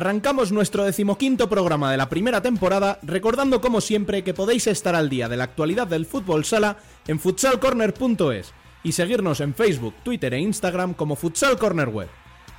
Arrancamos 0.00 0.50
nuestro 0.50 0.84
decimoquinto 0.84 1.48
programa 1.50 1.90
de 1.90 1.98
la 1.98 2.08
primera 2.08 2.40
temporada 2.40 2.98
recordando 3.02 3.60
como 3.60 3.82
siempre 3.82 4.24
que 4.24 4.32
podéis 4.32 4.66
estar 4.66 4.94
al 4.94 5.10
día 5.10 5.28
de 5.28 5.36
la 5.36 5.44
actualidad 5.44 5.86
del 5.86 6.06
fútbol 6.06 6.46
sala 6.46 6.78
en 7.06 7.20
futsalcorner.es 7.20 8.54
y 8.82 8.92
seguirnos 8.92 9.40
en 9.40 9.54
Facebook, 9.54 9.94
Twitter 10.02 10.32
e 10.32 10.38
Instagram 10.38 10.94
como 10.94 11.16
Futsal 11.16 11.58
Corner 11.58 11.90
Web. 11.90 12.08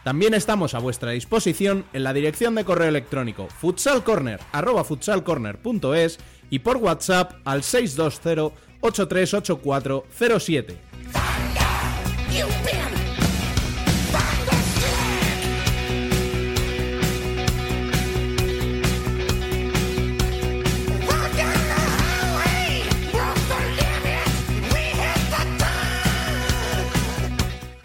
También 0.03 0.35
estamos 0.35 0.75
a 0.75 0.79
vuestra 0.79 1.09
disposición 1.09 1.85
en 1.93 2.03
la 2.03 2.13
dirección 2.13 2.53
de 2.53 2.63
correo 2.63 2.89
electrónico 2.89 3.47
futsalcorner@futsalcorner.es 3.47 6.19
y 6.51 6.59
por 6.59 6.77
WhatsApp 6.77 7.33
al 7.43 7.63
620 7.63 8.53
838407. 8.81 10.77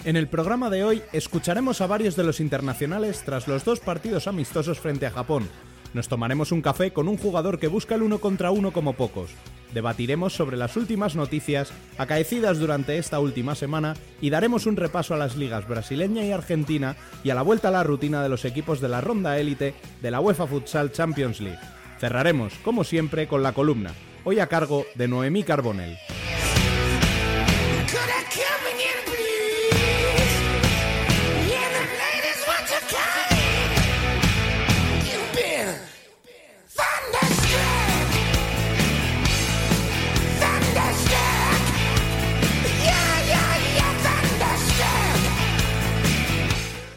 En 0.07 0.15
el 0.15 0.29
programa 0.29 0.71
de 0.71 0.85
hoy 0.85 1.03
escucharemos 1.13 1.81
a 1.81 1.89
varios 1.89 2.15
de 2.15 2.23
los 2.23 2.39
internacionales 2.39 3.23
tras 3.25 3.49
los 3.49 3.65
dos 3.65 3.81
partidos 3.81 4.29
amistosos 4.29 4.79
frente 4.79 5.05
a 5.05 5.11
Japón. 5.11 5.49
Nos 5.95 6.07
tomaremos 6.07 6.53
un 6.53 6.63
café 6.63 6.93
con 6.93 7.09
un 7.09 7.17
jugador 7.17 7.59
que 7.59 7.67
busca 7.67 7.97
el 7.97 8.03
uno 8.03 8.21
contra 8.21 8.53
uno 8.53 8.73
como 8.73 8.93
pocos. 8.93 9.31
Debatiremos 9.75 10.33
sobre 10.33 10.57
las 10.57 10.77
últimas 10.77 11.17
noticias 11.17 11.73
acaecidas 11.99 12.61
durante 12.61 12.99
esta 12.99 13.19
última 13.19 13.57
semana 13.57 13.97
y 14.21 14.31
daremos 14.31 14.67
un 14.67 14.77
repaso 14.77 15.13
a 15.13 15.17
las 15.17 15.35
ligas 15.35 15.67
brasileña 15.67 16.25
y 16.25 16.31
argentina 16.31 16.95
y 17.25 17.31
a 17.31 17.35
la 17.35 17.43
vuelta 17.43 17.67
a 17.67 17.73
la 17.73 17.83
rutina 17.83 18.23
de 18.23 18.29
los 18.29 18.45
equipos 18.45 18.81
de 18.81 18.89
la 18.89 19.01
ronda 19.01 19.41
élite 19.41 19.75
de 20.03 20.11
la 20.13 20.21
UEFA 20.21 20.47
Futsal 20.47 20.93
Champions 20.93 21.41
League. 21.41 21.59
Cerraremos, 21.99 22.53
como 22.63 22.85
siempre, 22.85 23.27
con 23.27 23.43
la 23.43 23.55
columna, 23.55 23.93
hoy 24.23 24.39
a 24.39 24.47
cargo 24.47 24.87
de 24.95 25.09
Noemí 25.09 25.43
Carbonell. 25.43 25.99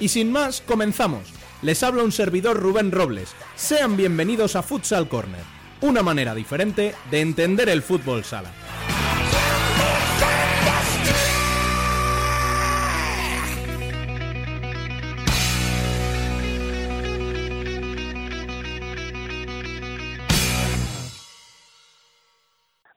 Y 0.01 0.07
sin 0.07 0.31
más, 0.31 0.61
comenzamos. 0.61 1.33
Les 1.61 1.83
habla 1.83 2.03
un 2.03 2.13
servidor 2.13 2.57
Rubén 2.57 2.89
Robles. 2.89 3.35
Sean 3.55 3.97
bienvenidos 3.97 4.55
a 4.55 4.63
Futsal 4.63 5.09
Corner, 5.09 5.41
una 5.81 6.01
manera 6.01 6.33
diferente 6.33 6.93
de 7.11 7.19
entender 7.19 7.67
el 7.67 7.81
fútbol 7.81 8.23
sala. 8.23 8.49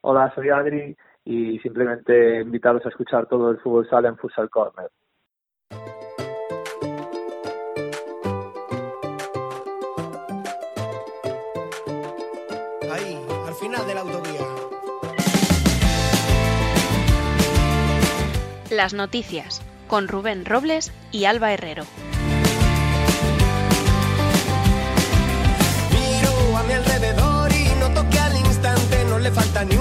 Hola, 0.02 0.32
soy 0.36 0.50
Adri 0.50 0.96
y 1.24 1.58
simplemente 1.58 2.42
invitaros 2.42 2.86
a 2.86 2.91
escuchar 2.91 3.26
todo 3.26 3.50
el 3.50 3.58
fútbol 3.58 3.88
sala 3.88 4.08
en 4.08 4.16
Futsal 4.16 4.48
Corner. 4.50 4.88
Final 13.72 13.87
de 13.87 13.94
la 13.94 14.00
autovía. 14.03 14.41
Las 18.71 18.93
noticias 18.93 19.62
con 19.88 20.09
Rubén 20.09 20.44
Robles 20.44 20.93
y 21.10 21.25
Alba 21.25 21.53
Herrero. 21.53 21.84
Miro 25.91 26.56
a 26.56 26.62
mi 26.65 26.72
alrededor 26.75 27.53
y 27.53 27.65
noto 27.81 28.09
que 28.10 28.19
al 28.19 28.37
instante 28.37 29.05
no 29.09 29.19
le 29.19 29.31
falta 29.31 29.65
ni 29.65 29.77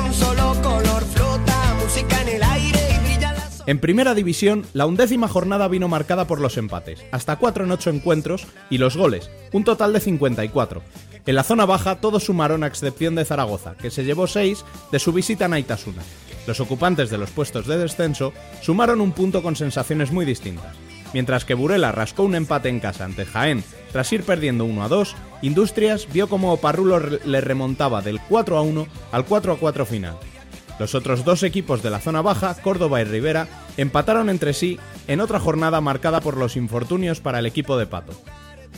En 3.72 3.80
primera 3.80 4.14
división, 4.14 4.66
la 4.74 4.86
undécima 4.86 5.30
jornada 5.30 5.70
vino 5.70 5.88
marcada 5.88 6.28
por 6.28 6.42
los 6.42 6.58
empates, 6.58 7.00
hasta 7.14 7.38
4 7.38 7.64
en 7.64 7.72
8 7.72 7.90
encuentros, 7.92 8.46
y 8.70 8.80
los 8.80 8.98
goles, 8.98 9.32
un 9.54 9.64
total 9.64 9.94
de 9.94 10.02
54. 10.02 10.82
En 11.26 11.36
la 11.36 11.44
zona 11.44 11.66
baja 11.66 11.96
todos 12.02 12.26
sumaron 12.26 12.66
a 12.66 12.68
excepción 12.68 13.16
de 13.16 13.24
Zaragoza, 13.24 13.76
que 13.78 13.90
se 13.90 14.04
llevó 14.04 14.28
6 14.28 14.66
de 14.92 15.00
su 15.00 15.14
visita 15.14 15.46
a 15.46 15.48
Naitasuna. 15.48 16.02
Los 16.48 16.60
ocupantes 16.60 17.10
de 17.10 17.18
los 17.18 17.30
puestos 17.30 17.66
de 17.66 17.78
descenso 17.78 18.34
sumaron 18.62 19.00
un 19.00 19.14
punto 19.14 19.42
con 19.42 19.56
sensaciones 19.56 20.12
muy 20.12 20.26
distintas. 20.26 20.76
Mientras 21.14 21.46
que 21.46 21.54
Burela 21.54 21.94
rascó 21.94 22.24
un 22.24 22.36
empate 22.36 22.68
en 22.68 22.82
casa 22.82 23.06
ante 23.06 23.24
Jaén 23.26 23.64
tras 23.94 24.12
ir 24.12 24.24
perdiendo 24.24 24.66
1 24.66 24.84
a 24.84 24.90
2, 24.90 25.16
Industrias 25.44 26.10
vio 26.12 26.28
como 26.28 26.58
Parrulo 26.58 27.00
re- 27.00 27.20
le 27.24 27.40
remontaba 27.40 28.02
del 28.02 28.20
4 28.20 28.58
a 28.58 28.64
1 28.64 28.86
al 29.14 29.24
4 29.24 29.54
a 29.54 29.58
4 29.58 29.86
final. 29.86 30.18
Los 30.80 30.96
otros 30.96 31.24
dos 31.24 31.44
equipos 31.44 31.84
de 31.84 31.92
la 31.92 32.00
zona 32.00 32.24
baja, 32.24 32.56
Córdoba 32.64 33.02
y 33.02 33.04
Rivera, 33.04 33.48
empataron 33.78 34.30
entre 34.30 34.54
sí 34.54 34.80
en 35.08 35.22
otra 35.22 35.40
jornada 35.40 35.82
marcada 35.82 36.22
por 36.22 36.38
los 36.38 36.56
infortunios 36.56 37.20
para 37.20 37.40
el 37.40 37.46
equipo 37.46 37.78
de 37.78 37.88
Pato. 37.88 38.14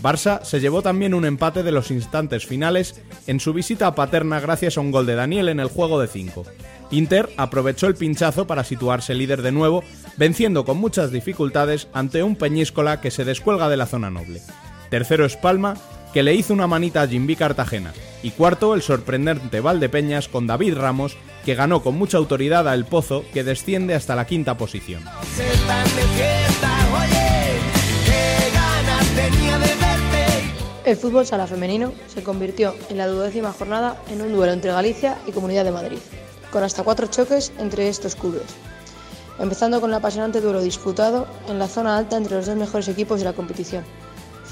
Barça 0.01 0.43
se 0.43 0.59
llevó 0.59 0.81
también 0.81 1.13
un 1.13 1.25
empate 1.25 1.63
de 1.63 1.71
los 1.71 1.91
instantes 1.91 2.45
finales 2.45 3.01
en 3.27 3.39
su 3.39 3.53
visita 3.53 3.87
a 3.87 3.95
Paterna 3.95 4.39
gracias 4.39 4.77
a 4.77 4.81
un 4.81 4.91
gol 4.91 5.05
de 5.05 5.15
Daniel 5.15 5.49
en 5.49 5.59
el 5.59 5.69
juego 5.69 5.99
de 5.99 6.07
5. 6.07 6.43
Inter 6.91 7.29
aprovechó 7.37 7.87
el 7.87 7.95
pinchazo 7.95 8.45
para 8.45 8.63
situarse 8.63 9.15
líder 9.15 9.41
de 9.41 9.51
nuevo, 9.51 9.83
venciendo 10.17 10.65
con 10.65 10.77
muchas 10.77 11.11
dificultades 11.11 11.87
ante 11.93 12.21
un 12.21 12.35
Peñíscola 12.35 13.01
que 13.01 13.11
se 13.11 13.25
descuelga 13.25 13.69
de 13.69 13.77
la 13.77 13.85
zona 13.85 14.09
noble. 14.09 14.41
Tercero 14.89 15.25
es 15.25 15.37
Palma, 15.37 15.75
que 16.13 16.23
le 16.23 16.35
hizo 16.35 16.53
una 16.53 16.67
manita 16.67 17.01
a 17.01 17.07
Jimby 17.07 17.35
Cartagena. 17.35 17.91
Y 18.21 18.31
cuarto, 18.31 18.75
el 18.75 18.83
sorprendente 18.83 19.59
Valdepeñas 19.59 20.27
con 20.27 20.47
David 20.47 20.75
Ramos, 20.77 21.17
que 21.43 21.55
ganó 21.55 21.81
con 21.81 21.97
mucha 21.97 22.17
autoridad 22.17 22.67
a 22.67 22.75
El 22.75 22.85
Pozo, 22.85 23.25
que 23.33 23.43
desciende 23.43 23.95
hasta 23.95 24.15
la 24.15 24.25
quinta 24.25 24.55
posición. 24.55 25.03
El 30.85 30.97
fútbol 30.97 31.25
sala 31.25 31.47
femenino 31.47 31.93
se 32.13 32.23
convirtió 32.23 32.75
en 32.89 32.97
la 32.97 33.07
duodécima 33.07 33.51
jornada 33.51 34.01
en 34.09 34.21
un 34.21 34.33
duelo 34.33 34.53
entre 34.53 34.71
Galicia 34.71 35.17
y 35.25 35.31
Comunidad 35.31 35.63
de 35.63 35.71
Madrid, 35.71 35.97
con 36.51 36.61
hasta 36.61 36.83
cuatro 36.83 37.07
choques 37.07 37.51
entre 37.57 37.87
estos 37.87 38.15
clubes, 38.15 38.43
empezando 39.39 39.81
con 39.81 39.89
el 39.89 39.95
apasionante 39.95 40.41
duelo 40.41 40.61
disputado 40.61 41.25
en 41.47 41.57
la 41.57 41.67
zona 41.67 41.97
alta 41.97 42.17
entre 42.17 42.35
los 42.35 42.45
dos 42.45 42.57
mejores 42.57 42.87
equipos 42.89 43.19
de 43.19 43.25
la 43.25 43.33
competición. 43.33 43.83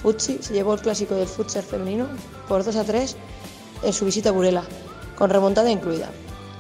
Futsi 0.02 0.40
se 0.42 0.54
llevó 0.54 0.74
el 0.74 0.82
clásico 0.82 1.16
del 1.16 1.28
futsal 1.28 1.64
femenino 1.64 2.08
por 2.48 2.64
2 2.64 2.76
a 2.76 2.84
3 2.84 3.16
en 3.84 3.94
su 3.94 4.06
visita 4.06 4.30
a 4.30 4.32
Burela, 4.32 4.64
con 5.16 5.30
remontada 5.30 5.70
incluida. 5.70 6.10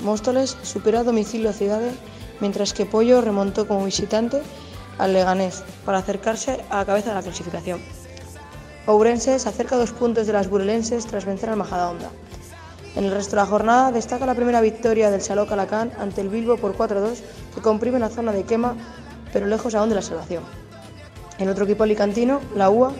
Móstoles 0.01 0.57
superó 0.63 0.99
a 0.99 1.03
domicilio 1.03 1.49
a 1.49 1.53
Ciudades, 1.53 1.95
mientras 2.39 2.73
que 2.73 2.85
Pollo 2.85 3.21
remontó 3.21 3.67
como 3.67 3.85
visitante 3.85 4.41
al 4.97 5.13
Leganés 5.13 5.63
para 5.85 5.99
acercarse 5.99 6.63
a 6.69 6.77
la 6.77 6.85
cabeza 6.85 7.09
de 7.09 7.15
la 7.15 7.23
clasificación. 7.23 7.81
Ourense 8.87 9.37
se 9.37 9.49
acerca 9.49 9.75
a 9.75 9.79
dos 9.79 9.91
puntos 9.91 10.27
de 10.27 10.33
las 10.33 10.49
burelenses 10.49 11.05
tras 11.05 11.25
vencer 11.25 11.49
al 11.49 11.57
Majadahonda. 11.57 12.09
En 12.95 13.05
el 13.05 13.11
resto 13.11 13.31
de 13.31 13.37
la 13.37 13.45
jornada 13.45 13.91
destaca 13.91 14.25
la 14.25 14.35
primera 14.35 14.59
victoria 14.59 15.09
del 15.09 15.21
Saló 15.21 15.47
Calacán 15.47 15.91
ante 15.97 16.21
el 16.21 16.29
Bilbo 16.29 16.57
por 16.57 16.75
4-2, 16.75 17.19
que 17.55 17.61
comprime 17.61 17.99
la 17.99 18.09
zona 18.09 18.33
de 18.33 18.43
quema, 18.43 18.75
pero 19.31 19.45
lejos 19.45 19.75
aún 19.75 19.89
de 19.89 19.95
la 19.95 20.01
salvación. 20.01 20.43
El 21.37 21.49
otro 21.49 21.65
equipo 21.65 21.83
alicantino, 21.83 22.41
la 22.55 22.69
UA, 22.69 22.91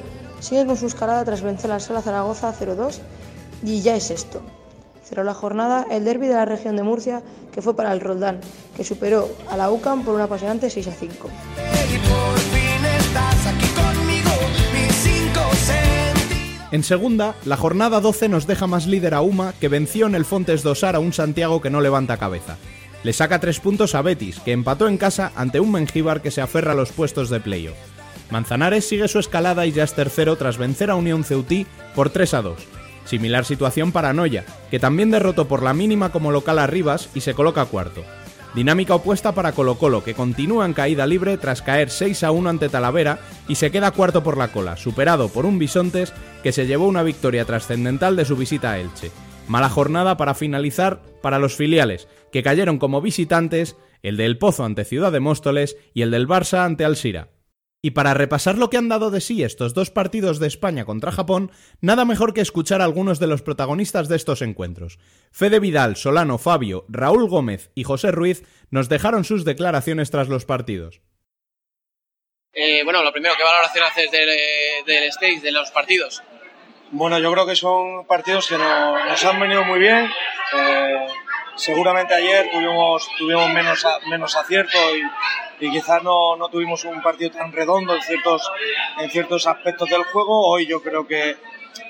sigue 0.42 0.66
con 0.66 0.76
su 0.76 0.88
escalada 0.88 1.24
tras 1.24 1.42
vencer 1.42 1.72
al 1.72 1.80
Sala 1.80 2.02
Zaragoza 2.02 2.54
0-2 2.54 3.00
y 3.64 3.82
ya 3.82 3.96
es 3.96 4.12
esto. 4.12 4.42
cerró 5.08 5.24
la 5.24 5.34
jornada 5.34 5.86
el 5.90 6.04
derby 6.04 6.28
de 6.28 6.34
la 6.34 6.46
región 6.46 6.76
de 6.76 6.84
Murcia, 6.84 7.22
que 7.54 7.62
fue 7.62 7.76
para 7.76 7.94
el 7.94 8.02
Roldán, 8.02 8.42
que 8.76 8.84
superó 8.84 9.30
a 9.50 9.58
la 9.58 9.70
UCAM 9.70 10.04
por 10.04 10.16
un 10.16 10.22
apasionante 10.22 10.70
6 10.70 10.88
a 10.88 10.92
5. 10.92 11.30
Y 11.30 11.98
por 12.10 12.40
fin 12.40 12.86
estás 12.98 13.48
aquí 13.48 13.68
conmigo, 13.68 14.32
mis 14.74 14.96
cinco 14.96 15.42
sentidos. 15.54 16.68
En 16.72 16.84
segunda, 16.84 17.36
la 17.46 17.58
jornada 17.58 18.00
12 18.00 18.30
nos 18.30 18.48
deja 18.48 18.68
más 18.68 18.88
líder 18.88 19.14
a 19.14 19.22
Uma, 19.22 19.54
que 19.60 19.68
venció 19.68 20.08
en 20.08 20.16
el 20.16 20.26
Fontes 20.26 20.64
Dosar 20.64 20.96
a 20.96 21.00
un 21.00 21.14
Santiago 21.14 21.62
que 21.62 21.70
no 21.70 21.82
levanta 21.82 22.18
cabeza. 22.18 22.58
Le 23.04 23.14
saca 23.14 23.40
tres 23.40 23.60
puntos 23.60 23.96
a 23.96 24.02
Betis, 24.02 24.40
que 24.40 24.54
empató 24.54 24.88
en 24.88 24.98
casa 24.98 25.32
ante 25.36 25.60
un 25.60 25.72
Mengíbar 25.72 26.22
que 26.22 26.32
se 26.32 26.40
aferra 26.40 26.72
a 26.72 26.76
los 26.76 26.92
puestos 26.92 27.30
de 27.30 27.40
playoff. 27.40 27.91
Manzanares 28.32 28.88
sigue 28.88 29.08
su 29.08 29.20
escalada 29.20 29.66
y 29.66 29.74
ya 29.74 29.84
es 29.84 29.94
tercero 29.94 30.38
tras 30.38 30.58
vencer 30.58 30.90
a 30.90 30.96
Unión 30.96 31.24
Ceutí 31.24 31.68
por 31.94 32.10
3 32.10 32.34
a 32.34 32.42
2. 32.42 32.56
Similar 33.06 33.44
situación 33.44 33.92
para 33.92 34.14
Noya, 34.14 34.46
que 34.70 34.80
también 34.80 35.12
derrotó 35.12 35.48
por 35.48 35.62
la 35.62 35.74
mínima 35.74 36.12
como 36.12 36.32
local 36.32 36.60
a 36.60 36.68
Rivas 36.68 37.10
y 37.14 37.22
se 37.22 37.34
coloca 37.34 37.66
cuarto. 37.66 38.04
Dinámica 38.56 38.96
opuesta 38.96 39.34
para 39.34 39.54
Colo 39.54 39.76
Colo, 39.76 40.04
que 40.04 40.14
continúa 40.14 40.66
en 40.66 40.74
caída 40.74 41.08
libre 41.08 41.38
tras 41.38 41.62
caer 41.62 41.90
6 41.90 42.24
a 42.24 42.32
1 42.32 42.50
ante 42.50 42.70
Talavera 42.70 43.20
y 43.48 43.56
se 43.56 43.72
queda 43.72 43.92
cuarto 43.92 44.24
por 44.24 44.38
la 44.38 44.50
cola, 44.50 44.76
superado 44.76 45.30
por 45.30 45.46
un 45.46 45.58
Bisontes 45.58 46.14
que 46.44 46.52
se 46.52 46.68
llevó 46.68 46.88
una 46.88 47.04
victoria 47.04 47.46
trascendental 47.46 48.16
de 48.16 48.26
su 48.26 48.36
visita 48.36 48.72
a 48.72 48.80
Elche. 48.80 49.12
Mala 49.48 49.70
jornada 49.70 50.18
para 50.18 50.34
finalizar 50.34 51.02
para 51.22 51.40
los 51.40 51.56
filiales, 51.56 52.08
que 52.32 52.44
cayeron 52.44 52.78
como 52.78 53.02
visitantes, 53.02 53.78
el 54.04 54.18
del 54.18 54.38
Pozo 54.38 54.66
ante 54.66 54.86
Ciudad 54.86 55.12
de 55.12 55.20
Móstoles 55.20 55.78
y 55.94 56.02
el 56.02 56.12
del 56.12 56.28
Barça 56.28 56.66
ante 56.66 56.86
Alsira. 56.86 57.30
Y 57.84 57.92
para 57.92 58.14
repasar 58.14 58.60
lo 58.60 58.70
que 58.70 58.78
han 58.78 58.90
dado 58.90 59.10
de 59.10 59.22
sí 59.22 59.42
estos 59.44 59.74
dos 59.74 59.90
partidos 59.90 60.40
de 60.40 60.46
España 60.48 60.86
contra 60.86 61.12
Japón, 61.12 61.52
nada 61.82 62.06
mejor 62.06 62.34
que 62.36 62.42
escuchar 62.42 62.80
a 62.80 62.84
algunos 62.84 63.20
de 63.20 63.26
los 63.26 63.42
protagonistas 63.42 64.08
de 64.08 64.18
estos 64.18 64.44
encuentros. 64.44 65.00
Fede 65.32 65.60
Vidal, 65.60 65.96
Solano, 65.96 66.38
Fabio, 66.38 66.86
Raúl 66.90 67.28
Gómez 67.28 67.72
y 67.74 67.84
José 67.84 68.12
Ruiz 68.12 68.44
nos 68.70 68.88
dejaron 68.88 69.24
sus 69.24 69.46
declaraciones 69.46 70.12
tras 70.12 70.28
los 70.28 70.46
partidos. 70.46 71.02
Eh, 72.54 72.84
bueno, 72.84 73.02
lo 73.04 73.12
primero, 73.12 73.34
¿qué 73.36 73.44
valoración 73.44 73.84
haces 73.86 74.12
del, 74.12 74.30
del 74.86 75.04
stage, 75.06 75.40
de 75.42 75.52
los 75.52 75.72
partidos? 75.72 76.22
Bueno, 76.92 77.18
yo 77.18 77.32
creo 77.32 77.48
que 77.48 77.56
son 77.56 78.06
partidos 78.06 78.48
que 78.48 78.58
no- 78.60 79.06
nos 79.08 79.24
han 79.26 79.40
venido 79.40 79.64
muy 79.64 79.80
bien. 79.80 80.06
Eh, 80.56 81.08
seguramente 81.56 82.14
ayer 82.14 82.50
tuvimos, 82.52 83.08
tuvimos 83.18 83.50
menos, 83.54 83.84
menos 84.08 84.36
acierto 84.36 84.78
y, 84.96 85.02
y 85.62 85.72
quizás 85.72 86.02
no, 86.04 86.36
no 86.36 86.50
tuvimos 86.50 86.84
un 86.86 87.02
partido 87.02 87.32
tan 87.32 87.52
redondo 87.52 87.96
en 87.96 88.02
ciertos, 88.02 88.52
en 89.00 89.10
ciertos 89.12 89.46
aspectos 89.46 89.90
del 89.90 90.04
juego. 90.06 90.48
Hoy 90.48 90.66
yo 90.66 90.82
creo 90.82 91.08
que, 91.08 91.38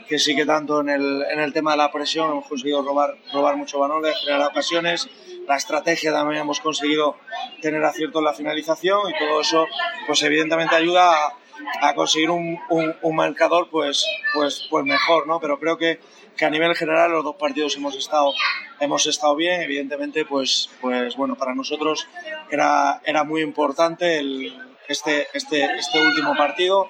que 0.08 0.20
sí 0.20 0.36
que 0.36 0.46
tanto 0.46 0.82
en 0.82 0.90
el, 0.90 1.24
en 1.32 1.40
el 1.40 1.54
tema 1.54 1.72
de 1.72 1.78
la 1.78 1.92
presión 1.92 2.30
hemos 2.30 2.48
conseguido 2.48 2.84
robar, 2.84 3.16
robar 3.34 3.56
muchos 3.56 3.80
balones, 3.80 4.14
crear 4.24 4.42
ocasiones. 4.42 5.10
La 5.48 5.56
estrategia 5.56 6.12
también 6.12 6.42
hemos 6.42 6.60
conseguido 6.60 7.16
tener 7.62 7.84
acierto 7.84 8.20
en 8.20 8.26
la 8.26 8.34
finalización 8.34 9.10
y 9.10 9.18
todo 9.18 9.42
eso 9.42 9.66
pues 10.06 10.22
evidentemente 10.24 10.76
ayuda 10.76 11.28
a, 11.28 11.34
a 11.82 11.96
conseguir 11.96 12.30
un, 12.30 12.60
un, 12.70 12.96
un 13.02 13.16
marcador 13.16 13.70
pues, 13.70 14.06
pues, 14.34 14.68
pues 14.70 14.86
mejor, 14.86 15.28
¿no? 15.28 15.40
Pero 15.40 15.60
creo 15.60 15.78
que, 15.78 16.00
que 16.38 16.46
a 16.46 16.50
nivel 16.50 16.76
general 16.76 17.12
los 17.12 17.24
dos 17.24 17.36
partidos 17.36 17.76
hemos 17.78 17.96
estado, 17.96 18.34
hemos 18.80 19.06
estado 19.06 19.36
bien, 19.36 19.62
evidentemente 19.62 20.26
pues, 20.26 20.70
pues 20.82 21.16
bueno, 21.16 21.36
para 21.36 21.54
nosotros 21.54 22.08
era, 22.50 23.02
era 23.06 23.24
muy 23.24 23.42
importante 23.42 24.18
el, 24.20 24.54
este, 24.88 25.28
este, 25.34 25.64
este 25.78 26.00
último 26.00 26.36
partido, 26.36 26.90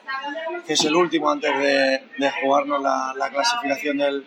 que 0.66 0.74
es 0.74 0.86
el 0.86 0.96
último 0.96 1.30
antes 1.30 1.58
de, 1.60 2.04
de 2.18 2.32
jugarnos 2.42 2.82
la, 2.82 3.14
la 3.18 3.30
clasificación 3.30 3.98
del, 3.98 4.26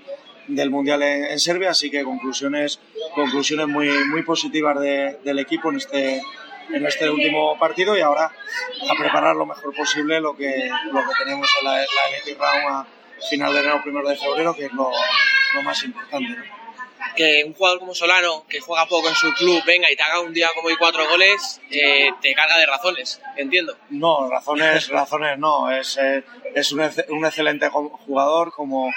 del 0.49 0.71
Mundial 0.71 1.03
en, 1.03 1.25
en 1.25 1.39
Serbia, 1.41 1.71
así 1.71 1.91
que 1.91 2.05
conclusiones, 2.05 2.81
conclusiones 3.15 3.67
muy, 3.67 3.89
muy 4.11 4.23
positivas 4.23 4.79
de- 4.79 5.19
del 5.25 5.39
equipo 5.39 5.71
en 5.71 5.77
este, 5.79 6.21
en 6.71 6.87
este 6.87 7.09
último 7.09 7.59
partido. 7.59 7.97
Y 7.97 8.01
ahora 8.03 8.25
a 8.27 8.95
preparar 9.01 9.37
lo 9.37 9.47
mejor 9.47 9.75
posible 9.75 10.21
lo 10.21 10.37
que, 10.37 10.69
lo 10.93 11.01
que 11.01 11.25
tenemos 11.25 11.49
en 11.61 11.67
la, 11.69 11.83
Elite 11.83 12.39
Round 12.39 12.67
a 12.69 12.87
final 13.29 13.53
de 13.53 13.61
enero, 13.61 13.81
primero 13.83 14.09
de 14.09 14.17
febrero, 14.17 14.55
que 14.55 14.67
es 14.67 14.73
lo, 14.73 14.91
lo 15.55 15.63
más 15.63 15.83
importante. 15.85 16.29
¿no? 16.31 16.65
Que 17.17 17.45
un 17.47 17.55
jugador 17.55 17.79
como 17.79 17.95
Solano, 17.95 18.45
que 18.49 18.61
juega 18.61 18.87
poco 18.87 19.09
en 19.09 19.15
su 19.15 19.33
club, 19.35 19.63
venga 19.65 19.91
y 19.91 19.95
te 19.95 20.03
haga 20.03 20.21
un 20.21 20.33
día 20.33 20.49
como 20.55 20.69
hoy 20.69 20.75
cuatro 20.77 21.09
goles, 21.09 21.61
eh, 21.71 22.11
te 22.21 22.35
carga 22.35 22.59
de 22.59 22.67
razones, 22.67 23.21
entiendo. 23.37 23.77
No, 23.91 24.29
razones, 24.29 24.89
razones 24.89 25.39
no. 25.39 25.71
Es, 25.71 25.97
eh, 25.97 26.25
es 26.55 26.73
un, 26.73 26.81
un 27.11 27.25
excelente 27.25 27.69
jugador 27.69 28.53
como, 28.53 28.91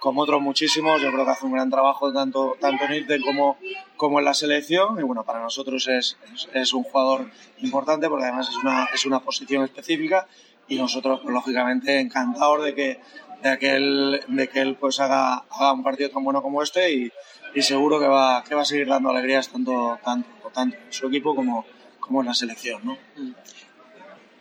como 0.00 0.22
otros 0.22 0.40
muchísimos. 0.40 1.00
Yo 1.00 1.12
creo 1.12 1.24
que 1.24 1.30
hace 1.30 1.46
un 1.46 1.52
gran 1.52 1.70
trabajo 1.70 2.12
tanto, 2.12 2.56
tanto 2.60 2.84
en 2.84 2.94
Irten 2.94 3.22
como, 3.22 3.58
como 3.96 4.18
en 4.18 4.24
la 4.24 4.34
selección. 4.34 4.98
Y 4.98 5.02
bueno, 5.02 5.22
para 5.22 5.40
nosotros 5.40 5.86
es, 5.86 6.18
es, 6.34 6.48
es 6.52 6.72
un 6.72 6.82
jugador 6.82 7.30
importante 7.58 8.08
porque 8.08 8.24
además 8.24 8.48
es 8.48 8.56
una, 8.56 8.88
es 8.92 9.06
una 9.06 9.20
posición 9.20 9.62
específica 9.62 10.26
y 10.68 10.76
nosotros, 10.76 11.20
pues, 11.22 11.34
lógicamente, 11.34 12.00
encantados 12.00 12.64
de 12.64 12.74
que, 12.74 13.00
de 13.42 13.58
que 13.58 13.70
él, 13.76 14.20
de 14.28 14.48
que 14.48 14.60
él 14.60 14.76
pues, 14.76 15.00
haga, 15.00 15.44
haga 15.50 15.72
un 15.72 15.82
partido 15.82 16.10
tan 16.10 16.24
bueno 16.24 16.42
como 16.42 16.62
este 16.62 16.92
y, 16.92 17.12
y 17.54 17.62
seguro 17.62 17.98
que 18.00 18.06
va, 18.06 18.42
que 18.44 18.54
va 18.54 18.62
a 18.62 18.64
seguir 18.64 18.86
dando 18.86 19.10
alegrías 19.10 19.48
tanto, 19.48 19.98
tanto, 20.04 20.50
tanto 20.52 20.76
en 20.76 20.92
su 20.92 21.08
equipo 21.08 21.34
como, 21.34 21.66
como 22.00 22.20
en 22.20 22.26
la 22.26 22.34
selección. 22.34 22.80
¿no? 22.84 22.98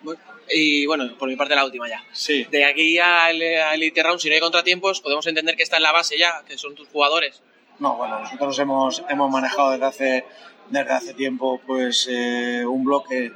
Bueno, 0.03 0.19
Y 0.49 0.85
bueno, 0.85 1.17
por 1.17 1.29
mi 1.29 1.35
parte 1.35 1.55
la 1.55 1.65
última 1.65 1.87
ya. 1.87 2.03
Sí. 2.11 2.45
De 2.51 2.65
aquí 2.65 2.97
al 2.99 3.41
a 3.41 3.73
Elite 3.73 4.03
Round, 4.03 4.19
si 4.19 4.29
no 4.29 4.35
hay 4.35 4.41
contratiempos, 4.41 5.01
podemos 5.01 5.25
entender 5.27 5.55
que 5.55 5.63
está 5.63 5.77
en 5.77 5.83
la 5.83 5.91
base 5.91 6.17
ya, 6.17 6.43
que 6.47 6.57
son 6.57 6.75
tus 6.75 6.87
jugadores. 6.89 7.41
No, 7.79 7.95
bueno, 7.95 8.19
nosotros 8.19 8.59
hemos, 8.59 9.03
hemos 9.09 9.31
manejado 9.31 9.71
desde 9.71 9.85
hace, 9.85 10.25
desde 10.69 10.91
hace 10.91 11.13
tiempo 11.15 11.59
pues 11.65 12.07
eh, 12.11 12.63
un 12.65 12.83
bloque 12.83 13.31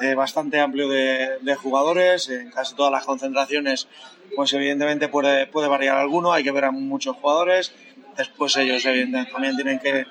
eh, 0.00 0.14
bastante 0.14 0.60
amplio 0.60 0.88
de, 0.88 1.38
de 1.40 1.54
jugadores. 1.54 2.28
En 2.28 2.50
casi 2.50 2.74
todas 2.74 2.92
las 2.92 3.04
concentraciones, 3.04 3.88
pues 4.36 4.52
evidentemente 4.52 5.08
puede, 5.08 5.46
puede 5.46 5.68
variar 5.68 5.96
alguno, 5.96 6.32
hay 6.32 6.44
que 6.44 6.52
ver 6.52 6.64
a 6.64 6.70
muchos 6.70 7.16
jugadores. 7.16 7.72
Después 8.16 8.56
ellos 8.56 8.84
evidentemente 8.86 9.32
también 9.32 9.56
tienen 9.56 9.78
que, 9.80 10.06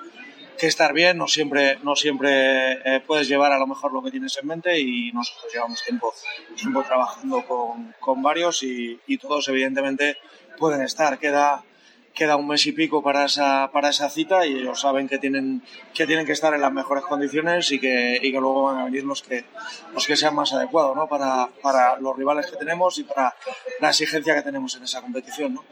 que 0.58 0.68
estar 0.68 0.94
bien, 0.94 1.18
no 1.18 1.28
siempre, 1.28 1.78
no 1.84 1.96
siempre 1.96 2.74
eh, 2.84 3.02
puedes 3.06 3.28
llevar 3.28 3.52
a 3.52 3.58
lo 3.58 3.68
mejor 3.68 3.94
lo 3.94 4.04
que 4.04 4.12
tienes 4.12 4.38
en 4.42 4.48
mente 4.48 4.80
y 4.80 5.12
nosotros 5.12 5.52
llevamos 5.54 5.84
tiempo, 5.84 6.14
tiempo 6.56 6.84
trabajando 6.84 7.46
con, 7.46 7.96
con 8.00 8.22
varios 8.22 8.62
y, 8.64 9.00
y 9.08 9.18
todos 9.18 9.48
evidentemente 9.48 10.18
pueden 10.58 10.82
estar. 10.82 11.18
Queda, 11.18 11.64
queda 12.14 12.36
un 12.36 12.48
mes 12.48 12.66
y 12.66 12.72
pico 12.72 13.02
para 13.02 13.26
esa, 13.26 13.72
para 13.72 13.90
esa 13.90 14.10
cita 14.10 14.46
y 14.46 14.54
ellos 14.58 14.80
saben 14.80 15.08
que 15.08 15.18
tienen, 15.18 15.62
que 15.94 16.06
tienen 16.06 16.26
que 16.26 16.32
estar 16.32 16.54
en 16.54 16.62
las 16.62 16.72
mejores 16.72 17.04
condiciones 17.04 17.72
y 17.72 17.80
que, 17.80 18.20
y 18.22 18.32
que 18.32 18.40
luego 18.40 18.64
van 18.64 18.80
a 18.80 18.86
venir 18.86 19.04
los 19.04 19.22
que, 19.22 19.46
los 19.94 20.06
que 20.06 20.16
sean 20.16 20.36
más 20.36 20.54
adecuados 20.54 20.96
¿no? 20.96 21.08
para, 21.08 21.50
para 21.62 21.98
los 22.00 22.16
rivales 22.16 22.50
que 22.50 22.58
tenemos 22.58 22.98
y 23.00 23.04
para 23.04 23.36
la 23.80 23.90
exigencia 23.90 24.36
que 24.36 24.42
tenemos 24.42 24.76
en 24.76 24.84
esa 24.84 25.02
competición. 25.02 25.56
¿no? 25.56 25.64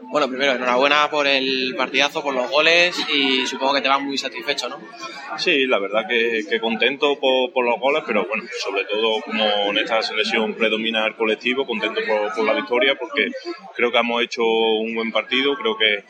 Bueno, 0.00 0.28
primero, 0.28 0.52
enhorabuena 0.52 1.10
por 1.10 1.26
el 1.26 1.74
partidazo, 1.76 2.22
por 2.22 2.32
los 2.32 2.48
goles 2.48 2.96
y 3.12 3.44
supongo 3.48 3.74
que 3.74 3.80
te 3.80 3.88
vas 3.88 4.00
muy 4.00 4.16
satisfecho, 4.16 4.68
¿no? 4.68 4.78
Sí, 5.36 5.66
la 5.66 5.80
verdad 5.80 6.06
que, 6.08 6.44
que 6.48 6.60
contento 6.60 7.18
por, 7.18 7.52
por 7.52 7.64
los 7.64 7.80
goles, 7.80 8.04
pero 8.06 8.24
bueno, 8.28 8.44
sobre 8.60 8.84
todo 8.84 9.20
como 9.22 9.44
en 9.44 9.78
esta 9.78 10.00
selección 10.02 10.54
predomina 10.54 11.04
el 11.04 11.16
colectivo, 11.16 11.66
contento 11.66 12.00
por, 12.06 12.32
por 12.32 12.44
la 12.44 12.54
victoria 12.54 12.94
porque 12.96 13.32
creo 13.74 13.90
que 13.90 13.98
hemos 13.98 14.22
hecho 14.22 14.44
un 14.44 14.94
buen 14.94 15.10
partido, 15.10 15.56
creo 15.56 15.76
que, 15.76 16.04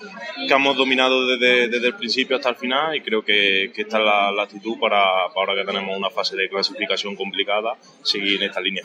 que 0.46 0.52
hemos 0.54 0.76
dominado 0.76 1.26
desde, 1.26 1.68
desde 1.68 1.86
el 1.86 1.94
principio 1.94 2.36
hasta 2.36 2.50
el 2.50 2.56
final 2.56 2.94
y 2.94 3.00
creo 3.00 3.24
que, 3.24 3.72
que 3.74 3.82
esta 3.82 3.98
es 3.98 4.04
la, 4.04 4.30
la 4.32 4.42
actitud 4.42 4.78
para, 4.78 5.00
para 5.34 5.52
ahora 5.52 5.54
que 5.54 5.64
tenemos 5.64 5.96
una 5.96 6.10
fase 6.10 6.36
de 6.36 6.48
clasificación 6.50 7.16
complicada, 7.16 7.76
seguir 8.02 8.42
en 8.42 8.50
esta 8.50 8.60
línea. 8.60 8.84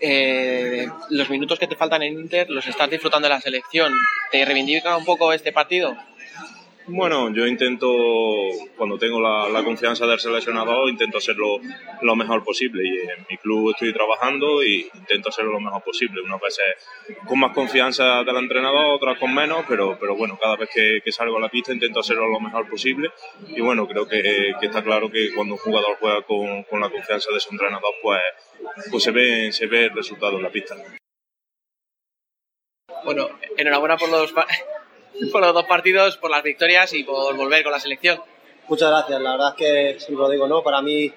Eh, 0.00 0.86
los 1.10 1.30
minutos 1.30 1.58
que 1.58 1.66
te 1.66 1.76
faltan 1.76 2.02
en 2.02 2.20
Inter 2.20 2.50
los 2.50 2.66
estás 2.66 2.90
disfrutando 2.90 3.26
de 3.28 3.34
la 3.34 3.40
selección. 3.40 3.83
¿Te 4.30 4.44
reivindica 4.44 4.96
un 4.96 5.04
poco 5.04 5.32
este 5.32 5.52
partido? 5.52 5.96
Bueno, 6.86 7.32
yo 7.32 7.46
intento, 7.46 7.88
cuando 8.76 8.98
tengo 8.98 9.18
la, 9.18 9.48
la 9.48 9.64
confianza 9.64 10.06
del 10.06 10.20
seleccionador, 10.20 10.90
intento 10.90 11.16
hacerlo 11.16 11.58
lo 12.02 12.14
mejor 12.14 12.44
posible. 12.44 12.86
Y 12.86 12.98
en 12.98 13.26
mi 13.30 13.38
club 13.38 13.70
estoy 13.70 13.94
trabajando 13.94 14.62
y 14.62 14.86
intento 14.92 15.30
hacerlo 15.30 15.52
lo 15.52 15.60
mejor 15.60 15.82
posible. 15.82 16.20
Unas 16.20 16.42
veces 16.42 16.64
con 17.26 17.40
más 17.40 17.54
confianza 17.54 18.22
del 18.22 18.36
entrenador, 18.36 18.96
otras 18.96 19.18
con 19.18 19.34
menos, 19.34 19.64
pero, 19.66 19.96
pero 19.98 20.14
bueno, 20.14 20.38
cada 20.38 20.56
vez 20.56 20.68
que, 20.74 21.00
que 21.02 21.10
salgo 21.10 21.38
a 21.38 21.40
la 21.40 21.48
pista 21.48 21.72
intento 21.72 22.00
hacerlo 22.00 22.28
lo 22.28 22.38
mejor 22.38 22.68
posible. 22.68 23.10
Y 23.48 23.62
bueno, 23.62 23.88
creo 23.88 24.06
que, 24.06 24.52
que 24.60 24.66
está 24.66 24.82
claro 24.82 25.10
que 25.10 25.32
cuando 25.34 25.54
un 25.54 25.60
jugador 25.60 25.96
juega 25.98 26.20
con, 26.20 26.64
con 26.64 26.80
la 26.80 26.90
confianza 26.90 27.32
de 27.32 27.40
su 27.40 27.48
entrenador, 27.50 27.94
pues, 28.02 28.20
pues 28.90 29.02
se, 29.02 29.10
ve, 29.10 29.52
se 29.52 29.66
ve 29.66 29.86
el 29.86 29.94
resultado 29.94 30.36
en 30.36 30.42
la 30.42 30.50
pista. 30.50 30.76
Bueno, 33.04 33.28
enhorabuena 33.56 33.96
por 33.96 34.08
los, 34.08 34.32
pa- 34.32 34.46
por 35.32 35.40
los 35.40 35.54
dos 35.54 35.64
partidos, 35.64 36.16
por 36.16 36.30
las 36.30 36.42
victorias 36.42 36.92
y 36.94 37.04
por 37.04 37.36
volver 37.36 37.62
con 37.62 37.72
la 37.72 37.80
selección. 37.80 38.20
Muchas 38.68 38.88
gracias, 38.90 39.20
la 39.20 39.32
verdad 39.32 39.48
es 39.50 39.54
que 39.56 40.00
siempre 40.00 40.22
lo 40.24 40.30
digo, 40.30 40.46
¿no? 40.46 40.62
Para 40.62 40.80
mí 40.80 41.12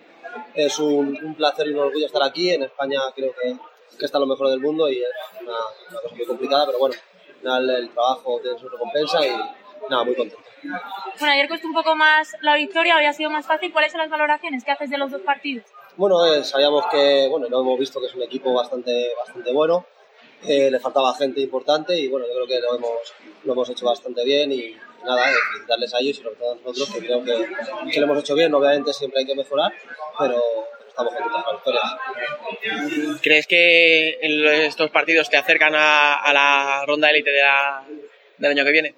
es 0.54 0.80
un, 0.80 1.18
un 1.24 1.36
placer 1.36 1.68
y 1.68 1.72
un 1.72 1.80
orgullo 1.80 2.06
estar 2.06 2.22
aquí. 2.24 2.52
En 2.52 2.64
España 2.64 3.00
creo 3.16 3.34
que, 3.42 3.56
que 3.98 4.06
está 4.06 4.20
lo 4.20 4.26
mejor 4.26 4.50
del 4.50 4.60
mundo 4.60 4.90
y 4.90 4.98
es 4.98 5.08
una, 5.42 5.52
una 5.90 6.00
cosa 6.02 6.16
muy 6.16 6.26
complicada, 6.26 6.66
pero 6.66 6.80
bueno, 6.80 6.96
final 7.42 7.70
el 7.70 7.90
trabajo 7.92 8.40
tiene 8.42 8.60
su 8.60 8.68
recompensa 8.68 9.26
y 9.26 9.30
nada, 9.90 10.04
muy 10.04 10.16
contento. 10.16 10.44
Bueno, 11.20 11.34
ayer 11.34 11.48
costó 11.48 11.68
un 11.68 11.74
poco 11.74 11.96
más 11.96 12.34
la 12.42 12.56
victoria, 12.56 12.98
hoy 12.98 13.06
ha 13.06 13.14
sido 13.14 13.30
más 13.30 13.46
fácil. 13.46 13.72
¿Cuáles 13.72 13.92
son 13.94 14.02
las 14.02 14.10
valoraciones 14.10 14.66
que 14.66 14.72
haces 14.72 14.90
de 14.90 14.98
los 14.98 15.10
dos 15.12 15.22
partidos? 15.22 15.66
Bueno, 15.96 16.26
eh, 16.26 16.44
sabíamos 16.44 16.86
que, 16.92 17.28
bueno, 17.30 17.48
lo 17.48 17.62
hemos 17.62 17.80
visto 17.80 18.00
que 18.02 18.08
es 18.08 18.14
un 18.16 18.24
equipo 18.24 18.54
bastante, 18.54 19.12
bastante 19.18 19.54
bueno. 19.54 19.86
Eh, 20.46 20.70
le 20.70 20.80
faltaba 20.80 21.14
gente 21.16 21.42
importante 21.42 21.98
y 21.98 22.08
bueno, 22.08 22.28
yo 22.28 22.34
creo 22.34 22.48
que 22.48 22.60
lo 22.60 22.76
hemos, 22.76 22.92
lo 23.44 23.54
hemos 23.54 23.70
hecho 23.70 23.86
bastante 23.86 24.24
bien 24.24 24.52
y 24.52 24.76
nada, 25.04 25.32
eh, 25.32 25.36
felicitarles 25.52 25.94
a 25.94 26.00
ellos 26.00 26.20
y 26.20 26.24
sobre 26.24 26.36
todo 26.36 26.52
a 26.52 26.56
nosotros 26.56 26.90
que 26.94 27.00
creo 27.00 27.24
que, 27.24 27.48
que 27.92 28.00
lo 28.00 28.06
hemos 28.06 28.20
hecho 28.20 28.36
bien. 28.36 28.54
Obviamente 28.54 28.94
siempre 28.94 29.22
hay 29.22 29.26
que 29.26 29.36
mejorar, 29.36 29.74
pero 30.20 30.40
estamos 30.88 31.14
contentos 31.14 31.44
con 31.64 31.74
la 31.74 32.00
victoria. 32.62 33.20
¿Crees 33.22 33.48
que 33.48 34.20
en 34.22 34.46
estos 34.64 34.92
partidos 34.92 35.30
te 35.30 35.38
acercan 35.38 35.74
a, 35.76 36.16
a 36.22 36.34
la 36.34 36.84
ronda 36.86 37.10
élite 37.10 37.32
de 37.32 37.42
la- 37.42 37.86
del 38.38 38.52
año 38.52 38.64
que 38.64 38.72
viene? 38.72 38.96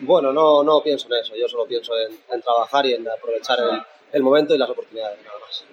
Bueno, 0.00 0.32
no, 0.32 0.62
no 0.62 0.82
pienso 0.82 1.06
en 1.12 1.20
eso, 1.20 1.34
yo 1.36 1.48
solo 1.48 1.66
pienso 1.66 1.92
en, 1.98 2.16
en 2.32 2.42
trabajar 2.42 2.86
y 2.86 2.94
en 2.94 3.08
aprovechar 3.08 3.58
el, 3.60 3.80
el 4.12 4.22
momento 4.22 4.54
y 4.54 4.58
las 4.58 4.70
oportunidades, 4.70 5.18
nada 5.24 5.38
más. 5.40 5.64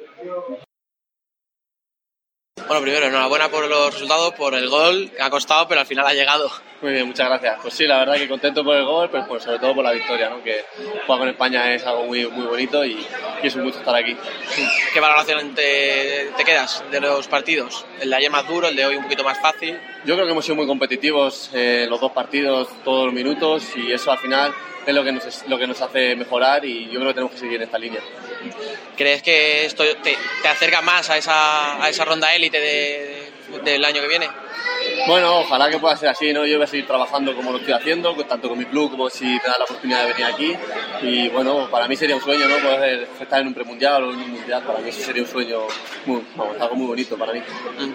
Bueno, 2.68 2.82
primero, 2.84 3.08
enhorabuena 3.08 3.50
por 3.50 3.68
los 3.68 3.94
resultados, 3.94 4.34
por 4.34 4.54
el 4.56 4.70
gol 4.70 5.12
que 5.16 5.22
ha 5.22 5.30
costado, 5.30 5.68
pero 5.68 5.82
al 5.82 5.88
final 5.88 6.08
ha 6.08 6.14
llegado. 6.14 6.50
Muy 6.82 6.94
bien, 6.94 7.06
muchas 7.06 7.28
gracias. 7.28 7.60
Pues 7.62 7.74
sí, 7.74 7.86
la 7.86 8.00
verdad 8.00 8.16
que 8.16 8.28
contento 8.28 8.64
por 8.64 8.76
el 8.76 8.86
gol, 8.86 9.10
pero 9.12 9.28
pues 9.28 9.44
sobre 9.44 9.60
todo 9.60 9.76
por 9.76 9.84
la 9.84 9.92
victoria, 9.92 10.30
¿no? 10.30 10.42
Que 10.42 10.64
jugar 11.06 11.20
con 11.20 11.30
España 11.30 11.74
es 11.74 11.86
algo 11.86 12.06
muy, 12.06 12.26
muy 12.28 12.46
bonito 12.46 12.84
y, 12.86 13.06
y 13.44 13.48
es 13.48 13.56
un 13.56 13.64
gusto 13.64 13.80
estar 13.80 13.96
aquí. 13.96 14.16
¿Qué 14.94 15.00
valoración 15.00 15.54
te, 15.54 16.32
te 16.38 16.44
quedas 16.44 16.84
de 16.90 17.02
los 17.02 17.28
partidos? 17.28 17.86
El 18.00 18.10
de 18.10 18.16
ayer 18.16 18.32
más 18.32 18.48
duro, 18.48 18.68
el 18.68 18.76
de 18.76 18.86
hoy 18.86 18.96
un 18.96 19.04
poquito 19.04 19.24
más 19.24 19.40
fácil. 19.40 19.80
Yo 20.06 20.16
creo 20.16 20.26
que 20.26 20.32
hemos 20.32 20.46
sido 20.46 20.56
muy 20.56 20.66
competitivos 20.66 21.50
eh, 21.54 21.86
los 21.90 22.00
dos 22.00 22.14
partidos, 22.14 22.70
todos 22.84 23.06
los 23.06 23.14
minutos, 23.14 23.64
y 23.76 23.92
eso 23.92 24.12
al 24.12 24.18
final 24.18 24.54
es 24.86 24.96
lo 24.96 25.04
que 25.04 25.12
nos, 25.12 25.48
lo 25.48 25.58
que 25.60 25.68
nos 25.68 25.82
hace 25.82 26.16
mejorar 26.16 26.66
y 26.66 26.86
yo 26.86 27.00
creo 27.00 27.08
que 27.08 27.14
tenemos 27.14 27.34
que 27.34 27.40
seguir 27.40 27.58
en 27.58 27.64
esta 27.64 27.78
línea. 27.78 28.02
¿Crees 28.98 29.22
que 29.24 29.66
esto 29.66 29.84
te, 30.04 30.18
te 30.42 30.48
acerca 30.48 30.82
más 30.82 31.10
a 31.10 31.18
esa, 31.18 31.84
a 31.84 31.90
esa 31.90 32.06
ronda 32.06 32.34
élite 32.36 32.60
de- 32.60 33.32
del 33.64 33.84
año 33.86 34.02
que 34.02 34.08
viene? 34.08 34.30
Bueno, 35.08 35.40
ojalá 35.40 35.70
que 35.70 35.80
pueda 35.80 35.98
ser 35.98 36.10
así, 36.10 36.32
¿no? 36.32 36.46
Yo 36.46 36.58
voy 36.58 36.64
a 36.64 36.68
seguir 36.68 36.86
trabajando 36.86 37.36
como 37.36 37.52
lo 37.52 37.58
estoy 37.58 37.74
haciendo, 37.74 38.14
tanto 38.26 38.50
con 38.50 38.58
mi 38.58 38.66
club 38.66 38.92
como 38.92 39.10
si 39.10 39.40
te 39.40 39.48
da 39.48 39.58
la 39.58 39.64
oportunidad 39.66 40.06
de 40.06 40.14
venir 40.14 40.26
aquí. 40.26 40.56
Y 41.02 41.30
bueno, 41.30 41.70
para 41.72 41.88
mí 41.88 41.96
sería 41.96 42.16
un 42.16 42.22
sueño, 42.22 42.48
¿no? 42.48 42.58
Poder 42.58 43.08
estar 43.20 43.42
en 43.42 43.48
un 43.48 43.54
premundial 43.54 44.04
o 44.04 44.12
en 44.12 44.20
un 44.20 44.32
mundial, 44.32 44.64
para 44.64 44.80
mí 44.80 44.90
eso 44.90 45.02
sería 45.02 45.24
un 45.24 45.28
sueño, 45.28 45.62
muy, 46.06 46.24
vamos, 46.36 46.56
algo 46.60 46.76
muy 46.76 46.88
bonito 46.88 47.18
para 47.18 47.34
mí. 47.34 47.42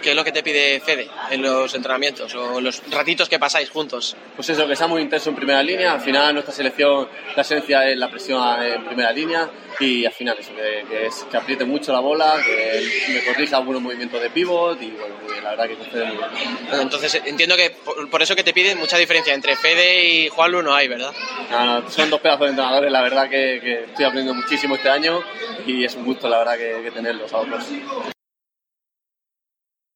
¿Qué 0.02 0.10
es 0.10 0.16
lo 0.16 0.24
que 0.24 0.32
te 0.32 0.42
pide 0.42 0.80
Fede 0.80 1.08
en 1.30 1.42
los 1.42 1.74
entrenamientos 1.74 2.34
o 2.34 2.60
los 2.60 2.82
ratitos 2.90 3.28
que 3.28 3.38
pasáis 3.38 3.70
juntos? 3.70 4.16
Pues 4.34 4.48
eso, 4.48 4.66
que 4.66 4.76
sea 4.76 4.86
muy 4.86 5.02
intenso 5.02 5.30
en 5.30 5.36
primera 5.36 5.62
línea. 5.62 5.92
Al 5.92 6.00
final, 6.00 6.34
nuestra 6.34 6.52
selección, 6.52 7.08
la 7.34 7.42
esencia 7.42 7.88
es 7.88 7.96
la 7.96 8.10
presión 8.10 8.42
en 8.62 8.84
primera 8.84 9.12
línea. 9.12 9.48
Y 9.78 10.06
al 10.06 10.12
final, 10.12 10.36
eso, 10.38 10.52
que, 10.54 10.86
que, 10.88 11.06
es, 11.06 11.26
que 11.30 11.36
apriete 11.36 11.66
mucho 11.66 11.92
la 11.92 12.00
bola, 12.00 12.36
que 12.44 13.12
me 13.12 13.24
corrija 13.24 13.58
algunos 13.58 13.82
movimientos 13.82 14.20
de 14.20 14.30
pivot. 14.30 14.80
Y 14.80 14.90
bueno, 14.92 15.14
la 15.42 15.50
verdad 15.50 15.68
que 15.68 15.74
concede 15.76 16.04
muy 16.06 16.16
bien. 16.16 16.30
Entonces 16.72 16.95
entiendo 17.24 17.56
que 17.56 17.70
por, 17.70 18.08
por 18.10 18.22
eso 18.22 18.34
que 18.36 18.42
te 18.44 18.52
piden 18.52 18.78
mucha 18.78 18.96
diferencia 18.98 19.34
entre 19.34 19.56
Fede 19.56 20.04
y 20.04 20.28
Juanlu 20.28 20.62
no 20.62 20.74
hay, 20.74 20.88
¿verdad? 20.88 21.12
No, 21.50 21.80
no, 21.80 21.90
son 21.90 22.10
dos 22.10 22.20
pedazos 22.20 22.40
de 22.46 22.50
entrenadores, 22.50 22.90
la 22.92 23.02
verdad 23.02 23.28
que, 23.28 23.60
que 23.62 23.84
estoy 23.84 24.04
aprendiendo 24.04 24.34
muchísimo 24.34 24.74
este 24.76 24.90
año 24.90 25.22
y 25.66 25.84
es 25.84 25.94
un 25.94 26.04
gusto, 26.04 26.28
la 26.28 26.38
verdad, 26.38 26.56
que, 26.56 26.82
que 26.82 26.90
tenerlos 26.90 27.32
a 27.32 27.38
otros. 27.38 27.64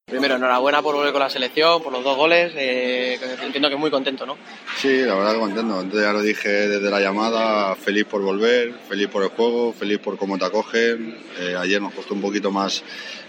Primero, 0.06 0.34
enhorabuena 0.34 0.82
por 0.82 0.96
volver 0.96 1.12
con 1.12 1.20
la 1.20 1.30
selección, 1.30 1.80
por 1.84 1.92
los 1.92 2.02
dos 2.02 2.16
goles. 2.16 2.52
eh, 2.56 3.16
que 3.20 3.44
entiendo 3.44 3.70
que 3.70 3.76
muy 3.76 3.92
contento, 3.92 4.26
¿no? 4.26 4.36
Sí, 4.76 5.02
la 5.02 5.14
verdad 5.14 5.34
que 5.34 5.38
contento. 5.38 5.80
Entonces 5.80 6.02
ya 6.02 6.12
lo 6.12 6.20
dije 6.20 6.48
desde 6.48 6.90
la 6.90 7.00
llamada, 7.00 7.76
feliz 7.76 8.06
por 8.06 8.20
volver, 8.20 8.74
feliz 8.88 9.06
por 9.06 9.22
el 9.22 9.28
juego, 9.28 9.72
feliz 9.72 10.00
por 10.00 10.18
cómo 10.18 10.36
te 10.36 10.44
acogen. 10.46 11.16
Eh, 11.38 11.54
ayer 11.56 11.80
nos 11.80 11.94
costó 11.94 12.14
un 12.14 12.22
poquito 12.22 12.50
más 12.50 12.82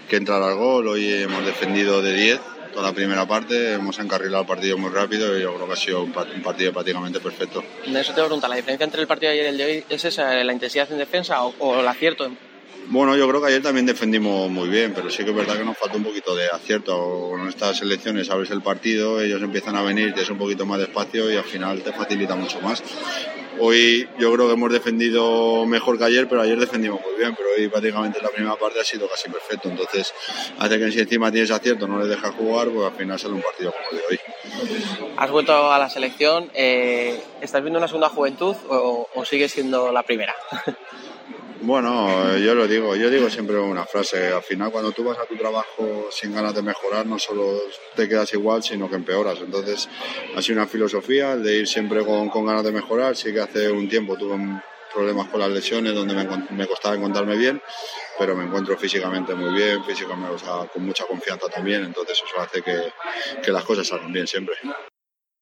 que 0.08 0.16
entrar 0.16 0.42
al 0.42 0.56
gol, 0.56 0.88
hoy 0.88 1.22
hemos 1.22 1.46
defendido 1.46 2.02
de 2.02 2.14
10 2.14 2.40
toda 2.72 2.88
la 2.88 2.94
primera 2.94 3.26
parte, 3.26 3.74
hemos 3.74 3.98
encarrilado 3.98 4.42
el 4.42 4.48
partido 4.48 4.78
muy 4.78 4.90
rápido 4.90 5.38
y 5.38 5.42
yo 5.42 5.54
creo 5.54 5.66
que 5.66 5.72
ha 5.72 5.76
sido 5.76 6.02
un 6.02 6.12
pa- 6.12 6.26
un 6.34 6.42
partido 6.42 6.72
prácticamente 6.72 7.20
perfecto. 7.20 7.62
De 7.86 8.00
eso 8.00 8.12
te 8.12 8.20
voy 8.20 8.26
a 8.26 8.28
preguntar, 8.28 8.50
¿la 8.50 8.56
diferencia 8.56 8.84
entre 8.84 9.00
el 9.02 9.06
partido 9.06 9.30
de 9.32 9.38
ayer 9.40 9.46
y 9.46 9.48
el 9.50 9.58
de 9.58 9.64
hoy 9.64 9.84
es 9.88 10.04
esa, 10.04 10.34
la 10.42 10.52
intensidad 10.52 10.90
en 10.90 10.98
defensa 10.98 11.42
o, 11.44 11.54
o 11.58 11.80
el 11.80 11.86
acierto? 11.88 12.24
en- 12.24 12.36
Bueno, 12.88 13.16
yo 13.16 13.28
creo 13.28 13.40
que 13.40 13.46
ayer 13.48 13.62
también 13.62 13.86
defendimos 13.86 14.50
muy 14.50 14.68
bien, 14.68 14.92
pero 14.94 15.08
sí 15.08 15.22
que 15.24 15.30
es 15.30 15.36
verdad 15.36 15.56
que 15.56 15.64
nos 15.64 15.78
falta 15.78 15.96
un 15.96 16.02
poquito 16.04 16.34
de 16.34 16.48
acierto. 16.48 17.28
Con 17.30 17.48
estas 17.48 17.78
selecciones 17.78 18.28
abres 18.28 18.50
el 18.50 18.60
partido, 18.60 19.20
ellos 19.20 19.40
empiezan 19.40 19.76
a 19.76 19.82
venir, 19.82 20.12
tienes 20.12 20.30
un 20.30 20.38
poquito 20.38 20.66
más 20.66 20.78
de 20.78 20.84
espacio 20.84 21.30
y 21.30 21.36
al 21.36 21.44
final 21.44 21.80
te 21.82 21.92
facilita 21.92 22.34
mucho 22.34 22.60
más. 22.60 22.82
Hoy 23.60 24.08
yo 24.18 24.32
creo 24.32 24.46
que 24.46 24.54
hemos 24.54 24.72
defendido 24.72 25.66
mejor 25.66 25.98
que 25.98 26.04
ayer, 26.04 26.28
pero 26.28 26.40
ayer 26.40 26.58
defendimos 26.58 27.00
muy 27.00 27.14
bien, 27.18 27.34
pero 27.36 27.50
hoy 27.56 27.68
prácticamente 27.68 28.20
la 28.22 28.30
primera 28.30 28.56
parte 28.56 28.80
ha 28.80 28.84
sido 28.84 29.08
casi 29.08 29.28
perfecto. 29.28 29.68
Entonces, 29.68 30.12
hace 30.58 30.78
que 30.78 30.90
si 30.90 31.00
encima 31.00 31.30
tienes 31.30 31.50
acierto 31.50 31.86
no 31.86 31.98
le 31.98 32.06
dejas 32.06 32.34
jugar, 32.34 32.68
pues 32.68 32.90
al 32.90 32.96
final 32.96 33.18
sale 33.18 33.34
un 33.34 33.42
partido 33.42 33.72
como 33.72 33.84
el 33.90 33.96
de 33.98 34.04
hoy. 34.10 34.20
Has 35.16 35.30
vuelto 35.30 35.72
a 35.72 35.78
la 35.78 35.88
selección, 35.88 36.50
eh, 36.54 37.20
¿estás 37.40 37.62
viendo 37.62 37.78
una 37.78 37.88
segunda 37.88 38.08
juventud 38.08 38.56
o, 38.68 39.08
o 39.14 39.24
sigues 39.24 39.52
siendo 39.52 39.92
la 39.92 40.02
primera? 40.02 40.34
Bueno, 41.64 42.36
yo 42.38 42.56
lo 42.56 42.66
digo, 42.66 42.96
yo 42.96 43.08
digo 43.08 43.30
siempre 43.30 43.56
una 43.56 43.86
frase, 43.86 44.32
al 44.32 44.42
final 44.42 44.72
cuando 44.72 44.90
tú 44.90 45.04
vas 45.04 45.16
a 45.18 45.26
tu 45.26 45.36
trabajo 45.36 46.08
sin 46.10 46.34
ganas 46.34 46.56
de 46.56 46.62
mejorar, 46.62 47.06
no 47.06 47.20
solo 47.20 47.56
te 47.94 48.08
quedas 48.08 48.34
igual, 48.34 48.64
sino 48.64 48.90
que 48.90 48.96
empeoras. 48.96 49.38
Entonces, 49.40 49.88
ha 50.34 50.42
sido 50.42 50.58
una 50.58 50.66
filosofía 50.66 51.36
de 51.36 51.58
ir 51.58 51.68
siempre 51.68 52.04
con, 52.04 52.30
con 52.30 52.46
ganas 52.46 52.64
de 52.64 52.72
mejorar. 52.72 53.14
Sí 53.16 53.32
que 53.32 53.40
hace 53.40 53.70
un 53.70 53.88
tiempo 53.88 54.16
tuve 54.16 54.36
problemas 54.92 55.28
con 55.28 55.38
las 55.38 55.50
lesiones 55.50 55.94
donde 55.94 56.14
me, 56.14 56.26
me 56.50 56.66
costaba 56.66 56.96
encontrarme 56.96 57.36
bien, 57.36 57.62
pero 58.18 58.34
me 58.34 58.44
encuentro 58.44 58.76
físicamente 58.76 59.32
muy 59.36 59.54
bien, 59.54 59.84
físicamente, 59.84 60.34
o 60.34 60.38
sea, 60.38 60.68
con 60.72 60.84
mucha 60.84 61.06
confianza 61.06 61.46
también, 61.46 61.84
entonces 61.84 62.18
eso 62.26 62.42
hace 62.42 62.60
que, 62.60 62.92
que 63.40 63.52
las 63.52 63.64
cosas 63.64 63.86
salgan 63.86 64.12
bien 64.12 64.26
siempre. 64.26 64.56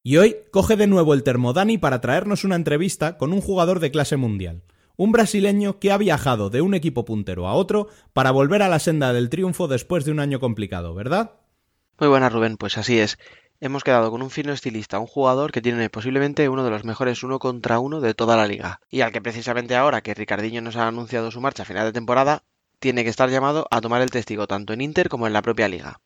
Y 0.02 0.18
hoy 0.18 0.36
coge 0.50 0.76
de 0.76 0.86
nuevo 0.86 1.14
el 1.14 1.22
termodani 1.22 1.78
para 1.78 2.02
traernos 2.02 2.44
una 2.44 2.56
entrevista 2.56 3.16
con 3.16 3.32
un 3.32 3.40
jugador 3.40 3.80
de 3.80 3.90
clase 3.90 4.16
mundial. 4.16 4.62
Un 5.00 5.12
brasileño 5.12 5.78
que 5.78 5.92
ha 5.92 5.96
viajado 5.96 6.50
de 6.50 6.60
un 6.60 6.74
equipo 6.74 7.06
puntero 7.06 7.48
a 7.48 7.54
otro 7.54 7.88
para 8.12 8.32
volver 8.32 8.60
a 8.60 8.68
la 8.68 8.78
senda 8.78 9.14
del 9.14 9.30
triunfo 9.30 9.66
después 9.66 10.04
de 10.04 10.10
un 10.10 10.20
año 10.20 10.40
complicado, 10.40 10.92
¿verdad? 10.92 11.40
Muy 11.98 12.10
buenas, 12.10 12.30
Rubén. 12.30 12.58
Pues 12.58 12.76
así 12.76 12.98
es. 12.98 13.16
Hemos 13.60 13.82
quedado 13.82 14.10
con 14.10 14.20
un 14.20 14.28
fino 14.28 14.52
estilista, 14.52 14.98
un 14.98 15.06
jugador 15.06 15.52
que 15.52 15.62
tiene 15.62 15.88
posiblemente 15.88 16.50
uno 16.50 16.64
de 16.64 16.70
los 16.70 16.84
mejores 16.84 17.22
uno 17.22 17.38
contra 17.38 17.78
uno 17.78 18.02
de 18.02 18.12
toda 18.12 18.36
la 18.36 18.46
liga. 18.46 18.82
Y 18.90 19.00
al 19.00 19.10
que 19.10 19.22
precisamente 19.22 19.74
ahora 19.74 20.02
que 20.02 20.12
Ricardinho 20.12 20.60
nos 20.60 20.76
ha 20.76 20.86
anunciado 20.86 21.30
su 21.30 21.40
marcha 21.40 21.62
a 21.62 21.66
final 21.66 21.86
de 21.86 21.94
temporada, 21.94 22.42
tiene 22.78 23.02
que 23.02 23.08
estar 23.08 23.30
llamado 23.30 23.66
a 23.70 23.80
tomar 23.80 24.02
el 24.02 24.10
testigo 24.10 24.46
tanto 24.46 24.74
en 24.74 24.82
Inter 24.82 25.08
como 25.08 25.26
en 25.26 25.32
la 25.32 25.40
propia 25.40 25.68
liga. 25.68 26.02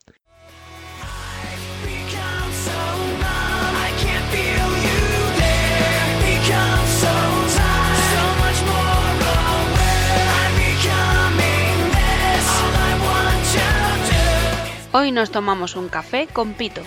Hoy 14.96 15.10
nos 15.12 15.30
tomamos 15.30 15.74
un 15.76 15.88
café 15.88 16.28
con 16.32 16.54
Pito. 16.54 16.82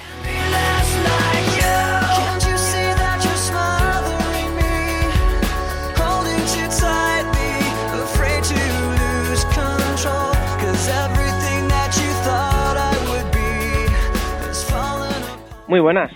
Muy 15.67 15.79
buenas. 15.81 16.11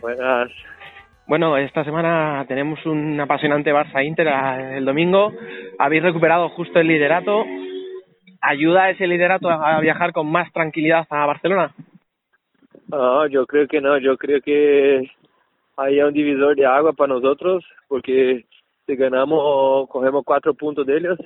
Buenas. 0.00 0.50
Bueno, 1.26 1.56
esta 1.56 1.84
semana 1.84 2.44
tenemos 2.48 2.84
un 2.86 3.20
apasionante 3.20 3.72
Barça 3.72 4.04
Inter 4.04 4.28
a- 4.28 4.76
el 4.78 4.84
domingo. 4.84 5.32
Habéis 5.78 6.02
recuperado 6.02 6.48
justo 6.50 6.78
el 6.80 6.86
liderato. 6.86 7.44
¿Ayuda 8.48 8.90
ese 8.90 9.06
liderato 9.08 9.50
a 9.50 9.80
viajar 9.80 10.12
con 10.12 10.30
más 10.30 10.52
tranquilidad 10.52 11.04
a 11.10 11.26
Barcelona? 11.26 11.74
No, 12.88 13.26
yo 13.26 13.44
creo 13.46 13.66
que 13.66 13.80
no, 13.80 13.98
yo 13.98 14.16
creo 14.16 14.40
que 14.40 15.10
ahí 15.76 15.98
es 15.98 16.04
un 16.04 16.12
divisor 16.12 16.54
de 16.54 16.64
agua 16.64 16.92
para 16.92 17.14
nosotros, 17.14 17.64
porque 17.88 18.44
si 18.86 18.94
ganamos, 18.94 19.88
cogemos 19.88 20.22
cuatro 20.24 20.54
puntos 20.54 20.86
de 20.86 20.96
ellos, 20.98 21.18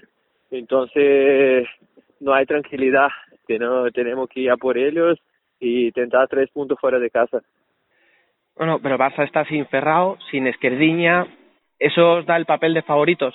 entonces 0.50 1.69
no 2.21 2.33
hay 2.33 2.47
tranquilidad, 2.47 3.09
Tenemos- 3.47 3.93
tenemos 3.93 4.29
que 4.29 4.41
ir 4.41 4.50
a 4.50 4.57
por 4.57 4.79
ellos 4.79 5.19
y 5.59 5.89
intentar 5.89 6.29
tres 6.29 6.49
puntos 6.50 6.79
fuera 6.81 6.99
de 7.00 7.11
casa. 7.11 7.41
Bueno, 8.57 8.79
pero 8.81 8.97
Barça 8.97 9.25
está 9.25 9.45
sin 9.45 9.67
Ferrao, 9.67 10.19
sin 10.31 10.47
Esquerdiña. 10.47 11.27
¿Eso 11.79 12.19
os 12.19 12.27
da 12.27 12.37
el 12.37 12.47
papel 12.47 12.75
de 12.75 12.83
favoritos? 12.83 13.35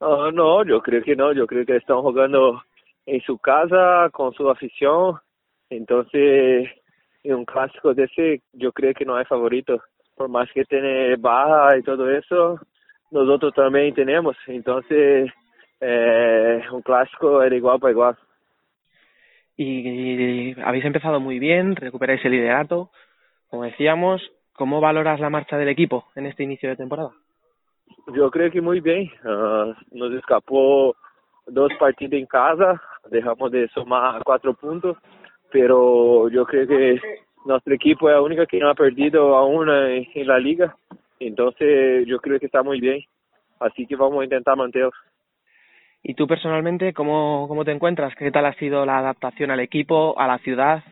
No, 0.00 0.32
no, 0.32 0.64
yo 0.64 0.80
creo 0.80 1.02
que 1.02 1.14
no, 1.14 1.32
yo 1.34 1.46
creo 1.46 1.66
que 1.66 1.76
están 1.76 2.00
jugando 2.00 2.62
en 3.10 3.20
su 3.22 3.38
casa, 3.38 4.08
con 4.12 4.32
su 4.34 4.48
afición, 4.48 5.16
entonces 5.68 6.68
en 7.24 7.34
un 7.34 7.44
clásico 7.44 7.92
de 7.92 8.04
ese 8.04 8.42
yo 8.52 8.72
creo 8.72 8.94
que 8.94 9.04
no 9.04 9.16
hay 9.16 9.24
favorito. 9.24 9.82
Por 10.16 10.28
más 10.28 10.48
que 10.52 10.64
tiene 10.64 11.16
baja 11.16 11.76
y 11.76 11.82
todo 11.82 12.08
eso, 12.08 12.60
nosotros 13.10 13.52
también 13.54 13.94
tenemos. 13.94 14.36
Entonces, 14.46 15.30
eh, 15.80 16.62
un 16.70 16.82
clásico 16.82 17.42
era 17.42 17.56
igual 17.56 17.80
para 17.80 17.92
igual. 17.92 18.16
Y, 19.56 20.52
y 20.52 20.56
habéis 20.62 20.84
empezado 20.84 21.18
muy 21.20 21.38
bien, 21.38 21.74
recuperáis 21.74 22.24
el 22.24 22.32
liderato. 22.32 22.90
Como 23.48 23.64
decíamos, 23.64 24.22
¿cómo 24.52 24.80
valoras 24.80 25.18
la 25.18 25.30
marcha 25.30 25.56
del 25.56 25.68
equipo 25.68 26.04
en 26.14 26.26
este 26.26 26.44
inicio 26.44 26.68
de 26.68 26.76
temporada? 26.76 27.10
Yo 28.14 28.30
creo 28.30 28.50
que 28.50 28.60
muy 28.60 28.80
bien. 28.80 29.10
Ah, 29.24 29.74
nos 29.90 30.12
escapó 30.12 30.94
dos 31.46 31.70
partidos 31.78 32.14
en 32.14 32.26
casa, 32.26 32.80
dejamos 33.10 33.50
de 33.50 33.68
sumar 33.68 34.22
cuatro 34.24 34.54
puntos, 34.54 34.96
pero 35.50 36.28
yo 36.28 36.44
creo 36.44 36.66
que 36.66 37.00
nuestro 37.44 37.74
equipo 37.74 38.08
es 38.08 38.16
el 38.16 38.22
único 38.22 38.46
que 38.46 38.58
no 38.58 38.70
ha 38.70 38.74
perdido 38.74 39.36
aún 39.36 39.68
en, 39.68 40.06
en 40.14 40.26
la 40.26 40.38
liga, 40.38 40.74
entonces 41.18 42.06
yo 42.06 42.18
creo 42.18 42.38
que 42.38 42.46
está 42.46 42.62
muy 42.62 42.80
bien, 42.80 43.02
así 43.58 43.86
que 43.86 43.96
vamos 43.96 44.20
a 44.20 44.24
intentar 44.24 44.56
mantenerlo. 44.56 44.92
¿Y 46.02 46.14
tú 46.14 46.26
personalmente 46.26 46.94
cómo, 46.94 47.46
cómo 47.46 47.64
te 47.64 47.72
encuentras? 47.72 48.14
¿Qué 48.14 48.30
tal 48.30 48.46
ha 48.46 48.54
sido 48.54 48.86
la 48.86 48.98
adaptación 48.98 49.50
al 49.50 49.60
equipo, 49.60 50.18
a 50.18 50.26
la 50.26 50.38
ciudad? 50.38 50.82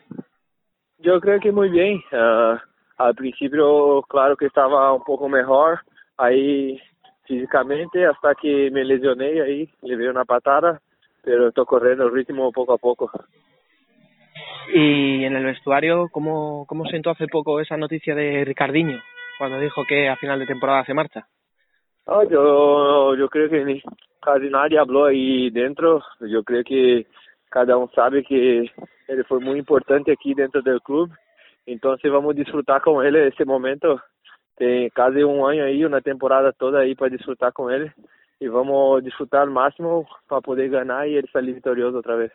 Yo 0.99 1.21
creo 1.21 1.41
que 1.41 1.51
muy 1.51 1.71
bien. 1.71 2.03
Ah, 2.13 2.61
al 2.99 3.15
principio, 3.15 4.03
claro 4.03 4.37
que 4.37 4.47
estaba 4.47 4.93
un 4.93 5.03
poco 5.05 5.29
mejor 5.29 5.81
ahí 6.19 6.79
físicamente 7.29 8.07
hasta 8.07 8.35
que 8.35 8.71
me 8.73 8.85
lesioné 8.85 9.43
ahí, 9.43 9.71
le 9.83 9.97
vi 9.97 10.07
una 10.07 10.25
patada, 10.25 10.81
pero 11.23 11.49
estoy 11.49 11.67
corriendo 11.67 12.07
el 12.07 12.13
ritmo 12.13 12.51
poco 12.51 12.73
a 12.73 12.79
poco. 12.79 13.11
Y 14.75 15.25
en 15.25 15.37
el 15.37 15.45
vestuario, 15.45 16.09
¿cómo, 16.11 16.65
cómo 16.67 16.87
sentó 16.87 17.11
hace 17.11 17.27
poco 17.27 17.61
esa 17.61 17.77
noticia 17.77 18.15
de 18.15 18.45
Ricardiño 18.45 19.01
cuando 19.39 19.61
dijo 19.61 19.85
que 19.87 20.09
a 20.09 20.17
final 20.17 20.39
de 20.39 20.47
temporada 20.47 20.85
se 20.85 20.95
marcha? 20.95 21.27
Ah, 22.07 22.23
yo, 22.31 23.15
yo 23.15 23.29
creo 23.29 23.51
que 23.51 23.65
ni, 23.65 23.83
casi 24.21 24.49
nadie 24.49 24.79
habló 24.79 25.05
ahí 25.05 25.51
dentro. 25.51 26.03
Yo 26.21 26.43
creo 26.43 26.65
que 26.65 27.07
cada 27.51 27.77
uno 27.77 27.91
sabe 27.95 28.25
que 28.25 28.71
él 29.09 29.25
fue 29.27 29.41
muy 29.41 29.59
importante 29.59 30.13
aquí 30.13 30.35
dentro 30.35 30.63
del 30.63 30.81
club. 30.81 31.11
Entonces 31.67 32.11
vamos 32.11 32.35
a 32.35 32.39
disfrutar 32.39 32.81
con 32.81 33.05
él 33.05 33.17
ese 33.17 33.45
momento. 33.45 34.01
Tem 34.59 34.91
casi 34.91 35.23
un 35.23 35.49
año 35.49 35.65
ahí, 35.65 35.85
una 35.85 36.01
temporada 36.01 36.53
toda 36.53 36.81
ahí 36.81 36.95
para 36.95 37.11
disfrutar 37.11 37.53
con 37.53 37.73
él. 37.73 37.93
Y 38.41 38.49
vamos 38.49 38.99
a 38.99 39.05
disfrutar 39.05 39.43
al 39.43 39.51
máximo 39.51 40.07
para 40.29 40.41
poder 40.41 40.69
ganar 40.69 41.07
y 41.09 41.17
él 41.17 41.29
salir 41.33 41.55
victorioso 41.55 41.99
otra 41.99 42.17
vez. 42.17 42.33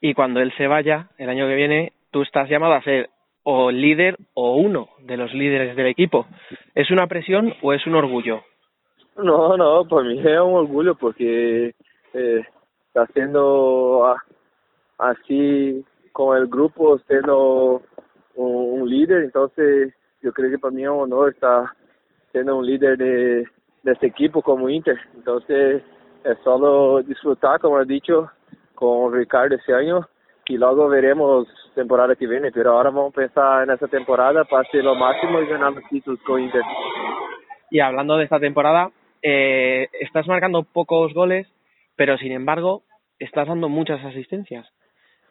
Y 0.00 0.14
cuando 0.14 0.40
él 0.40 0.52
se 0.56 0.66
vaya, 0.66 1.08
el 1.18 1.28
año 1.28 1.46
que 1.46 1.54
viene, 1.54 1.92
tú 2.10 2.22
estás 2.22 2.48
llamado 2.48 2.74
a 2.74 2.82
ser 2.82 3.10
o 3.44 3.70
líder 3.70 4.16
o 4.34 4.56
uno 4.56 4.88
de 5.00 5.16
los 5.16 5.32
líderes 5.32 5.76
del 5.76 5.86
equipo. 5.86 6.26
¿Es 6.74 6.90
una 6.90 7.06
presión 7.06 7.54
o 7.62 7.72
es 7.72 7.86
un 7.86 7.94
orgullo? 7.94 8.42
No, 9.16 9.56
no, 9.56 9.84
para 9.86 10.02
mí 10.02 10.18
es 10.18 10.40
un 10.40 10.54
orgullo 10.54 10.94
porque 10.94 11.74
eh, 12.12 12.42
ah, 12.96 14.16
así 14.98 15.84
con 16.12 16.36
el 16.36 16.46
grupo, 16.48 16.98
siendo 17.06 17.82
un, 18.34 18.80
un, 18.80 18.88
líder, 18.90 19.22
entonces 19.22 19.94
yo 20.26 20.32
creo 20.32 20.50
que 20.50 20.58
para 20.58 20.74
mí 20.74 20.82
es 20.82 20.88
un 20.88 21.02
honor 21.02 21.32
estar 21.32 21.66
siendo 22.32 22.56
un 22.56 22.66
líder 22.66 22.98
de, 22.98 23.46
de 23.84 23.92
este 23.92 24.08
equipo 24.08 24.42
como 24.42 24.68
Inter. 24.68 24.98
Entonces 25.14 25.84
es 26.24 26.38
solo 26.42 27.00
disfrutar, 27.04 27.60
como 27.60 27.80
he 27.80 27.84
dicho, 27.86 28.28
con 28.74 29.14
Ricardo 29.14 29.54
ese 29.54 29.72
año 29.72 30.00
y 30.48 30.56
luego 30.56 30.88
veremos 30.88 31.46
temporada 31.76 32.16
que 32.16 32.26
viene, 32.26 32.50
pero 32.50 32.72
ahora 32.72 32.90
vamos 32.90 33.12
a 33.12 33.20
pensar 33.20 33.62
en 33.62 33.70
esa 33.70 33.86
temporada 33.86 34.42
para 34.44 34.62
hacer 34.62 34.82
lo 34.82 34.96
máximo 34.96 35.40
y 35.40 35.46
ganar 35.46 35.72
los 35.74 35.84
títulos 35.90 36.18
con 36.26 36.40
Inter. 36.40 36.62
Y 37.70 37.78
hablando 37.78 38.16
de 38.16 38.24
esta 38.24 38.40
temporada, 38.40 38.90
eh, 39.22 39.88
estás 40.00 40.26
marcando 40.26 40.64
pocos 40.64 41.14
goles, 41.14 41.46
pero 41.94 42.18
sin 42.18 42.32
embargo 42.32 42.82
estás 43.20 43.46
dando 43.46 43.68
muchas 43.68 44.04
asistencias. 44.04 44.66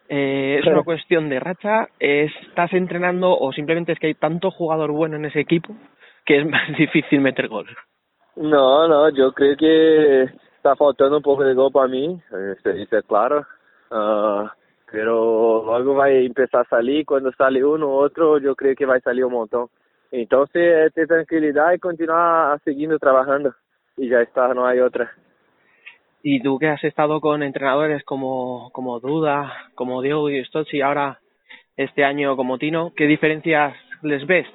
Eh, 0.08 0.60
¿Es 0.60 0.68
una 0.68 0.84
cuestión 0.84 1.30
de 1.30 1.40
racha? 1.40 1.88
¿Estás 2.00 2.74
entrenando 2.74 3.38
o 3.38 3.52
simplemente 3.52 3.92
es 3.92 4.00
que 4.00 4.08
hay 4.08 4.14
tanto 4.14 4.52
jugador 4.52 4.92
bueno 4.92 5.16
en 5.16 5.26
ese 5.26 5.40
equipo 5.40 5.76
que 6.26 6.40
es 6.40 6.46
más 6.48 6.68
difícil 6.78 7.22
meter 7.22 7.48
gol? 7.48 7.68
No, 8.36 8.88
no, 8.88 9.10
yo 9.10 9.32
creo 9.32 9.56
que 9.56 10.24
está 10.24 10.76
faltando 10.76 11.18
un 11.18 11.24
poco 11.24 11.44
de 11.44 11.54
gol 11.54 11.72
para 11.72 11.88
mí, 11.88 12.20
eso 12.30 12.70
es 12.70 13.06
claro. 13.06 13.46
Uh, 13.92 14.48
pero 14.92 15.64
luego 15.66 15.96
va 15.96 16.06
a 16.06 16.12
empezar 16.12 16.62
a 16.62 16.70
salir, 16.70 17.06
cuando 17.06 17.32
sale 17.32 17.64
uno 17.64 17.88
u 17.88 17.94
otro, 17.94 18.40
yo 18.40 18.56
creo 18.56 18.76
que 18.76 18.86
va 18.86 18.96
a 18.96 19.00
salir 19.00 19.26
un 19.26 19.34
montón. 19.34 19.68
Entonces, 20.12 20.94
tener 20.94 21.08
tranquilidad 21.08 21.74
y 21.74 21.80
continuar 21.80 22.60
siguiendo 22.64 22.98
trabajando. 23.00 23.54
Y 23.98 24.10
ya 24.10 24.22
está, 24.22 24.54
no 24.54 24.66
hay 24.66 24.80
otra. 24.80 25.12
Y 26.28 26.42
tú 26.42 26.58
que 26.58 26.68
has 26.68 26.84
estado 26.84 27.22
con 27.22 27.44
entrenadores 27.44 28.04
como, 28.04 28.72
como 28.72 29.00
Duda, 29.00 29.70
como 29.76 30.02
Diego 30.02 30.28
y 30.28 30.44
Stotzi, 30.46 30.82
ahora 30.82 31.20
este 31.78 32.04
año 32.04 32.36
como 32.36 32.58
Tino, 32.58 32.94
¿qué 32.96 33.06
diferencias 33.06 33.76
les 34.02 34.26
ves? 34.26 34.48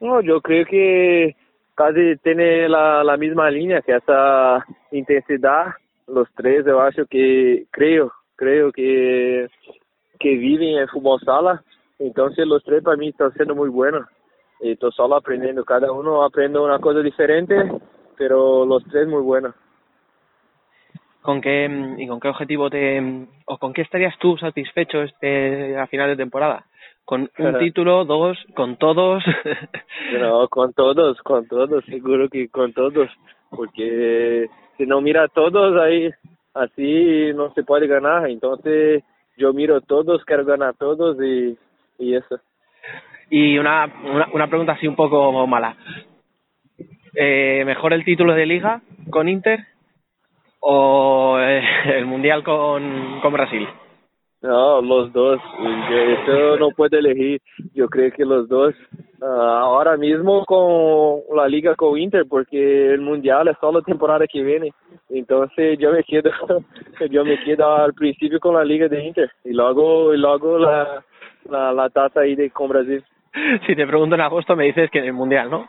No, 0.00 0.20
yo 0.22 0.40
creo 0.40 0.66
que 0.66 1.36
casi 1.76 2.16
tiene 2.24 2.68
la, 2.68 3.04
la 3.04 3.16
misma 3.16 3.48
línea, 3.52 3.82
que 3.82 3.94
esa 3.94 4.66
intensidad, 4.90 5.66
los 6.08 6.26
tres, 6.34 6.66
yo 6.66 6.80
acho 6.80 7.06
que, 7.06 7.66
creo, 7.70 8.10
creo 8.34 8.72
que, 8.72 9.46
que 10.18 10.30
viven 10.30 10.78
en 10.78 10.88
fútbol 10.88 11.20
sala, 11.20 11.62
entonces 12.00 12.48
los 12.48 12.64
tres 12.64 12.82
para 12.82 12.96
mí 12.96 13.10
están 13.10 13.32
siendo 13.34 13.54
muy 13.54 13.68
buenos. 13.68 14.04
Y 14.60 14.72
estoy 14.72 14.90
solo 14.90 15.14
aprendiendo, 15.14 15.64
cada 15.64 15.92
uno 15.92 16.24
aprende 16.24 16.58
una 16.58 16.80
cosa 16.80 16.98
diferente, 16.98 17.54
pero 18.18 18.66
los 18.66 18.82
tres 18.86 19.06
muy 19.06 19.22
buenos. 19.22 19.54
¿Con 21.26 21.40
qué, 21.40 21.68
y 21.98 22.06
con 22.06 22.20
qué 22.20 22.28
objetivo 22.28 22.70
te, 22.70 23.02
o 23.46 23.58
con 23.58 23.72
qué 23.72 23.82
estarías 23.82 24.16
tú 24.20 24.38
satisfecho 24.38 25.02
este, 25.02 25.76
a 25.76 25.88
final 25.88 26.08
de 26.10 26.16
temporada? 26.16 26.64
¿Con 27.04 27.28
un 27.36 27.58
título, 27.58 28.04
dos, 28.04 28.38
con 28.54 28.76
todos? 28.76 29.24
no, 30.20 30.46
con 30.46 30.72
todos, 30.72 31.20
con 31.22 31.48
todos, 31.48 31.84
seguro 31.86 32.28
que 32.28 32.48
con 32.48 32.72
todos, 32.72 33.10
porque 33.50 34.46
si 34.76 34.86
no 34.86 35.00
mira 35.00 35.24
a 35.24 35.28
todos 35.28 35.76
ahí, 35.82 36.08
así 36.54 37.32
no 37.34 37.52
se 37.54 37.64
puede 37.64 37.88
ganar, 37.88 38.30
entonces 38.30 39.02
yo 39.36 39.52
miro 39.52 39.78
a 39.78 39.80
todos, 39.80 40.24
quiero 40.24 40.44
ganar 40.44 40.68
a 40.68 40.74
todos 40.74 41.16
y, 41.20 41.58
y 41.98 42.14
eso. 42.14 42.38
Y 43.30 43.58
una, 43.58 43.92
una, 44.04 44.28
una 44.32 44.46
pregunta 44.46 44.74
así 44.74 44.86
un 44.86 44.94
poco 44.94 45.44
mala. 45.48 45.76
Eh, 47.16 47.64
¿Mejor 47.66 47.94
el 47.94 48.04
título 48.04 48.32
de 48.32 48.46
liga 48.46 48.80
con 49.10 49.28
Inter 49.28 49.66
o 50.68 51.38
eh, 51.38 51.62
el 51.96 52.06
mundial 52.06 52.42
con, 52.42 53.20
con 53.20 53.32
Brasil? 53.32 53.68
No, 54.42 54.80
los 54.82 55.12
dos. 55.12 55.40
Eso 55.90 56.56
no 56.58 56.70
puedo 56.70 56.98
elegir. 56.98 57.40
Yo 57.74 57.88
creo 57.88 58.12
que 58.12 58.24
los 58.24 58.48
dos. 58.48 58.74
Uh, 59.20 59.24
ahora 59.24 59.96
mismo 59.96 60.44
con 60.44 61.20
la 61.34 61.48
liga 61.48 61.74
con 61.74 61.98
Inter, 61.98 62.26
porque 62.28 62.92
el 62.92 63.00
mundial 63.00 63.48
es 63.48 63.56
solo 63.60 63.80
temporada 63.80 64.26
que 64.30 64.42
viene. 64.42 64.72
Entonces 65.08 65.78
yo 65.78 65.92
me 65.92 66.04
quedo, 66.04 66.30
yo 67.10 67.24
me 67.24 67.42
quedo 67.44 67.76
al 67.76 67.94
principio 67.94 68.38
con 68.38 68.54
la 68.54 68.64
liga 68.64 68.88
de 68.88 69.04
Inter 69.04 69.30
y 69.44 69.52
luego, 69.52 70.12
y 70.12 70.18
luego 70.18 70.58
la, 70.58 71.02
la, 71.48 71.72
la 71.72 71.88
taza 71.88 72.20
ahí 72.20 72.34
de 72.34 72.50
con 72.50 72.68
Brasil. 72.68 73.02
Si 73.66 73.74
te 73.74 73.86
pregunto 73.86 74.14
en 74.14 74.20
agosto 74.20 74.56
me 74.56 74.64
dices 74.64 74.90
que 74.90 74.98
en 74.98 75.06
el 75.06 75.12
mundial, 75.12 75.50
¿no? 75.50 75.68